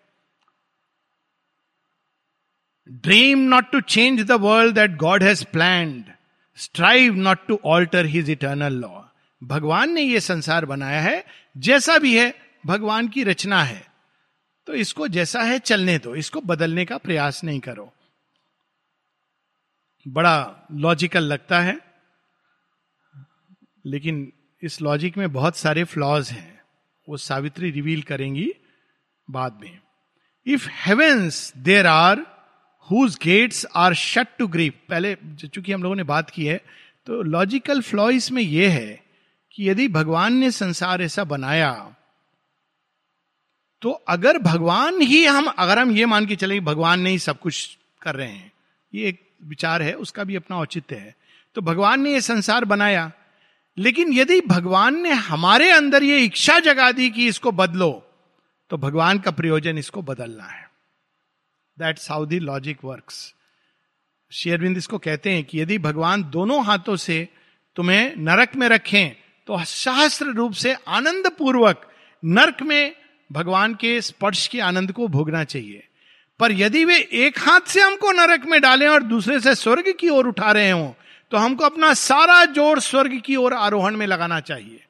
Dream 2.91 3.39
not 3.39 3.71
to 3.71 3.81
change 3.81 4.21
the 4.21 4.31
world 4.31 4.75
that 4.75 4.95
God 4.95 5.23
has 5.23 5.45
planned 5.45 6.03
strive 6.57 7.15
not 7.15 7.47
to 7.47 7.59
alter 7.65 8.05
his 8.05 8.29
eternal 8.29 8.73
law 8.73 9.01
भगवान 9.41 9.91
ने 9.91 10.01
यह 10.01 10.19
संसार 10.19 10.65
बनाया 10.65 11.01
है, 11.01 11.23
जैसा 11.57 11.97
भी 11.97 12.17
है, 12.17 12.33
भगवान 12.63 13.07
की 13.07 13.23
रचना 13.23 13.63
है। 13.63 13.85
तो 14.67 14.73
इसको 14.73 15.07
जैसा 15.07 15.41
है, 15.41 15.59
चलने 15.59 15.97
दो, 15.97 16.15
इसको 16.15 16.41
बदलने 16.41 16.85
का 16.85 16.97
प्रयास 16.97 17.43
नहीं 17.43 17.59
करो। 17.59 17.91
बड़ा 20.05 20.67
लॉजिकल 20.71 21.23
लगता 21.23 21.59
है, 21.59 21.77
लेकिन 23.85 24.31
इस 24.63 24.81
लॉजिक 24.81 25.17
में 25.17 25.31
बहुत 25.33 25.57
सारे 25.57 25.83
फ्लॉज 25.83 26.29
हैं, 26.29 26.61
वो 27.07 27.17
सावित्री 27.17 27.71
रिवील 27.71 28.01
करेंगी 28.01 28.51
बाद 29.27 29.59
में। 29.61 29.79
If 30.47 30.67
heavens 30.85 31.51
there 31.57 31.87
are 31.87 32.25
whose 32.87 33.17
gates 33.23 33.65
are 33.75 33.93
shut 33.93 34.27
to 34.37 34.47
grief 34.47 34.73
पहले, 34.89 35.15
चूँकि 35.15 35.71
हम 35.71 35.83
लोगों 35.83 35.95
ने 35.95 36.03
बात 36.03 36.29
की 36.29 36.45
है 36.45 36.57
तो 37.07 37.21
लॉजिकल 37.23 37.81
फ्लॉ 37.81 38.09
इसमें 38.11 38.41
यह 38.41 38.73
है 38.73 39.08
कि 39.53 39.69
यदि 39.69 39.87
भगवान 39.87 40.33
ने 40.33 40.51
संसार 40.51 41.01
ऐसा 41.01 41.23
बनाया 41.23 41.71
तो 43.81 43.91
अगर 43.91 44.37
भगवान 44.37 45.01
ही 45.01 45.25
हम, 45.25 45.47
अगर 45.49 45.79
हम 45.79 45.91
ये 45.91 46.05
मान 46.05 46.25
के 46.25 46.35
चले 46.35 46.59
भगवान 46.59 46.99
ने 46.99 47.09
ही 47.09 47.19
सब 47.19 47.39
कुछ 47.39 47.77
कर 48.01 48.15
रहे 48.15 48.27
हैं, 48.27 48.51
ये 48.93 49.07
एक 49.09 49.21
विचार 49.43 49.81
है, 49.81 49.93
उसका 49.93 50.23
भी 50.23 50.35
अपना 50.35 50.57
औचित्य 50.57 50.95
है 50.95 51.15
तो 51.55 51.61
भगवान 51.61 52.01
ने 52.01 52.13
ये 52.13 52.21
संसार 52.21 52.65
बनाया, 52.65 53.11
लेकिन 53.77 54.13
यदि 54.13 54.39
भगवान 54.41 54.99
ने 55.01 55.11
हमारे 55.11 55.69
अंदर 55.71 56.03
ये 56.03 56.17
इच्छा 56.19 56.59
जगा 56.59 56.91
दी 56.91 57.09
कि 57.09 57.27
इसको 57.27 57.51
बदलो 57.51 57.91
तो 58.71 58.77
भगवान 58.77 59.19
का 59.19 59.31
प्रयोजन 59.31 59.77
इसको 59.77 60.01
बदलना 60.01 60.45
है। 60.45 60.67
That 61.77 61.99
how 62.09 62.25
the 62.25 62.39
logic 62.39 62.83
work 62.85 63.11
शेयरविंद 64.31 64.77
इसको 64.77 64.97
कहते 64.97 65.31
हैं 65.33 65.43
कि 65.43 65.61
यदि 65.61 65.77
भगवान 65.77 66.23
दोनों 66.29 66.63
हाथों 66.65 66.95
से 66.95 67.27
तुम्हें 67.77 68.15
नरक 68.17 68.55
में 68.55 68.67
रखें 68.69 69.15
तो 69.49 69.57
सहस्त्र 69.59 70.25
रूप 70.27 70.53
से 70.53 70.73
आनंद 70.87 71.27
पूर्वक 71.37 71.85
नरक 72.23 72.61
में 72.61 72.93
भगवान 73.29 73.73
के 73.75 74.01
स्पर्श 74.01 74.47
के 74.47 74.59
आनंद 74.61 74.91
को 74.91 75.07
भोगना 75.07 75.43
चाहिए। 75.43 75.83
पर 76.39 76.51
यदि 76.51 76.83
वे 76.85 76.97
एक 77.17 77.39
हाथ 77.39 77.61
से 77.67 77.81
हमको 77.81 78.11
नरक 78.11 78.45
में 78.45 78.59
डालें 78.61 78.87
और 78.87 79.03
दूसरे 79.03 79.39
से 79.39 79.53
स्वर्ग 79.55 79.91
की 79.99 80.09
ओर 80.09 80.27
उठा 80.27 80.51
रहे 80.51 80.69
हों 80.69 80.91
तो 81.31 81.37
हमको 81.37 81.65
अपना 81.65 81.93
सारा 81.93 82.43
ज़ोर 82.45 82.79
स्वर्ग 82.79 83.19
की 83.25 83.35
ओर 83.35 83.53
आरोहण 83.53 83.97
में 83.97 84.05
लगाना 84.07 84.39
चाहिए। 84.41 84.83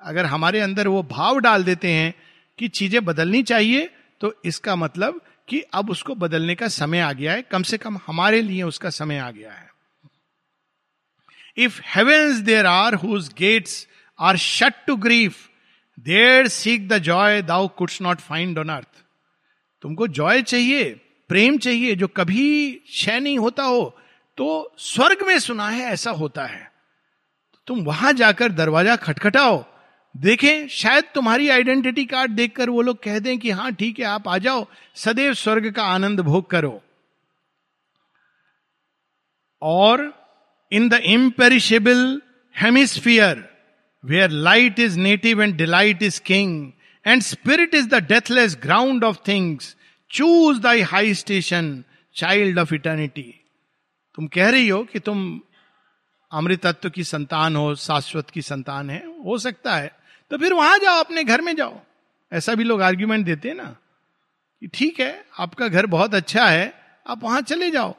अगर 0.00 0.26
हमारे 0.26 0.60
अंदर 0.60 0.88
वो 0.88 1.02
भाव 1.10 1.38
डाल 1.38 1.64
देते 1.64 1.88
हैं 1.88 2.14
कि 2.58 2.68
चीज़ें 2.70 3.04
बदलनी 3.04 3.42
चाहिए 3.44 3.90
तो 4.20 4.34
इसका 4.44 4.76
मतलब 4.76 5.20
कि 5.48 5.60
अब 5.74 5.90
उसको 5.90 6.14
बदलने 6.16 6.54
का 6.54 6.68
समय 6.70 7.00
आ 7.00 7.12
गया 7.12 7.32
है। 7.32 7.42
कम 7.42 7.62
से 7.62 7.78
कम 7.78 7.98
हमारे 8.06 8.42
लिए 8.42 8.62
उसका 8.64 8.90
समय 8.92 9.18
आ 9.18 9.30
गया 9.30 9.52
है। 9.52 9.69
If 11.56 11.80
heavens 11.86 12.36
there 12.42 12.66
are 12.66 12.94
whose 12.96 13.28
gates 13.38 13.86
are 14.18 14.36
shut 14.38 14.84
to 14.86 14.96
grief 14.98 15.48
there 16.06 16.48
seek 16.50 16.88
the 16.88 16.98
joy 17.00 17.42
thou 17.42 17.68
couldst 17.76 18.00
not 18.02 18.20
find 18.20 18.58
on 18.58 18.68
earth 18.70 19.04
तुमको 19.84 20.06
जॉय 20.08 20.42
चाहिए, 20.42 20.84
प्रेम 21.30 21.58
चाहिए, 21.58 21.94
जो 21.94 22.06
कभी 22.08 22.70
क्षय 22.86 23.20
नहीं 23.20 23.38
होता 23.38 23.62
हो 23.64 23.96
तो 24.38 24.74
स्वर्ग 24.78 25.26
में 25.26 25.38
सुना 25.38 25.68
है, 25.68 25.82
ऐसा 25.82 26.10
होता 26.12 26.44
है। 26.46 26.62
तो 27.52 27.58
तुम 27.66 27.82
वहाँ 27.84 28.12
जाकर 28.12 28.52
दरवाज़ा 28.52 28.94
खटखटाओ, 28.96 29.64
देखें, 30.14 30.68
शायद 30.70 31.04
तुम्हारी 31.14 31.48
आइडेंटिटी 31.48 32.04
कार्ड 32.04 32.30
देखकर 32.32 32.70
वो 32.70 32.82
लोग 32.82 33.02
कह 33.02 33.18
दें 33.18 33.38
कि 33.38 33.50
हाँ 33.50 33.72
ठीक 33.72 33.98
है, 33.98 34.04
आप 34.06 34.28
आ 34.28 34.38
जाओ, 34.38 34.66
सदैव 34.96 35.34
स्वर्ग 35.34 35.70
का 35.72 35.84
आनंद 35.84 36.20
भोग 36.22 36.50
करो। 36.50 36.80
और 39.62 40.12
in 40.72 40.88
the 40.88 40.92
imperishable 40.92 42.22
hemisphere 42.60 43.48
where 44.04 44.30
light 44.30 44.78
is 44.78 44.98
native 44.98 45.42
and 45.42 45.56
delight 45.56 46.02
is 46.02 46.20
king 46.20 46.72
and 47.06 47.22
spirit 47.22 47.74
is 47.74 47.88
the 47.88 47.94
deathless 47.94 48.58
ground 48.62 49.04
of 49.04 49.16
things 49.28 49.76
choose 50.10 50.60
thy 50.60 50.80
high 50.80 51.14
station 51.14 51.84
child 52.14 52.58
of 52.58 52.74
eternity 52.74 53.34
तुम 54.14 54.26
कह 54.26 54.50
रही 54.50 54.68
हो 54.68 54.84
कि 54.84 54.98
तुम 54.98 55.40
अमृत 56.32 56.66
तत्व 56.66 56.90
की 56.90 57.04
संतान 57.04 57.56
हो, 57.56 57.74
शाश्वत 57.74 58.30
की 58.30 58.42
संतान 58.42 58.90
है, 58.90 59.06
हो 59.24 59.38
सकता 59.38 59.76
है। 59.76 59.92
तो 60.30 60.38
फिर 60.38 60.52
वहाँ 60.52 60.78
जाओ, 60.78 61.00
अपने 61.00 61.24
घर 61.24 61.40
में 61.40 61.56
जाओ। 61.56 61.80
ऐसा 62.32 62.54
भी 62.54 62.64
लोग 62.64 62.82
आर्ग्यूमेंट 62.82 63.26
देते 63.26 63.48
हैं 63.48 63.56
ना 63.56 63.76
कि 64.60 64.66
ठीक 64.66 65.00
है, 65.00 65.24
आपका 65.38 65.68
घर 65.68 65.86
बहुत 65.86 66.14
अच्छा 66.14 66.46
है, 66.46 66.74
आप 67.06 67.22
वहाँ 67.22 67.40
चले 67.40 67.70
जाओ। 67.70 67.96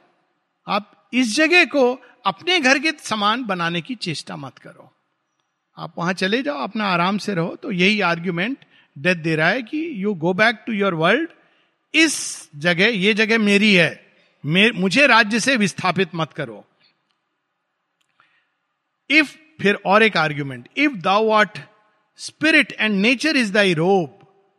आप 0.68 1.10
इस 1.14 1.36
जगह 1.36 1.64
को 1.64 2.02
अपने 2.24 2.58
घर 2.60 2.78
के 2.78 2.92
समान 3.02 3.44
बनाने 3.44 3.80
की 3.80 3.94
चेष्टा 3.94 4.36
मत 4.36 4.58
करो। 4.58 4.90
आप 5.76 5.94
वहाँ 5.98 6.12
चले 6.12 6.42
जाओ, 6.42 6.62
अपना 6.62 6.86
आराम 6.86 7.18
से 7.18 7.34
रहो। 7.34 7.56
तो 7.56 7.70
यही 7.72 8.00
आर्ग्यूमेंट 8.00 8.64
डेथ 8.96 9.16
दे 9.16 9.36
रहा 9.36 9.48
है 9.48 9.62
कि 9.62 10.04
you 10.04 10.14
go 10.14 10.32
back 10.34 10.62
to 10.66 10.72
your 10.72 10.94
world 10.94 11.30
इस 11.94 12.48
जगह, 12.56 12.86
ये 12.86 13.14
जगह 13.14 13.38
मेरी 13.38 13.74
है। 13.74 14.00
मुझे 14.74 15.06
राज्य 15.06 15.40
से 15.40 15.56
विस्थापित 15.56 16.14
मत 16.14 16.32
करो। 16.32 16.64
इफ़ 19.10 19.36
फिर 19.62 19.78
और 19.86 20.02
एक 20.02 20.16
argument 20.16 20.68
if 20.76 20.92
thou 20.92 21.24
what 21.24 21.58
spirit 22.18 22.72
and 22.72 23.00
nature 23.00 23.36
is 23.36 23.52
thy 23.52 23.74
robe 23.74 24.18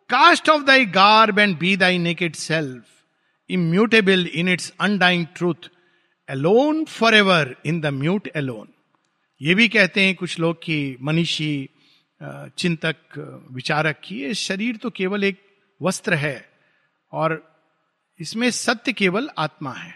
cast 0.09 0.49
off 0.49 0.63
thy 0.63 0.85
garb 0.85 1.39
and 1.39 1.57
be 1.57 1.75
thy 1.77 1.97
naked 1.97 2.35
self 2.35 2.85
immutable 3.49 4.25
in 4.25 4.49
its 4.49 4.73
undying 4.81 5.25
truth 5.35 5.69
alone 6.29 6.83
for 6.85 7.15
ever 7.15 7.55
in 7.65 7.81
the 7.81 7.85
mute 7.85 8.27
alone 8.27 8.67
ये 9.41 9.55
भी 9.55 9.67
कहते 9.69 10.01
हैं 10.01 10.15
कुछ 10.15 10.39
लोग 10.39 10.61
कि 10.63 10.97
मनीषी 11.01 11.69
चिंतक 12.57 12.95
विचारक 13.51 13.99
की 14.03 14.21
ये 14.21 14.33
शरीर 14.33 14.77
तो 14.77 14.89
केवल 14.89 15.23
एक 15.23 15.41
वस्त्र 15.81 16.13
है 16.13 16.49
और 17.11 17.41
इसमें 18.19 18.49
सत्य 18.51 18.93
केवल 18.93 19.29
आत्मा 19.37 19.71
है। 19.73 19.93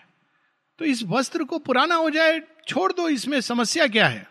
तो 0.80 0.86
इस 0.86 1.04
वस्त्र 1.04 1.44
को 1.44 1.58
पुराना 1.60 1.96
हो 1.96 2.10
जाए, 2.10 2.40
छोड़ 2.68 2.92
दो, 2.92 3.08
इसमें 3.10 3.40
समस्या 3.42 3.88
क्या 3.88 4.08
है? 4.08 4.28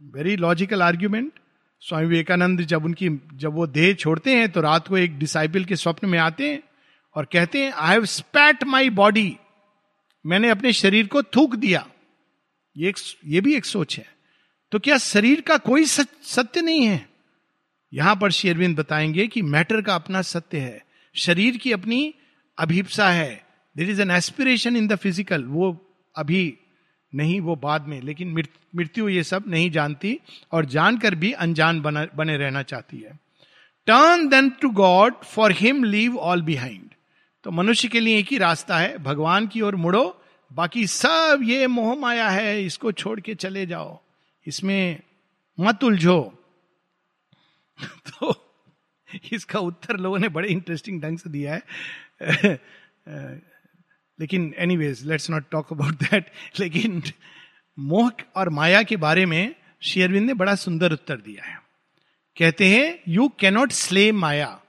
Very 0.00 0.36
logical 0.36 0.82
argument 0.82 1.32
Swami 1.82 2.06
Vivekananda 2.06 2.60
जब 2.60 2.84
उनकी, 2.84 3.08
जब 3.34 3.54
वो 3.54 3.66
देह 3.66 3.94
छोड़ते 3.94 4.34
हैं 4.34 4.50
तो 4.52 4.60
रात 4.60 4.88
को 4.88 4.98
एक 4.98 5.18
डिसाइपल 5.18 5.64
के 5.64 5.76
स्वप्न 5.76 6.08
में 6.08 6.18
आते 6.18 6.50
हैं 6.50 6.62
और 7.14 7.24
कहते 7.24 7.64
हैं 7.64 7.72
आई 7.72 7.92
हैव 7.92 8.04
स्पैट 8.04 8.64
माई 8.64 8.90
बॉडी 8.90 9.36
मैंने 10.26 10.48
अपने 10.48 10.72
शरीर 10.72 11.06
को 11.06 11.22
थूक 11.22 11.54
दिया। 11.54 11.86
ये 12.76 12.88
एक, 12.88 12.96
ये 13.26 13.40
भी 13.40 13.54
एक 13.54 13.64
सोच 13.64 13.98
है। 13.98 14.06
तो 14.72 14.78
क्या 14.78 14.98
शरीर 14.98 15.40
का 15.40 15.56
कोई 15.58 15.84
सत्य 15.84 16.60
नहीं 16.60 16.86
है? 16.86 17.08
यहाँ 17.94 18.16
पर 18.16 18.30
शेरविंद 18.30 18.78
बताएँगे 18.78 19.26
कि 19.26 19.42
मैटर 19.42 19.82
का 19.82 19.94
अपना 19.94 20.22
सत्य 20.22 20.58
है। 20.58 20.84
शरीर 21.14 21.56
की 21.56 21.72
अपनी 21.72 22.14
अभिप्सा 22.58 23.10
है। 23.10 23.46
There 23.76 23.90
is 23.90 24.02
an 24.02 24.10
aspiration 24.10 24.76
in 24.76 24.86
the 24.88 24.96
physical 24.96 25.44
वो 25.44 25.96
अभी 26.16 26.58
नहीं, 27.14 27.40
वो 27.40 27.56
बाद 27.56 27.86
में। 27.86 28.00
लेकिन 28.02 28.32
मृत्यु 28.76 29.08
ये 29.08 29.22
सब 29.22 29.44
नहीं 29.48 29.70
जानती 29.70 30.18
और 30.52 30.64
जानकर 30.64 31.14
भी 31.14 31.32
अनजान 31.32 31.80
बना, 31.80 32.06
बने 32.16 32.36
रहना 32.36 32.62
चाहती 32.62 32.98
है। 32.98 33.18
Turn 33.86 34.28
then 34.28 34.50
to 34.50 34.70
God 34.70 35.14
for 35.24 35.52
him 35.52 35.84
leave 35.84 36.18
all 36.18 36.42
behind 36.42 36.93
तो 37.44 37.50
मनुष्य 37.50 37.88
के 37.88 38.00
लिए 38.00 38.18
एक 38.18 38.28
ही 38.30 38.38
रास्ता 38.38 38.78
है, 38.78 38.98
भगवान 38.98 39.46
की 39.46 39.60
ओर 39.60 39.76
मुड़ो, 39.76 40.24
बाकी 40.52 40.86
सब 40.86 41.40
ये 41.42 41.66
मोह 41.66 41.96
माया 41.96 42.28
है, 42.28 42.64
इसको 42.64 42.92
छोड़ 42.92 43.20
के 43.20 43.34
चले 43.34 43.66
जाओ। 43.66 44.00
इसमें 44.46 45.02
मत 45.60 45.84
उलझो। 45.84 46.44
तो 47.84 48.50
इसका 49.32 49.58
उत्तर 49.58 49.96
लोगों 49.96 50.18
ने 50.18 50.28
बड़े 50.28 50.48
इंटरेस्टिंग 50.48 51.02
ढंग 51.02 51.18
से 51.18 51.30
दिया 51.30 51.54
है। 51.54 51.62
लेकिन 54.20 54.54
anyways 54.76 55.06
let's 55.06 55.30
not 55.30 55.44
talk 55.50 55.72
about 55.72 55.94
that 55.94 56.30
लेकिन 56.60 57.02
मोह 57.78 58.12
और 58.36 58.48
माया 58.48 58.82
के 58.82 58.96
बारे 58.96 59.26
में 59.26 59.54
शेयरविंद 59.82 60.26
ने 60.26 60.34
बड़ा 60.34 60.54
सुंदर 60.54 60.92
उत्तर 60.92 61.16
दिया 61.16 61.44
है। 61.44 61.62
कहते 62.38 62.66
हैं 62.66 62.98
यू 63.08 63.28
कैनॉट 63.28 63.72
स्ले 63.72 64.12
माया। 64.12 64.60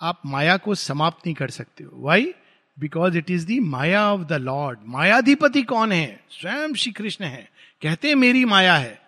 आप 0.00 0.22
माया 0.26 0.56
को 0.56 0.74
समाप्त 0.74 1.26
नहीं 1.26 1.34
कर 1.34 1.50
सकते 1.50 1.84
हो। 1.84 1.90
Why 1.94 2.34
because 2.78 3.18
it 3.18 3.30
is 3.30 3.46
the 3.46 3.60
maya 3.60 4.12
of 4.12 4.22
the 4.22 4.32
lord 4.32 4.78
मायाधिपति 4.86 5.62
कौन 5.62 5.92
है? 5.92 6.24
स्वयं 6.30 6.74
श्री 6.74 6.92
कृष्ण 6.92 7.24
है। 7.24 7.50
कहते 7.82 8.08
हैं, 8.08 8.14
मेरी 8.14 8.44
माया 8.44 8.76
है। 8.76 9.00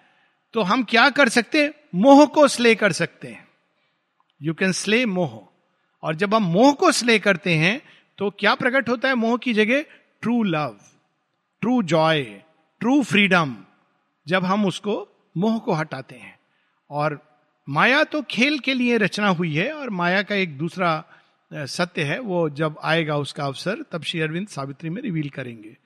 तो 0.53 0.62
हम 0.62 0.83
क्या 0.85 1.11
कर 1.11 1.29
सकते 1.29 1.74
मोह 1.94 2.27
को 2.27 2.48
स्ले 2.48 2.74
कर 2.74 2.92
सकते 2.92 3.29
हैं। 3.29 3.48
यू 4.42 4.55
कैन 4.55 4.72
स्ले 4.72 5.07
मोह। 5.07 5.48
और 6.03 6.14
जब 6.14 6.35
हम 6.35 6.42
मोह 6.42 6.72
को 6.72 6.92
स्ले 6.92 7.18
करते 7.18 7.55
हैं 7.55 7.83
तो 8.18 8.31
क्या 8.31 8.55
प्रकट 8.55 8.88
होता 8.88 9.09
है 9.09 9.14
मोह 9.14 9.37
की 9.37 9.55
जगह? 9.55 9.83
True 10.22 10.42
love 10.42 10.79
true 11.61 11.83
joy 11.83 12.22
true 12.81 13.03
freedom 13.03 13.57
जब 14.29 14.44
हम 14.44 14.66
उसको, 14.66 15.09
मोह 15.37 15.59
को 15.59 15.72
हटाते 15.72 16.14
हैं। 16.14 16.38
और 16.90 17.27
माया 17.68 18.02
तो 18.04 18.22
खेल 18.31 18.59
के 18.59 18.74
लिए 18.74 18.96
रचना 18.98 19.28
हुई 19.31 19.54
है 19.54 19.72
और 19.72 19.90
माया 19.90 20.22
का 20.22 20.35
एक 20.35 20.57
दूसरा 20.59 21.04
सत्य 21.50 22.02
है, 22.02 22.18
वो 22.20 22.48
जब 22.50 22.76
आएगा 22.85 23.16
उसका 23.16 23.44
अवसर, 23.44 23.85
तब 23.92 24.02
श्री 24.02 24.20
अरविंद 24.20 24.48
सावित्री 24.48 24.90
में 24.90 25.00
रिवील 25.02 25.28
करेंगे। 25.31 25.76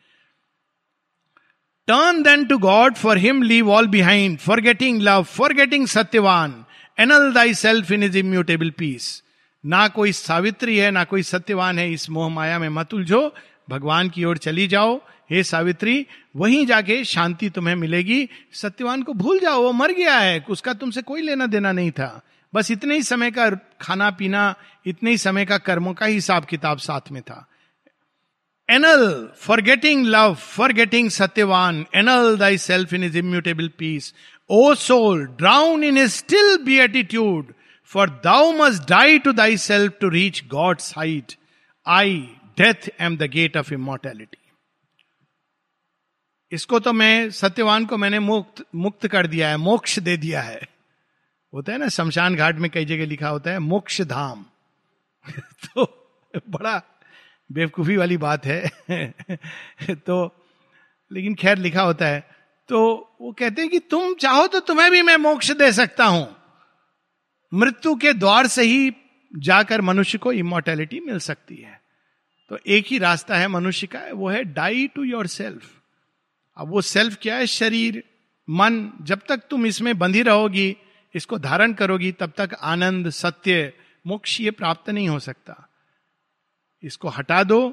Turn 1.88 2.22
then 2.22 2.44
to 2.46 2.58
God 2.58 2.94
for 2.94 3.18
him 3.18 3.42
leave 3.42 3.70
all 3.70 3.86
behind 3.88 4.38
forgetting 4.60 5.02
love 5.02 5.22
forgetting 5.52 5.86
Satyavan 5.86 6.64
annul 6.98 7.32
thy 7.32 7.54
self 7.54 7.90
in 7.92 8.02
his 8.02 8.18
immutable 8.18 8.70
peace 8.70 9.22
ना 9.64 9.86
कोई 9.88 10.12
सावित्री 10.12 10.76
है, 10.78 10.90
ना 10.90 11.04
कोई 11.04 11.22
सत्यवान 11.22 11.78
है, 11.78 11.92
इस 11.92 12.08
मोह 12.10 12.28
माया 12.28 12.58
में 12.58 12.68
मत 12.68 12.94
उलझो। 12.94 13.34
भगवान 13.70 14.08
की 14.08 14.24
ओर 14.24 14.38
चली 14.38 14.66
जाओ, 14.66 15.00
हे 15.30 15.42
सावित्री, 15.42 16.06
वहीं 16.36 16.66
जाके 16.66 17.04
शांति 17.04 17.50
तुम्हें 17.50 17.74
मिलेगी। 17.74 18.28
सत्यवान 18.52 19.02
को 19.02 19.12
भूल 19.12 19.38
जाओ, 19.38 19.62
वो 19.62 19.72
मर 19.72 19.92
गया 19.92 20.18
है, 20.18 20.44
उसका 20.48 20.72
तुमसे 20.72 21.02
कोई 21.02 21.22
लेना 21.22 21.46
देना 21.46 21.72
नहीं 21.72 21.90
था। 21.90 22.22
बस 22.54 22.70
इतने 22.70 22.94
ही 22.94 23.02
समय 23.02 23.30
का 23.30 23.50
खाना 23.80 24.10
पीना, 24.10 24.54
इतने 24.86 25.10
ही 25.10 25.18
समय 25.18 25.44
का 25.44 25.58
कर्मों 25.58 25.94
का 25.94 26.06
हिसाब 26.06 26.44
किताब 26.44 26.78
साथ 26.78 27.10
में 27.12 27.22
था। 27.22 27.46
Annul 28.70 29.28
forgetting 29.60 30.06
love 30.06 30.34
forgetting 30.72 31.10
Satyavan 31.10 31.84
annul 31.94 32.36
thy 32.36 32.58
self 32.58 32.92
in 32.92 33.04
his 33.04 33.18
immutable 33.18 33.68
peace 33.78 34.14
O 34.50 34.74
soul 34.74 35.24
drown 35.26 35.84
in 35.84 35.98
his 35.98 36.10
still 36.10 36.56
be 36.56 36.78
attitude 36.78 37.52
for 37.90 38.10
thou 38.24 38.52
must 38.52 38.88
die 38.88 39.18
to 39.18 39.32
thy 39.32 39.56
self 39.56 39.92
to 40.00 40.08
reach 40.08 40.42
God's 40.46 40.92
height 40.96 41.32
I 41.86 42.28
death 42.58 42.90
am 43.00 43.16
the 43.16 43.22
gate 43.22 43.56
of 43.56 43.74
immortality 43.74 44.38
इसको 46.52 46.78
तो 46.78 46.92
मैं, 46.92 47.30
सत्यवान 47.30 47.86
को 47.86 47.96
मैंने 47.96 48.18
मुक्त 48.18 48.64
मुक्त 48.74 49.06
कर 49.06 49.26
दिया 49.26 49.48
है, 49.48 49.56
मोक्ष 49.56 49.98
दे 49.98 50.16
दिया 50.16 50.42
है। 50.42 50.60
होता 51.54 51.72
है 51.72 51.78
ना, 51.78 51.88
शमशान 51.88 52.36
घाट 52.36 52.56
में 52.56 52.70
कई 52.70 52.84
जगह 52.84 53.06
लिखा 53.06 53.28
होता 53.28 53.50
है, 53.50 53.58
मोक्ष 53.58 54.02
धाम। 54.02 54.46
तो 55.40 55.84
बड़ा 56.48 56.82
बेवकूफ़ी 57.52 57.96
वाली 57.96 58.16
बात 58.16 58.46
है। 58.46 58.70
तो 59.90 60.46
लेकिन 61.12 61.34
खैर 61.34 61.58
लिखा 61.58 61.82
होता 61.82 62.06
है। 62.06 62.30
तो 62.68 63.10
वो 63.20 63.32
कहते 63.32 63.62
हैं 63.62 63.70
कि 63.70 63.78
तुम 63.78 64.14
चाहो 64.14 64.46
तो 64.46 64.60
तुम्हें 64.60 64.90
भी 64.90 65.02
मैं 65.02 65.16
मोक्ष 65.16 65.50
दे 65.50 65.72
सकता 65.72 66.04
हूँ। 66.04 66.36
मृत्यु 67.54 67.96
के 67.96 68.12
द्वार 68.12 68.46
से 68.46 68.62
ही 68.62 68.92
जाकर 69.36 69.80
मनुष्य 69.80 70.18
को 70.18 70.32
इमोर्टैलिटी 70.32 71.00
मिल 71.00 71.18
सकती 71.18 71.56
है। 71.56 71.81
तो 72.48 72.58
एक 72.66 72.86
ही 72.86 72.98
रास्ता 72.98 73.36
है 73.36 73.48
मनुष्य 73.48 73.86
का, 73.86 74.00
वो 74.12 74.28
है 74.28 74.44
डाई 74.44 74.86
टू 74.86 75.04
योर 75.04 75.26
सेल्फ 75.26 75.78
अब 76.56 76.68
वो 76.68 76.80
सेल्फ 76.80 77.16
क्या 77.22 77.36
है? 77.36 77.46
शरीर, 77.46 78.02
मन। 78.50 78.92
जब 79.02 79.20
तक 79.28 79.42
तुम 79.50 79.66
इसमें 79.66 79.98
बंधी 79.98 80.22
रहोगी, 80.22 80.76
इसको 81.14 81.38
धारण 81.38 81.72
करोगी, 81.72 82.12
तब 82.12 82.32
तक 82.36 82.54
आनंद, 82.54 83.08
सत्य, 83.10 83.72
मोक्ष 84.06 84.40
ये 84.40 84.50
प्राप्त 84.50 84.90
नहीं 84.90 85.08
हो 85.08 85.18
सकता। 85.18 85.68
इसको 86.82 87.08
हटा 87.08 87.42
दो, 87.44 87.70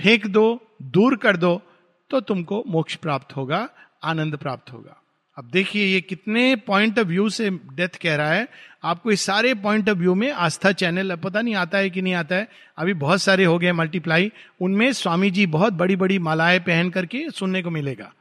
फेंक 0.00 0.26
दो, 0.26 0.60
दूर 0.82 1.16
कर 1.16 1.36
दो 1.36 1.62
तो 2.10 2.20
तुमको 2.20 2.64
मोक्ष 2.66 2.96
प्राप्त 2.96 3.36
होगा, 3.36 3.68
आनंद 4.02 4.36
प्राप्त 4.36 4.72
होगा। 4.72 4.99
अब 5.40 5.48
देखिए 5.52 5.84
ये 5.84 6.00
कितने 6.00 6.56
पॉइंट 6.56 6.98
ऑफ़ 6.98 7.06
व्यू 7.06 7.28
से 7.30 7.48
डेथ 7.50 7.96
कह 8.02 8.16
रहा 8.16 8.32
है। 8.32 8.48
आपको 8.84 9.10
इस 9.10 9.22
सारे 9.22 9.54
पॉइंट 9.54 9.88
ऑफ़ 9.88 9.98
व्यू 9.98 10.14
में 10.14 10.30
आस्था 10.30 10.72
चैनल 10.72 11.14
पता 11.16 11.40
नहीं 11.40 11.54
आता 11.54 11.78
है 11.78 11.90
कि 11.90 12.02
नहीं 12.02 12.14
आता 12.14 12.36
है। 12.36 12.48
अभी 12.78 12.94
बहुत 12.94 13.22
सारे 13.22 13.44
हो 13.44 13.58
गए 13.58 13.72
मल्टीप्लाई 13.72 14.30
उनमें 14.60 14.92
स्वामी 14.92 15.30
जी 15.30 15.46
बहुत 15.46 15.72
बड़ी 15.72 15.96
बड़ी 15.96 16.18
मालाएँ 16.18 16.60
पहन 16.60 16.90
करके 16.90 17.24
सुनने 17.30 17.62
को 17.62 17.70
मिलेगा। 17.70 18.12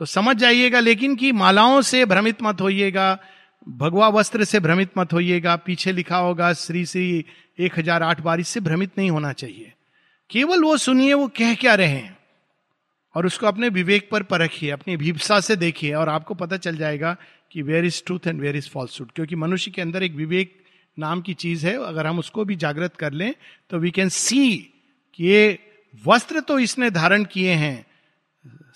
तो 0.00 0.04
समझ 0.04 0.36
जाइएगा 0.36 0.80
लेकिन 0.80 1.16
कि 1.16 1.32
मालाओं 1.34 1.80
से 1.82 2.04
भ्रमित 2.04 2.42
मत 2.42 2.60
होइएगा, 2.60 3.18
भगवा 3.66 4.08
वस्त्र 4.08 4.44
से 4.44 4.60
भ्रमित 4.60 4.98
मत 4.98 5.12
होइएगा, 5.12 5.56
पीछे 5.56 5.92
लिखा 5.92 6.16
होगा 6.16 6.52
श्री 6.54 6.86
श्री 6.86 7.24
एक 7.58 7.78
हज़ार 7.78 8.02
आठ 8.02 8.20
बार, 8.20 8.40
इससे 8.40 8.60
भ्रमित 8.60 8.98
नहीं 8.98 9.10
होना 9.10 9.32
चाहिए। 9.32 9.72
केवल 10.30 10.64
वो 10.64 10.76
सुनिए 10.76 11.14
वो 11.14 11.28
कह 11.28 11.54
क्या 11.54 11.74
रहे 11.74 11.88
हैं। 11.88 12.15
और 13.16 13.26
उसको 13.26 13.46
अपने 13.46 13.68
विवेक 13.70 14.08
पर 14.10 14.22
परखिए, 14.24 14.70
अपनी 14.70 14.96
भीपसा 14.96 15.38
से 15.40 15.56
देखिए 15.56 15.92
और 15.94 16.08
आपको 16.08 16.34
पता 16.36 16.56
चल 16.58 16.76
जाएगा 16.76 17.16
कि 17.52 17.62
where 17.62 17.84
is 17.84 18.02
truth 18.06 18.26
and 18.26 18.40
where 18.40 18.56
is 18.56 18.68
falsehood 18.70 19.12
क्योंकि 19.12 19.36
मनुष्य 19.36 19.70
के 19.70 19.82
अंदर 19.82 20.02
एक 20.02 20.14
विवेक 20.14 20.54
नाम 20.96 21.20
की 21.20 21.34
चीज़ 21.34 21.66
है, 21.66 21.74
अगर 21.76 22.06
हम 22.06 22.18
उसको 22.18 22.44
भी 22.44 22.56
जागृत 22.56 22.96
कर 22.96 23.12
लें 23.12 23.32
तो 23.70 23.78
वी 23.78 23.90
कैन 23.90 24.08
सी 24.10 24.56
कि 25.14 25.24
ये 25.24 25.58
वस्त्र 26.04 26.40
तो 26.40 26.58
इसने 26.58 26.90
धारण 26.90 27.24
किए 27.24 27.52
हैं, 27.54 27.86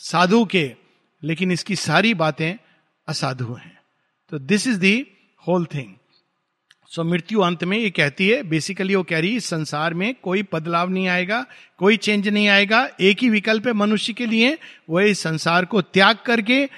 साधु 0.01 0.45
के, 0.45 0.73
लेकिन 1.23 1.53
इसकी 1.53 1.77
सारी 1.77 2.15
बातें 2.17 2.55
असाधु 3.09 3.53
हैं। 3.55 3.79
तो 4.33 4.39
this 4.41 4.67
is 4.67 4.79
the 4.79 5.07
whole 5.43 5.65
thing 5.67 5.95
so 6.93 7.03
मृत्यु 7.05 7.41
अंत 7.41 7.63
में 7.65 7.77
ये 7.79 7.91
कहती 7.91 8.29
है 8.29 8.43
बेसिकली 8.43 8.95
वो 8.95 9.03
कह 9.03 9.19
रही 9.21 9.33
है 9.33 9.41
संसार 9.41 9.95
में 9.95 10.15
कोई 10.23 10.43
बदलाव 10.53 10.89
नहीं 10.89 11.09
आएगा, 11.09 11.45
कोई 11.79 11.97
चेंज 11.97 12.29
नहीं 12.29 12.49
आएगा, 12.49 12.89
एक 13.01 13.23
ही 13.23 13.29
विकल्प 13.31 13.67
है 13.67 13.73
मनुष्य 13.73 14.13
के 14.13 14.27
लिए 14.27 14.59
वह 14.91 15.05
इस 15.05 15.21
संसार 15.21 15.65
को 15.65 15.83
त्याग 15.83 16.17
करके, 16.27 16.69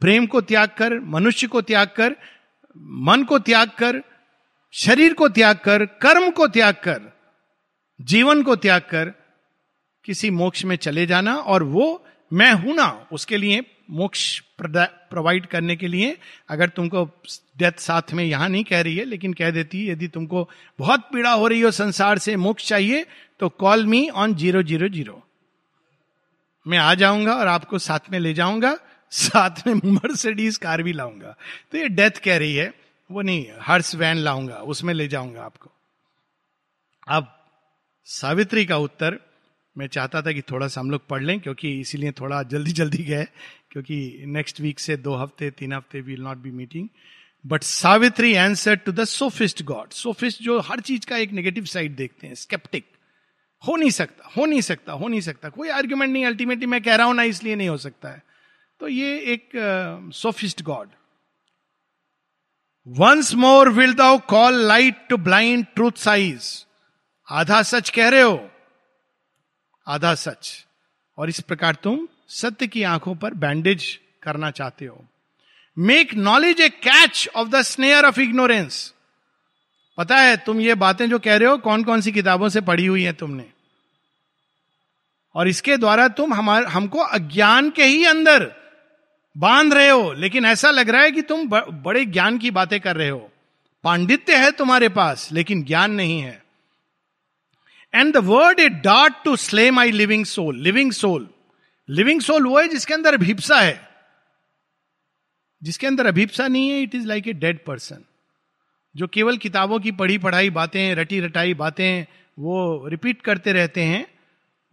प्रेम 0.00 0.26
को 0.26 0.40
त्याग 0.40 0.68
कर, 0.68 0.98
मनुष्य 1.00 1.46
को 1.46 1.62
त्याग 1.62 1.88
कर, 1.96 2.16
मन 3.06 3.24
को 3.24 3.38
त्याग 3.38 3.68
कर, 3.78 4.02
शरीर 4.74 5.12
को 5.12 5.28
त्याग 5.28 5.56
कर, 5.56 5.84
कर्म 6.02 6.30
को 6.30 6.46
त्याग 6.48 6.74
कर, 6.74 7.00
जीवन 8.00 8.42
को 8.42 8.56
त्याग 8.56 8.80
कर, 8.80 9.12
किसी 10.04 10.30
मोक्ष 10.30 10.64
में 10.64 10.76
चले 10.76 11.06
जाना 11.06 11.34
और 11.34 11.62
वो 11.62 12.04
मैं 12.30 12.52
हूँ 12.52 12.74
ना, 12.74 13.06
उसके 13.12 13.36
लिए 13.36 13.60
मोक्ष 13.88 14.38
प्रोवाइड 14.60 15.46
करने 15.46 15.76
के 15.76 15.88
लिए, 15.88 16.16
अगर 16.48 16.68
तुमको 16.68 17.04
डेथ 17.58 17.78
साथ 17.80 18.12
में 18.12 18.24
यहाँ 18.24 18.48
नहीं 18.48 18.64
कह 18.64 18.80
रही 18.80 18.96
है, 18.96 19.04
लेकिन 19.04 19.32
कह 19.34 19.50
देती 19.50 19.80
है, 19.80 19.92
यदि 19.92 20.08
तुमको 20.08 20.48
बहुत 20.78 21.08
पीड़ा 21.12 21.30
हो 21.32 21.46
रही 21.48 21.60
हो 21.60 21.70
संसार 21.72 22.18
से 22.18 22.36
मोक्ष 22.38 22.68
चाहिए 22.68 23.06
तो 23.40 23.48
call 23.50 23.86
me 23.86 24.08
on 24.10 24.34
zero 24.34 24.62
zero 24.62 24.88
zero 24.88 25.22
मैं 26.66 26.78
आ 26.78 26.94
जाऊँगा 26.96 27.34
और 27.34 27.46
आपको 27.48 27.78
साथ 27.78 28.10
में 28.12 28.18
ले 28.18 28.32
जाऊँगा, 28.34 28.76
साथ 29.12 29.66
में 29.66 29.74
मर्सिडीज 29.86 30.56
कार 30.56 30.82
भी 30.82 30.92
लाऊँगा। 30.92 31.34
तो 31.72 31.78
ये 31.78 31.88
डेथ 31.90 32.18
कह 32.24 32.36
रही 32.38 32.54
है, 32.54 32.72
वो 33.10 33.22
नहीं 33.22 33.46
हर्ष 33.60 33.94
वैन 33.94 34.16
लाऊँगा, 34.18 34.54
उसमें 34.56 34.92
ले 34.94 35.06
जाऊँगा 35.08 35.42
आपको। 35.42 35.70
अब 37.08 37.34
सावित्री 38.06 38.64
का 38.66 38.76
उत्तर 38.78 39.18
मैं 39.78 39.86
चाहता 39.88 40.22
था 40.22 40.32
कि 40.32 40.42
थोड़ा 40.42 40.68
सा 40.68 40.80
हम 40.80 40.90
लोग 40.90 41.06
पढ़ 41.08 41.22
लें, 41.22 41.38
क्योंकि 41.40 41.70
इसीलिए 41.80 42.12
थोड़ा 42.12 42.42
जल्दी 42.44 42.72
जल्दी 42.72 43.04
गए, 43.04 43.26
क्योंकि 43.70 44.24
नेक्स्ट 44.28 44.60
वीक 44.60 44.80
से 44.80 44.96
दो 44.98 45.14
हफ़्ते, 45.16 45.50
तीन 45.52 45.72
हफ़्ते 45.72 46.00
will 46.00 46.20
not 46.22 46.38
be 46.38 46.50
meeting 46.52 46.88
but 47.44 47.62
Savitri 47.62 48.34
answer 48.36 48.76
to 48.76 48.92
the 48.92 49.04
sophist 49.06 49.62
God 49.64 49.90
sophist 49.92 50.42
जो 50.42 50.58
हर 50.60 50.80
चीज़ 50.82 51.06
का 51.06 51.16
एक 51.16 51.32
नेगेटिव 51.32 51.64
साइड 51.66 51.94
देखते 51.96 52.26
हैं 52.26 52.34
स्केप्टिक 52.36 52.84
हो 53.64 53.76
नहीं 53.76 53.90
सकता, 53.90 54.28
हो 54.28 54.46
नहीं 54.46 54.60
सकता, 54.60 54.92
हो 54.92 55.08
नहीं 55.08 55.20
सकता। 55.20 55.48
कोई 55.48 55.68
आर्ग्यूमेंट 55.70 56.12
नहीं 56.12 56.24
अल्टीमेटली 56.26 56.66
मैं 56.66 56.80
कह 56.82 56.96
रहा 56.96 57.06
हूँ 57.06 57.14
ना, 57.14 57.22
इसलिए 57.24 57.56
नहीं 57.56 57.68
हो 57.68 57.76
सकता 57.78 58.08
है। 58.08 58.22
तो 58.80 58.88
ये 58.88 59.16
एक 59.32 59.50
sophist 60.14 60.62
God 60.62 60.88
once 62.86 63.34
more 63.36 63.68
wilt 63.70 63.94
thou 63.94 64.18
call 64.28 64.60
light 64.66 65.06
to 65.10 65.16
blind 65.18 65.64
truth's 65.74 65.98
eyes 66.00 66.52
आधा 67.28 67.62
सच 67.64 67.90
कह 67.90 68.08
रहे 68.08 68.22
हो 68.22 68.38
आधा 69.88 70.14
सच। 70.14 70.66
और 71.18 71.28
इस 71.28 71.40
प्रकार 71.40 71.74
तुम 71.74 72.08
सत्य 72.28 72.66
की 72.66 72.82
आँखों 72.82 73.14
पर 73.14 73.34
बैंडेज 73.34 73.98
करना 74.22 74.50
चाहते 74.50 74.84
हो। 74.84 75.04
Make 75.78 76.14
knowledge 76.14 76.60
a 76.60 76.68
catch 76.68 77.28
of 77.36 77.48
the 77.48 77.62
snare 77.62 78.04
of 78.04 78.20
ignorance 78.20 78.94
पता 79.98 80.16
है, 80.16 80.36
तुम 80.36 80.60
ये 80.60 80.74
बातें 80.74 81.10
जो 81.10 81.18
कह 81.18 81.36
रहे 81.36 81.48
हो 81.48 81.58
कौन 81.58 81.84
कौन 81.84 82.00
सी 82.00 82.12
किताबों 82.12 82.48
से 82.48 82.60
पढ़ी 82.60 82.86
हुई 82.86 83.02
है 83.02 83.12
तुमने? 83.12 83.44
और 85.34 85.48
इसके 85.48 85.76
द्वारा 85.76 86.08
तुम 86.08 86.34
हमारे, 86.34 86.66
हमको 86.66 86.98
अज्ञान 86.98 87.70
के 87.70 87.84
ही 87.84 88.04
अंदर 88.04 88.52
बाँध 89.38 89.74
रहे 89.74 89.88
हो। 89.88 90.12
लेकिन 90.12 90.44
ऐसा 90.44 90.70
लग 90.70 90.90
रहा 90.90 91.02
है 91.02 91.10
कि 91.10 91.22
तुम 91.22 91.48
बड़े 91.82 92.04
ज्ञान 92.04 92.38
की 92.38 92.50
बातें 92.50 92.80
कर 92.80 92.96
रहे 92.96 93.08
हो। 93.08 93.30
पांडित्य 93.84 94.36
है 94.36 94.50
तुम्हारे 94.50 94.88
पास, 94.88 95.28
लेकिन 95.32 95.64
ज्ञान 95.64 95.90
नहीं 95.90 96.20
है। 96.20 96.42
And 97.94 98.14
the 98.14 98.16
word 98.16 98.60
a 98.60 98.68
dart 98.68 99.14
to 99.24 99.36
slay 99.36 99.70
my 99.70 99.90
living 99.90 100.24
soul 100.24 100.56
living 100.56 100.92
soul 100.92 101.28
living 101.88 102.20
soul 102.20 102.46
वो 102.46 102.60
है 102.60 102.68
जिसके 102.68 102.94
अंदर 102.94 103.14
अभिप्सा 103.14 103.60
है। 103.60 103.88
जिसके 105.62 105.86
अंदर 105.86 106.06
अभिप्सा 106.06 106.48
नहीं 106.48 106.70
है 106.70 106.82
it 106.82 106.94
is 106.94 107.06
like 107.06 107.28
a 107.28 107.32
dead 107.32 107.64
person 107.64 108.04
जो 108.96 109.06
केवल 109.06 109.36
किताबों 109.36 109.80
की 109.80 109.92
पढ़ी 109.92 110.18
पढ़ाई 110.18 110.50
बातें, 110.50 110.94
रटी 110.94 111.20
रटाई 111.20 111.54
बातें, 111.54 112.04
वो 112.38 112.86
रिपीट 112.88 113.22
करते 113.22 113.52
रहते 113.52 113.82
हैं, 113.82 114.06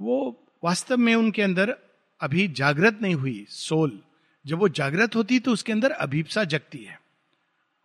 वो 0.02 0.44
वास्तव 0.64 0.98
में 0.98 1.16
उनके 1.16 1.42
अंदर 1.42 1.76
अभी 2.22 2.48
जागृत 2.48 3.00
नहीं 3.02 3.16
हुई 3.16 3.46
सोल 3.50 4.00
जब 4.48 4.58
वो 4.58 4.70
जागृत 4.70 5.16
होती 5.16 5.40
तो 5.40 5.52
उसके 5.52 5.72
अंदर 5.72 5.92
अभिप्सा 5.92 6.44
जगती 6.44 6.78
है। 6.78 7.02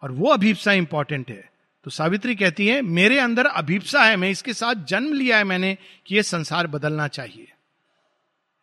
और 0.03 0.13
वो 0.13 0.29
अभिप्सा 0.29 0.73
इंपॉर्टेंट 0.73 1.31
है। 1.31 1.50
तो 1.87 1.91
सावित्री 1.91 2.35
कहती 2.35 2.67
है, 2.67 2.81
मेरे 2.83 3.19
अंदर 3.19 3.47
अभिप्सा 3.47 4.03
है, 4.03 4.17
मैं 4.17 4.31
इसके 4.31 4.53
साथ 4.55 4.85
जन्म 4.89 5.13
लिया 5.13 5.37
है 5.39 5.45
मैंने 5.45 5.77
कि 6.07 6.17
यह 6.17 6.23
संसार 6.23 6.67
बदलना 6.67 7.07
चाहिए। 7.09 7.47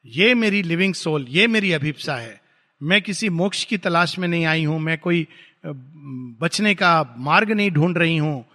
ये 0.05 0.33
मेरी 0.33 0.61
लिविंग 0.63 0.93
सोल 0.93 1.25
ये 1.29 1.47
मेरी 1.47 1.71
अभिप्सा 1.73 2.15
है। 2.15 2.39
मैं 2.81 3.01
किसी 3.01 3.29
मोक्ष 3.31 3.63
की 3.63 3.77
तलाश 3.77 4.17
में 4.19 4.27
नहीं 4.27 4.45
आई 4.45 4.63
हूँ, 4.63 4.79
मैं 4.79 4.97
कोई 4.97 5.27
बचने 5.65 6.75
का 6.75 7.15
मार्ग 7.17 7.51
नहीं 7.51 7.71
ढूंढ 7.71 7.97
रही 7.97 8.17
हूँ। 8.17 8.45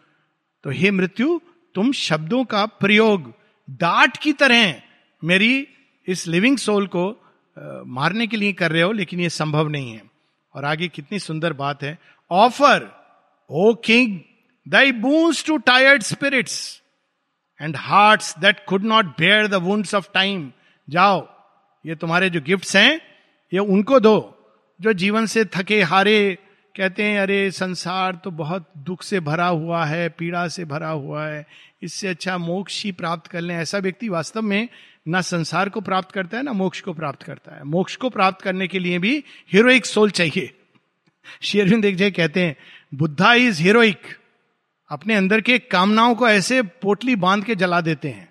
तो 0.64 0.70
हे 0.70 0.90
मृत्यु, 0.90 1.40
तुम 1.74 1.92
शब्दों 1.92 2.44
का 2.44 2.64
प्रयोग 2.66 3.32
डाट 3.68 4.16
की 4.16 4.32
तरह 4.34 4.80
मेरी 5.22 5.66
इस 6.08 6.26
लिविंग 6.28 6.58
सोल 6.58 6.86
को 6.86 7.08
मारने 7.88 8.26
के 8.26 8.36
लिए 8.36 8.52
कर 8.52 8.72
रहे 8.72 8.82
हो, 8.82 8.92
लेकिन 8.92 9.20
यह 9.20 9.28
संभव 9.30 9.68
नहीं 9.68 9.92
है। 9.92 10.02
और 10.54 10.64
आगे 10.64 10.88
कितनी 10.88 11.18
सुंदर 11.18 11.52
बात 11.54 11.82
है 11.82 11.98
offer 12.30 12.90
O 13.50 13.72
king 13.84 14.18
thy 14.68 14.92
boons 14.92 15.46
to 15.46 15.56
tired 15.56 16.02
spirits 16.02 16.82
and 17.60 17.76
heart 17.76 18.20
that 18.38 18.64
could 18.68 18.84
not 18.84 19.06
bear 19.06 19.46
the 19.46 19.54
wounds 19.54 19.94
of 19.94 20.08
time 20.14 20.52
जाओ, 20.90 21.28
ये 21.86 21.94
तुम्हारे 21.94 22.30
जो 22.30 22.40
गिफ्ट्स 22.40 22.76
हैं, 22.76 23.00
ये 23.52 23.58
उनको 23.58 24.00
दो, 24.00 24.38
जो 24.80 24.92
जीवन 24.92 25.26
से 25.26 25.44
थके, 25.44 25.82
हारे, 25.82 26.38
कहते 26.76 27.02
हैं, 27.02 27.20
अरे, 27.20 27.50
संसार 27.50 28.14
तो 28.14 28.30
बहुत 28.30 28.70
दुख 28.78 29.02
से 29.02 29.20
भरा 29.20 29.46
हुआ 29.46 29.84
है, 29.84 30.08
पीड़ा 30.08 30.48
से 30.48 30.64
भरा 30.64 30.88
हुआ 30.88 31.26
है, 31.26 31.46
इससे 31.82 32.08
अच्छा 32.08 32.38
मोक्ष 32.38 32.84
ही 32.84 32.92
प्राप्त 32.92 33.26
कर 33.26 33.40
लें। 33.40 33.56
ऐसा 33.56 33.78
व्यक्ति 33.78 34.08
वास्तव 34.08 34.42
में 34.42 34.68
ना 35.08 35.20
संसार 35.20 35.68
को 35.68 35.80
प्राप्त 35.80 36.12
करता 36.12 36.36
है, 36.36 36.42
ना 36.42 36.52
मोक्ष 36.52 36.80
को 36.80 36.92
प्राप्त 36.92 37.22
करता 37.22 37.56
है। 37.56 37.64
मोक्ष 37.64 37.96
को 37.96 38.10
प्राप्त 38.10 38.42
करने 38.42 38.68
के 38.68 38.78
लिए 38.78 38.98
भी 38.98 39.24
हीरोइक 39.52 39.86
सोल 39.86 40.10
चाहिए। 40.10 40.58
शेरविंद 41.42 41.84
एक 41.84 41.96
जय 41.96 42.10
कहते 42.10 42.40
हैं, 42.40 42.56
बुद्धा 42.94 43.34
इज़ 43.34 43.62
हीरोइक 43.62 44.02
अपने 44.93 45.14
अंदर 45.14 45.40
के 45.40 45.59
कामनाओं 45.59 46.14
को 46.14 46.28
ऐसे 46.28 46.62
पोटली 46.62 47.16
बाँध 47.16 47.45
के 47.45 47.55
जला 47.55 47.80
देते 47.80 48.09
हैं। 48.09 48.28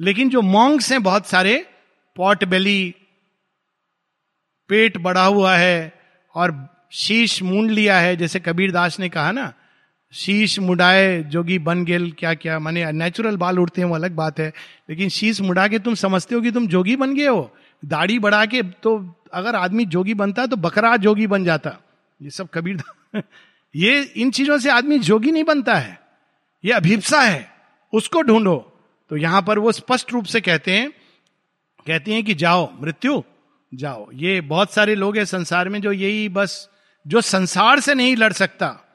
लेकिन 0.00 0.28
जो 0.28 0.42
मॉन्ग्स 0.42 0.92
हैं 0.92 1.02
बहुत 1.02 1.26
सारे, 1.26 1.66
पॉट 2.16 2.44
बेली, 2.44 2.94
पेट 4.68 4.98
बढ़ा 4.98 5.24
हुआ 5.24 5.56
है 5.56 5.92
और 6.34 6.68
शीश 6.92 7.42
मूंड 7.42 7.70
लिया 7.70 7.98
है, 7.98 8.16
जैसे 8.16 8.40
कबीर 8.40 8.72
दास 8.72 9.00
ने 9.00 9.08
कहा 9.08 9.32
ना, 9.32 9.52
शीश 10.12 10.58
मुडाए, 10.58 11.22
जोगी 11.22 11.58
बन 11.58 11.84
गेल, 11.84 12.12
क्या 12.12 12.34
क्या, 12.34 12.58
माने 12.58 12.92
नेचुरल 12.92 13.36
बाल 13.36 13.58
उड़ते 13.58 13.80
हैं, 13.80 13.88
वो 13.88 13.94
अलग 13.94 14.12
बात 14.12 14.40
है। 14.40 14.52
लेकिन 14.90 15.08
शीश 15.08 15.40
मुड़ा 15.40 15.68
के 15.68 15.78
तुम 15.78 15.94
समझते 15.94 16.34
हो 16.34 16.40
कि 16.40 16.50
तुम 16.50 16.66
जोगी 16.66 16.96
बन 16.96 17.14
गए 17.14 17.26
हो? 17.26 17.56
दाढ़ी 17.84 18.18
बढ़ा 18.18 18.46
के 18.46 18.62
तो 18.62 19.14
अगर 19.34 19.56
आदमी 19.56 19.84
जोगी 19.84 20.14
बनता 20.14 20.46
तो 20.46 20.56
बकरा 20.56 20.96
जोगी 20.96 21.26
बन 21.26 21.44
जाता। 21.44 21.76
ये 22.22 22.30
सब 22.30 22.48
कबीर 22.54 22.82
ये 23.74 24.00
इन 24.02 24.30
चीज़ों 24.30 24.58
से 24.58 24.70
आदमी 24.70 24.98
जोगी 24.98 25.30
नहीं 25.30 25.44
बनता 25.44 25.74
है। 25.74 25.98
ये 26.64 26.72
अभिप्सा 26.72 27.20
है। 27.20 27.48
उसको 27.92 28.22
ढूंढो। 28.22 28.56
तो 29.10 29.16
यहाँ 29.16 29.42
पर 29.42 29.58
वो 29.58 29.72
स्पष्ट 29.72 30.12
रूप 30.12 30.24
से 30.24 30.40
कहते 30.40 30.72
हैं, 30.72 30.90
कहती 31.86 32.12
हैं 32.12 32.24
कि 32.24 32.34
जाओ, 32.34 32.68
मृत्यु, 32.82 33.22
जाओ। 33.74 34.10
ये 34.12 34.40
बहुत 34.40 34.72
सारे 34.72 34.94
लोग 34.94 35.16
हैं 35.16 35.24
संसार 35.24 35.68
में 35.68 35.80
जो 35.80 35.92
यही 35.92 36.28
बस, 36.28 36.68
जो 37.06 37.20
संसार 37.20 37.80
से 37.80 37.94
नहीं 37.94 38.16
लड़ 38.16 38.32
सकता। 38.32 38.86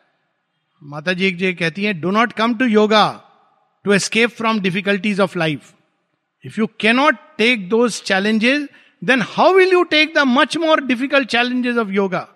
माता 0.82 1.14
जी 1.14 1.26
एक 1.26 1.38
जी 1.38 1.54
कहती 1.54 1.84
हैं 1.84 2.00
do 2.02 2.12
not 2.12 2.34
come 2.34 2.56
to 2.56 2.66
yoga 2.66 3.22
to 3.84 3.94
escape 3.94 4.30
from 4.30 4.60
difficulties 4.60 5.20
of 5.20 5.38
life 5.40 5.74
if 6.44 6.60
you 6.60 6.68
cannot 6.80 7.16
take 7.38 7.70
those 7.70 8.02
challenges 8.02 8.68
then 9.02 9.22
how 9.22 9.54
will 9.54 9.72
you 9.72 9.84
take 9.84 10.14
the 10.16 10.24
much 10.28 10.58
more 10.58 10.84
difficult 10.84 11.30
challenges 11.30 11.78
of 11.78 11.90
yoga 11.90 12.28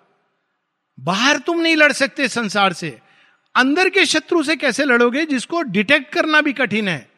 बाहर 1.00 1.38
तुम 1.38 1.60
नहीं 1.60 1.76
लड़ 1.76 1.92
सकते 1.92 2.28
संसार 2.28 2.72
से। 2.72 2.98
अंदर 3.54 3.88
के 3.88 4.04
शत्रु 4.06 4.42
से 4.42 4.56
कैसे 4.56 4.84
लड़ोगे 4.84 5.24
जिसको 5.26 5.62
डिटेक्ट 5.62 6.12
करना 6.12 6.40
भी 6.40 6.52
कठिन 6.52 6.88
है? 6.88 7.08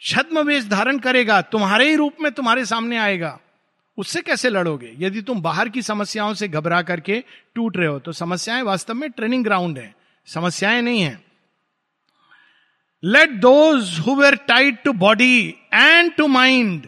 छद्म 0.00 0.38
वेश 0.38 0.64
धारण 0.64 0.98
करेगा, 0.98 1.40
तुम्हारे 1.42 1.88
ही 1.88 1.94
रूप 1.96 2.16
में 2.20 2.30
तुम्हारे 2.32 2.64
सामने 2.64 2.96
आएगा। 2.96 3.38
उससे 3.98 4.20
कैसे 4.22 4.50
लड़ोगे? 4.50 4.92
यदि 4.98 5.22
तुम 5.22 5.40
बाहर 5.42 5.68
की 5.68 5.82
समस्याओं 5.82 6.34
से 6.34 6.48
घबरा 6.48 6.82
करके 6.82 7.22
टूट 7.54 7.76
रहे 7.76 7.86
हो 7.86 7.98
तो 7.98 8.12
समस्याएँ 8.12 8.62
वास्तव 8.62 8.94
में 8.94 9.10
ट्रेनिंग 9.10 9.44
ग्राउंड 9.44 9.78
है। 9.78 9.94
समस्याएँ 10.28 10.82
नहीं 10.82 11.00
है। 11.02 11.18
Let 13.02 13.30
those 13.30 13.98
who 13.98 14.14
were 14.16 14.34
tied 14.48 14.82
to 14.82 14.92
body 14.92 15.48
and 15.74 16.12
to 16.14 16.26
mind 16.26 16.86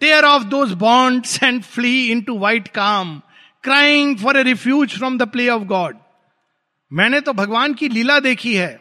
tear 0.00 0.24
of 0.24 0.42
those 0.42 0.72
bonds 0.72 1.42
and 1.42 1.62
flee 1.62 2.10
into 2.22 2.38
white 2.38 2.68
calm 2.68 3.20
crying 3.64 4.18
for 4.18 4.36
a 4.36 4.42
refuge 4.42 4.96
from 4.98 5.18
the 5.18 5.22
play 5.22 5.48
of 5.48 5.62
God 5.62 5.96
मैंने 6.92 7.20
तो 7.20 7.32
भगवान 7.32 7.74
की 7.74 7.88
लीला 7.88 8.18
देखी 8.20 8.54
है। 8.56 8.80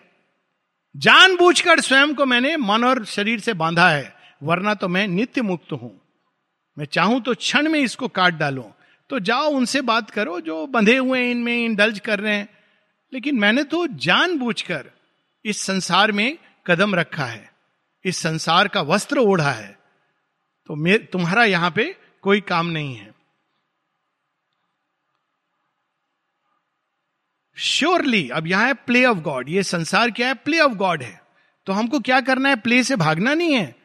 जानबूझकर 0.96 1.80
स्वयं 1.80 2.14
को 2.16 2.26
मैंने 2.26 2.58
मन 2.58 2.84
और 2.84 3.06
शरीर 3.06 3.40
से 3.40 3.54
बांधा 3.54 3.90
है, 3.90 4.16
वरना 4.44 4.74
तो 4.74 4.88
मैं 4.88 5.08
नित्य 5.08 5.42
मुक्त 5.42 5.72
हूँ। 5.72 5.92
मैं 6.78 6.86
चाहूँ 6.86 7.22
तो 7.22 7.34
क्षण 7.34 7.70
में 7.70 7.80
इसको 7.80 8.08
काट 8.08 8.34
डालूं। 8.34 8.64
तो 9.10 9.20
जाओ 9.20 9.50
उनसे 9.50 9.82
बात 9.82 10.10
करो 10.10 10.40
जो 10.40 10.66
बंधे 10.68 10.98
हुए 10.98 11.20
हैं, 11.20 11.32
इनमें 11.32 11.66
इंडल्ज 11.66 12.00
कर 12.00 12.20
रहे 12.20 12.36
हैं। 12.36 12.50
लेकिन 13.14 13.40
मैंने 13.40 13.64
तो 13.64 13.88
जानबूझकर 13.88 14.90
इस 15.46 15.62
संसार 15.62 16.12
में 16.12 16.38
कदम 16.68 16.96
रखा 16.96 17.26
है। 17.26 17.52
इस 18.06 18.18
संसार 18.18 18.68
का 18.68 18.82
वस्त्र 18.82 19.18
ओढ़ा 19.18 19.52
है। 19.52 19.78
तो 20.70 20.98
तुम्हारा 20.98 21.44
यहाँ 21.44 21.72
पे 21.72 21.96
कोई 22.22 22.42
काम 22.42 22.68
नहीं 22.68 22.96
है। 22.96 23.19
श्योरली 27.60 28.30
अब 28.30 28.48
यहाँ 28.48 28.68
है 28.68 28.74
प्ले 28.74 29.06
ऑफ़ 29.06 29.18
गॉड 29.18 29.50
ये 29.50 29.64
संसार 29.64 30.12
क्या 30.12 30.28
है? 30.28 30.34
प्ले 30.34 30.60
ऑफ़ 30.60 30.74
गॉड 30.74 31.04
है। 31.04 31.22
तो 31.66 31.74
हमको 31.74 32.00
क्या 32.00 32.22
करना 32.22 32.50
है? 32.50 32.56
प्ले 32.56 32.84
से 32.84 32.96
भागना 32.96 33.34
नहीं 33.34 33.54
है। 33.54 33.76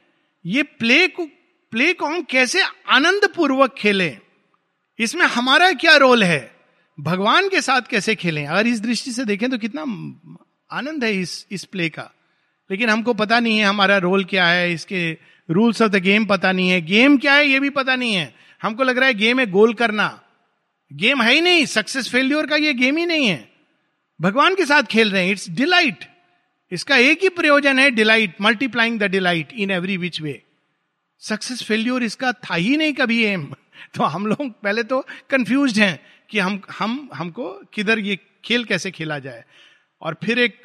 ये 0.46 0.62
प्ले 0.62 1.08
को 1.08 1.26
प्ले 1.72 1.92
को 1.92 2.06
हम 2.06 2.22
कैसे 2.22 2.62
आनंद 2.88 3.28
पूर्वक 3.36 3.74
खेलें? 3.78 4.18
इसमें 4.98 5.26
हमारा 5.26 5.72
क्या 5.72 5.96
रोल 5.96 6.24
है? 6.24 6.54
भगवान 7.00 7.48
के 7.48 7.60
साथ 7.60 7.80
कैसे 7.80 8.14
खेलें? 8.14 8.46
अगर 8.46 8.66
इस 8.66 8.80
दृष्टि 8.80 9.12
से 9.12 9.24
देखें 9.24 9.50
तो 9.50 9.58
कितना 9.58 9.82
आनंद 10.78 11.04
है 11.04 11.12
इस 11.12 11.46
इस 11.50 11.64
प्ले 11.64 11.88
का। 11.88 12.10
लेकिन 12.70 12.90
हमको 12.90 13.14
पता 13.14 13.40
नहीं 13.40 13.58
है 13.58 13.64
हमारा 13.64 13.96
रोल 13.98 14.24
क्या 14.24 14.46
है, 14.46 14.72
इसके 14.72 15.18
रूल्स 15.50 15.82
ऑफ़ 15.82 15.90
द 15.90 15.96
गेम 15.96 16.24
पता 16.24 16.52
नहीं 16.52 16.68
है। 16.68 16.80
गेम 16.80 17.18
क्या 17.18 17.34
है 17.34 17.46
ये 17.46 17.60
भी 17.60 17.70
पता 17.70 17.96
नहीं 17.96 18.14
है। 18.14 18.34
हमको 18.62 18.82
लग 18.82 18.98
रहा 18.98 19.06
है 19.06 19.14
गेम 19.14 19.40
है 19.40 19.46
गोल 19.46 19.74
करना। 19.74 20.20
गेम 20.92 21.22
है 21.22 21.32
ही 21.32 21.40
नहीं। 21.40 21.66
सक्सेस 21.66 22.08
फेल्योर 22.08 22.46
का 22.46 22.56
ये 22.56 22.74
गेम 22.74 22.96
ही 22.96 23.06
नहीं 23.06 23.26
है। 23.26 23.53
भगवान 24.20 24.54
के 24.54 24.66
साथ 24.66 24.82
खेल 24.90 25.10
रहे 25.10 25.24
हैं। 25.24 25.32
इट्स 25.32 25.48
डिलाइट 25.50 26.04
इसका 26.72 26.96
एक 26.96 27.22
ही 27.22 27.28
प्रयोजन 27.30 27.78
है 27.78 27.90
delight 27.90 28.40
multiplying 28.40 28.98
the 29.00 29.10
delight 29.10 29.52
in 29.54 29.70
every 29.70 29.96
which 29.96 30.20
way 30.20 30.40
success 31.22 31.62
failure 31.62 32.02
इसका 32.02 32.32
था 32.32 32.54
ही 32.54 32.76
नहीं 32.76 32.92
कभी 32.94 33.22
एम। 33.24 33.44
तो 33.94 34.04
हम 34.04 34.26
लोग 34.26 34.50
पहले 34.62 34.82
तो 34.82 35.00
कंफ्यूज 35.30 35.78
हैं 35.80 35.98
कि 36.30 36.38
हम 36.38 36.60
हम 36.78 37.08
हमको 37.14 37.52
किधर 37.72 37.98
ये 37.98 38.18
खेल 38.44 38.64
कैसे 38.64 38.90
खेला 38.90 39.18
जाए। 39.18 39.44
और 40.02 40.16
फिर 40.24 40.38
एक 40.38 40.62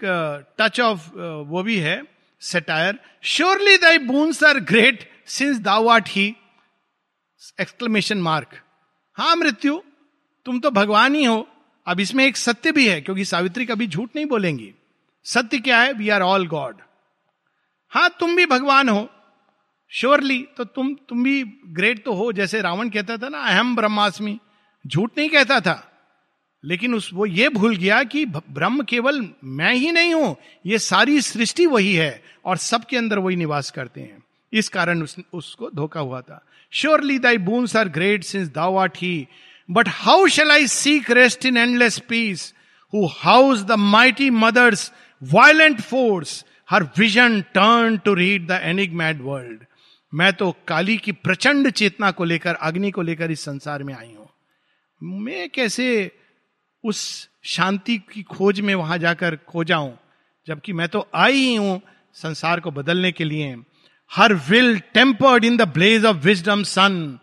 टच 0.59 0.79
uh, 0.79 0.85
ऑफ़ 0.85 1.07
uh, 1.07 1.49
वो 1.49 1.63
भी 1.63 1.77
है 1.77 2.01
satire 2.41 2.99
surely 3.23 3.77
thy 3.77 3.97
boons 3.97 4.43
are 4.43 4.59
great 4.69 5.07
since 5.27 5.59
thou 5.59 5.87
art 5.87 6.09
he 6.09 6.27
exclamation 7.61 8.17
mark 8.21 8.59
हा 9.17 9.33
मृत्यु 9.35 9.81
तुम 10.45 10.59
तो 10.59 10.71
भगवान 10.71 11.15
ही 11.15 11.23
हो। 11.23 11.47
अब 11.89 11.99
इसमें 11.99 12.25
एक 12.25 12.37
सत्य 12.37 12.71
भी 12.71 12.87
है 12.87 12.99
क्योंकि 13.01 13.25
सावित्री 13.25 13.65
कभी 13.65 13.87
झूठ 13.87 14.09
नहीं 14.15 14.25
बोलेंगी। 14.25 14.71
सत्य 15.25 15.57
क्या 15.59 15.81
है? 15.81 15.93
वी 15.93 16.09
आर 16.09 16.21
ऑल 16.21 16.47
गॉड 16.47 16.75
हाँ 17.91 18.09
तुम 18.19 18.35
भी 18.35 18.45
भगवान 18.45 18.89
हो। 18.89 19.09
श्योरली 19.91 20.41
तो 20.57 20.63
तुम 20.63 20.93
तुम 21.09 21.23
भी 21.23 21.43
ग्रेट 21.67 22.03
तो 22.05 22.13
हो 22.13 22.31
जैसे 22.31 22.61
रावण 22.61 22.89
कहता 22.89 23.17
था 23.17 23.29
ना 23.29 23.39
अहम 23.41 23.75
ब्रह्मास्मि। 23.75 24.37
झूठ 24.87 25.17
नहीं 25.17 25.29
कहता 25.29 25.59
था। 25.59 25.85
लेकिन 26.63 26.93
उस 26.93 27.09
वो 27.13 27.25
ये 27.25 27.49
भूल 27.49 27.75
गया 27.75 28.01
कि 28.03 28.25
ब्रह्म 28.25 28.83
केवल 28.83 29.27
मैं 29.43 29.73
ही 29.73 29.91
नहीं 29.91 30.13
हूँ 30.13 30.35
ये 30.65 30.79
सारी 30.79 31.21
सृष्टि 31.21 31.65
वही 31.65 31.93
है 31.93 32.23
और 32.45 32.57
सबके 32.57 32.97
अंदर 32.97 33.19
वही 33.19 33.35
निवास 33.35 33.71
करते 33.71 34.01
हैं। 34.01 34.23
इस 34.53 34.69
कारण 34.69 35.01
उस, 35.03 35.15
उसको 35.33 35.69
धोखा 35.75 35.99
हुआ 35.99 36.21
था। 36.21 36.45
Surely 36.71 37.19
thy 37.19 37.37
boons 37.37 37.75
are 37.75 37.89
great 37.89 38.23
since 38.23 38.47
thou 38.47 38.75
art 38.75 38.97
he 38.97 39.27
but 39.69 39.89
how 39.93 40.27
shall 40.27 40.51
I 40.51 40.67
seek 40.67 41.11
rest 41.11 41.45
in 41.45 41.57
endless 41.57 41.99
peace 42.09 42.53
who 42.93 43.05
house 43.17 43.63
the 43.63 43.71
mighty 43.71 44.29
mother's 44.29 44.91
violent 45.21 45.81
force 45.81 46.43
her 46.69 46.83
vision 46.97 47.41
turn 47.55 47.97
to 47.97 48.13
read 48.13 48.47
the 48.47 48.59
enigma 48.93 49.21
world 49.21 49.65
मैं 50.13 50.31
तो 50.33 50.51
काली 50.67 50.97
की 50.97 51.11
प्रचंड 51.11 51.69
चेतना 51.69 52.09
को 52.11 52.23
लेकर, 52.23 52.55
अग्नि 52.55 52.91
को 52.91 53.01
लेकर 53.01 53.31
इस 53.31 53.41
संसार 53.41 53.83
में 53.83 53.93
आई 53.93 54.07
हूँ। 54.07 54.27
मैं 55.01 55.49
कैसे 55.49 55.89
उस 56.83 57.29
शांति 57.45 57.97
की 58.13 58.23
खोज 58.23 58.59
में 58.59 58.73
वहाँ 58.75 58.97
जाकर 58.97 59.35
खो 59.47 59.63
जाऊँ, 59.63 59.97
जबकि 60.47 60.73
मैं 60.73 60.87
तो 60.87 61.07
आई 61.15 61.33
ही 61.33 61.55
हूँ 61.55 61.81
संसार 62.13 62.59
को 62.59 62.71
बदलने 62.71 63.11
के 63.11 63.23
लिए। 63.23 63.55
Her 64.11 64.33
will 64.49 64.79
tempered 64.93 65.45
in 65.45 65.57
the 65.57 65.67
blaze 65.73 66.05
of 66.05 66.17
wisdom 66.17 66.63
sun 66.63 67.19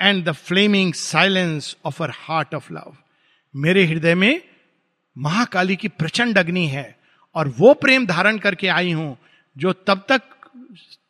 and 0.00 0.24
the 0.24 0.32
flaming 0.32 0.94
silence 0.94 1.76
of 1.84 2.02
her 2.02 2.10
heart 2.14 2.54
of 2.54 2.72
love 2.72 2.96
मेरे 3.54 3.84
हृदय 3.84 4.14
में 4.14 4.42
महाकाली 5.18 5.76
की 5.76 5.88
प्रचंड 5.88 6.38
अग्नि 6.38 6.66
है 6.66 6.98
और 7.34 7.48
वो 7.48 7.74
प्रेम 7.74 8.06
धारण 8.06 8.38
करके 8.38 8.68
आई 8.68 8.92
हूँ 8.92 9.16
जो 9.56 9.72
तब 9.72 10.04
तक 10.08 10.22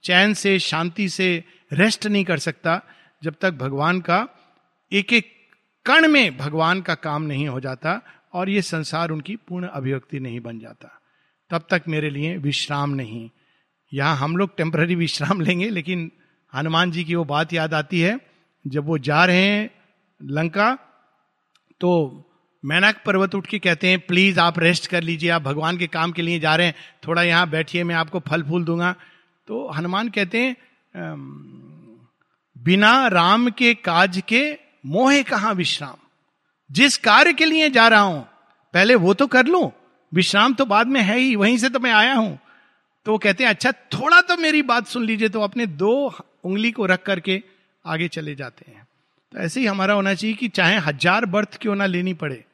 चैन 0.05 0.34
से, 0.34 0.59
शांति 0.59 1.09
से 1.09 1.45
रेस्ट 1.72 2.07
नहीं 2.07 2.24
कर 2.24 2.39
सकता, 2.39 2.82
जब 3.22 3.34
तक 3.41 3.51
भगवान 3.51 4.01
का 4.01 4.28
एक 4.93 5.12
एक 5.12 5.32
कण 5.87 6.09
में 6.09 6.37
भगवान 6.37 6.80
का 6.80 6.95
काम 6.95 7.22
नहीं 7.22 7.49
हो 7.49 7.61
जाता 7.61 8.01
और 8.34 8.49
ये 8.51 8.62
संसार 8.62 9.11
उनकी 9.11 9.37
पूर्ण 9.37 9.66
अभिव्यक्ति 9.66 10.20
नहीं 10.20 10.41
बन 10.41 10.59
जाता। 10.59 11.01
तब 11.51 11.66
तक 11.70 11.82
मेरे 11.89 12.11
लिए 12.11 12.37
विश्राम 12.37 12.91
नहीं। 12.91 13.30
यहाँ 13.93 14.16
हम 14.16 14.37
लोग 14.37 14.57
टेम्पररी 14.57 14.95
विश्राम 14.95 15.41
लेंगे, 15.41 15.68
लेकिन 15.70 16.11
हनुमान 16.55 16.91
जी 16.91 17.05
की 17.05 17.14
वो 17.14 17.24
बात 17.24 17.53
याद 17.53 17.74
आती 17.74 18.01
है 18.01 18.18
जब 18.67 18.87
वो 18.87 18.99
जा 19.01 19.25
रहे 19.25 19.43
हैं 19.43 19.71
लंका 20.21 20.73
तो 21.81 21.91
मैनाक 22.64 23.03
पर्वत 23.07 23.35
उठ 23.35 23.47
के 23.47 23.59
कहते 23.59 23.89
हैं, 23.89 23.99
प्लीज़ 24.01 24.39
आप 24.41 24.59
रेस्ट 24.59 24.87
कर 24.87 25.03
लीजिए, 25.03 25.31
आप 25.31 25.43
भगवान 25.43 25.77
के 25.79 25.87
काम 25.89 26.12
के 26.12 26.23
लिए 26.23 26.39
जा 26.41 26.55
रहे 26.57 26.67
हैं। 26.67 26.75
थोड़ा 27.07 27.23
यहाँ 27.23 27.49
बैठिए, 27.51 27.85
मैं 27.85 27.95
आपको 27.95 28.21
फल 28.21 28.43
फूल 28.43 28.64
दूँगा। 28.64 28.95
तो 29.49 29.69
हनुमान 29.71 30.09
कहते 30.09 30.41
हैं 30.41 30.57
बिना 32.57 33.07
राम 33.09 33.49
के 33.51 33.73
काज 33.77 34.23
के 34.29 34.43
मोहे 34.87 35.23
कहा 35.23 35.51
विश्राम? 35.53 35.97
जिस 36.71 36.97
कार्य 36.99 37.33
के 37.33 37.45
लिए 37.45 37.69
जा 37.71 37.87
रहा 37.89 38.01
हूँ, 38.01 38.23
पहले 38.75 38.95
वो 38.97 39.14
तो 39.14 39.27
कर 39.27 39.47
लू। 39.47 39.71
विश्राम 40.12 40.55
तो 40.55 40.64
बाद 40.67 40.87
में 40.87 41.01
है 41.03 41.19
ही, 41.19 41.35
वहीं 41.37 41.59
से 41.59 41.69
तो 41.69 41.81
मैं 41.81 41.93
आया 41.93 42.14
हूँ। 42.14 42.39
तो 43.07 43.12
वो 43.12 43.19
कहते 43.19 43.45
हैं 43.45 43.51
अच्छा 43.51 43.73
थोड़ा 43.93 44.21
तो 44.21 44.37
मेरी 44.37 44.62
बात 44.64 44.87
सुन 44.87 45.05
लीजिए। 45.05 45.29
तो 45.29 45.41
अपने 45.41 45.67
दो 45.67 45.93
उंगली 46.45 46.71
को 46.73 46.87
रख 46.87 47.03
करके 47.03 47.43
आगे 47.87 48.09
चले 48.09 48.34
जाते 48.34 48.70
हैं। 48.70 48.87
तो 49.32 49.39
ऐसे 49.39 49.61
ही 49.61 49.66
हमारा 49.66 49.95
होना 49.95 50.14
चाहिए 50.14 50.37
कि 50.37 50.49
चाहे 50.51 50.76
हज़ार 50.78 51.24
बर्थ 51.26 51.57
क्यों 51.61 51.74
ना 51.74 51.87
लेनी 51.87 52.14
पड़े, 52.14 52.45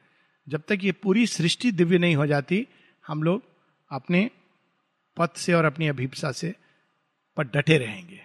जब 0.47 0.61
तक 0.67 0.83
ये 0.83 0.91
पूरी 0.93 1.25
सृष्टि 1.27 1.71
दिव्य 1.71 1.97
नहीं 1.97 2.15
हो 2.15 2.25
जाती, 2.27 2.65
हम 3.05 3.23
लोग 3.23 3.41
अपने 3.91 4.29
पथ 5.17 5.37
से 5.37 5.53
और 5.53 5.65
अपनी 5.65 5.87
अभिप्सा 5.87 6.31
से 6.33 6.53
पर 7.37 7.43
डटे 7.45 7.77
रहेंगे। 7.77 8.19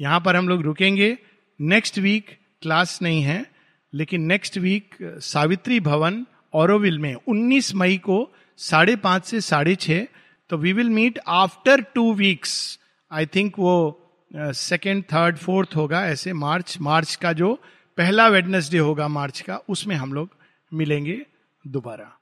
यहाँ 0.00 0.20
पर 0.20 0.36
हम 0.36 0.48
लोग 0.48 0.62
रुकेंगे। 0.62 1.16
नेक्स्ट 1.60 1.98
वीक 1.98 2.36
क्लास 2.62 2.98
नहीं 3.02 3.22
है, 3.22 3.44
लेकिन 3.92 4.22
नेक्स्ट 4.22 4.58
वीक 4.58 4.96
सावित्री 5.22 5.80
भवन 5.80 6.24
औरविल 6.54 6.98
में 6.98 7.14
19 7.14 7.74
मई 7.74 7.96
को 7.98 8.18
साढ़े 8.58 8.96
पाँच 8.96 9.24
से 9.24 9.40
साढ़े 9.40 9.74
छह 9.76 10.06
तो 10.50 10.56
we 10.56 10.72
will 10.72 10.90
meet 10.90 11.18
after 11.28 11.80
two 11.94 12.12
weeks 12.14 12.78
I 13.10 13.26
think 13.26 13.58
वो 13.58 13.74
सेकेंड 14.36 15.04
थर्ड 15.04 15.36
फोर्थ 15.36 15.76
होगा 15.76 16.06
ऐसे 16.06 16.32
मार्च 16.32 16.78
मार्च 16.80 17.16
का 17.16 17.32
जो 17.32 17.54
पहला 17.96 18.28
वेडनेसडे 18.28 18.78
होगा 18.78 19.08
मार्च 19.08 19.40
का, 19.40 19.56
उसमें 19.68 19.96
हम 19.96 20.12
लोग 20.12 20.28
मिलेंगे 20.72 21.26
दोबारा। 21.66 22.17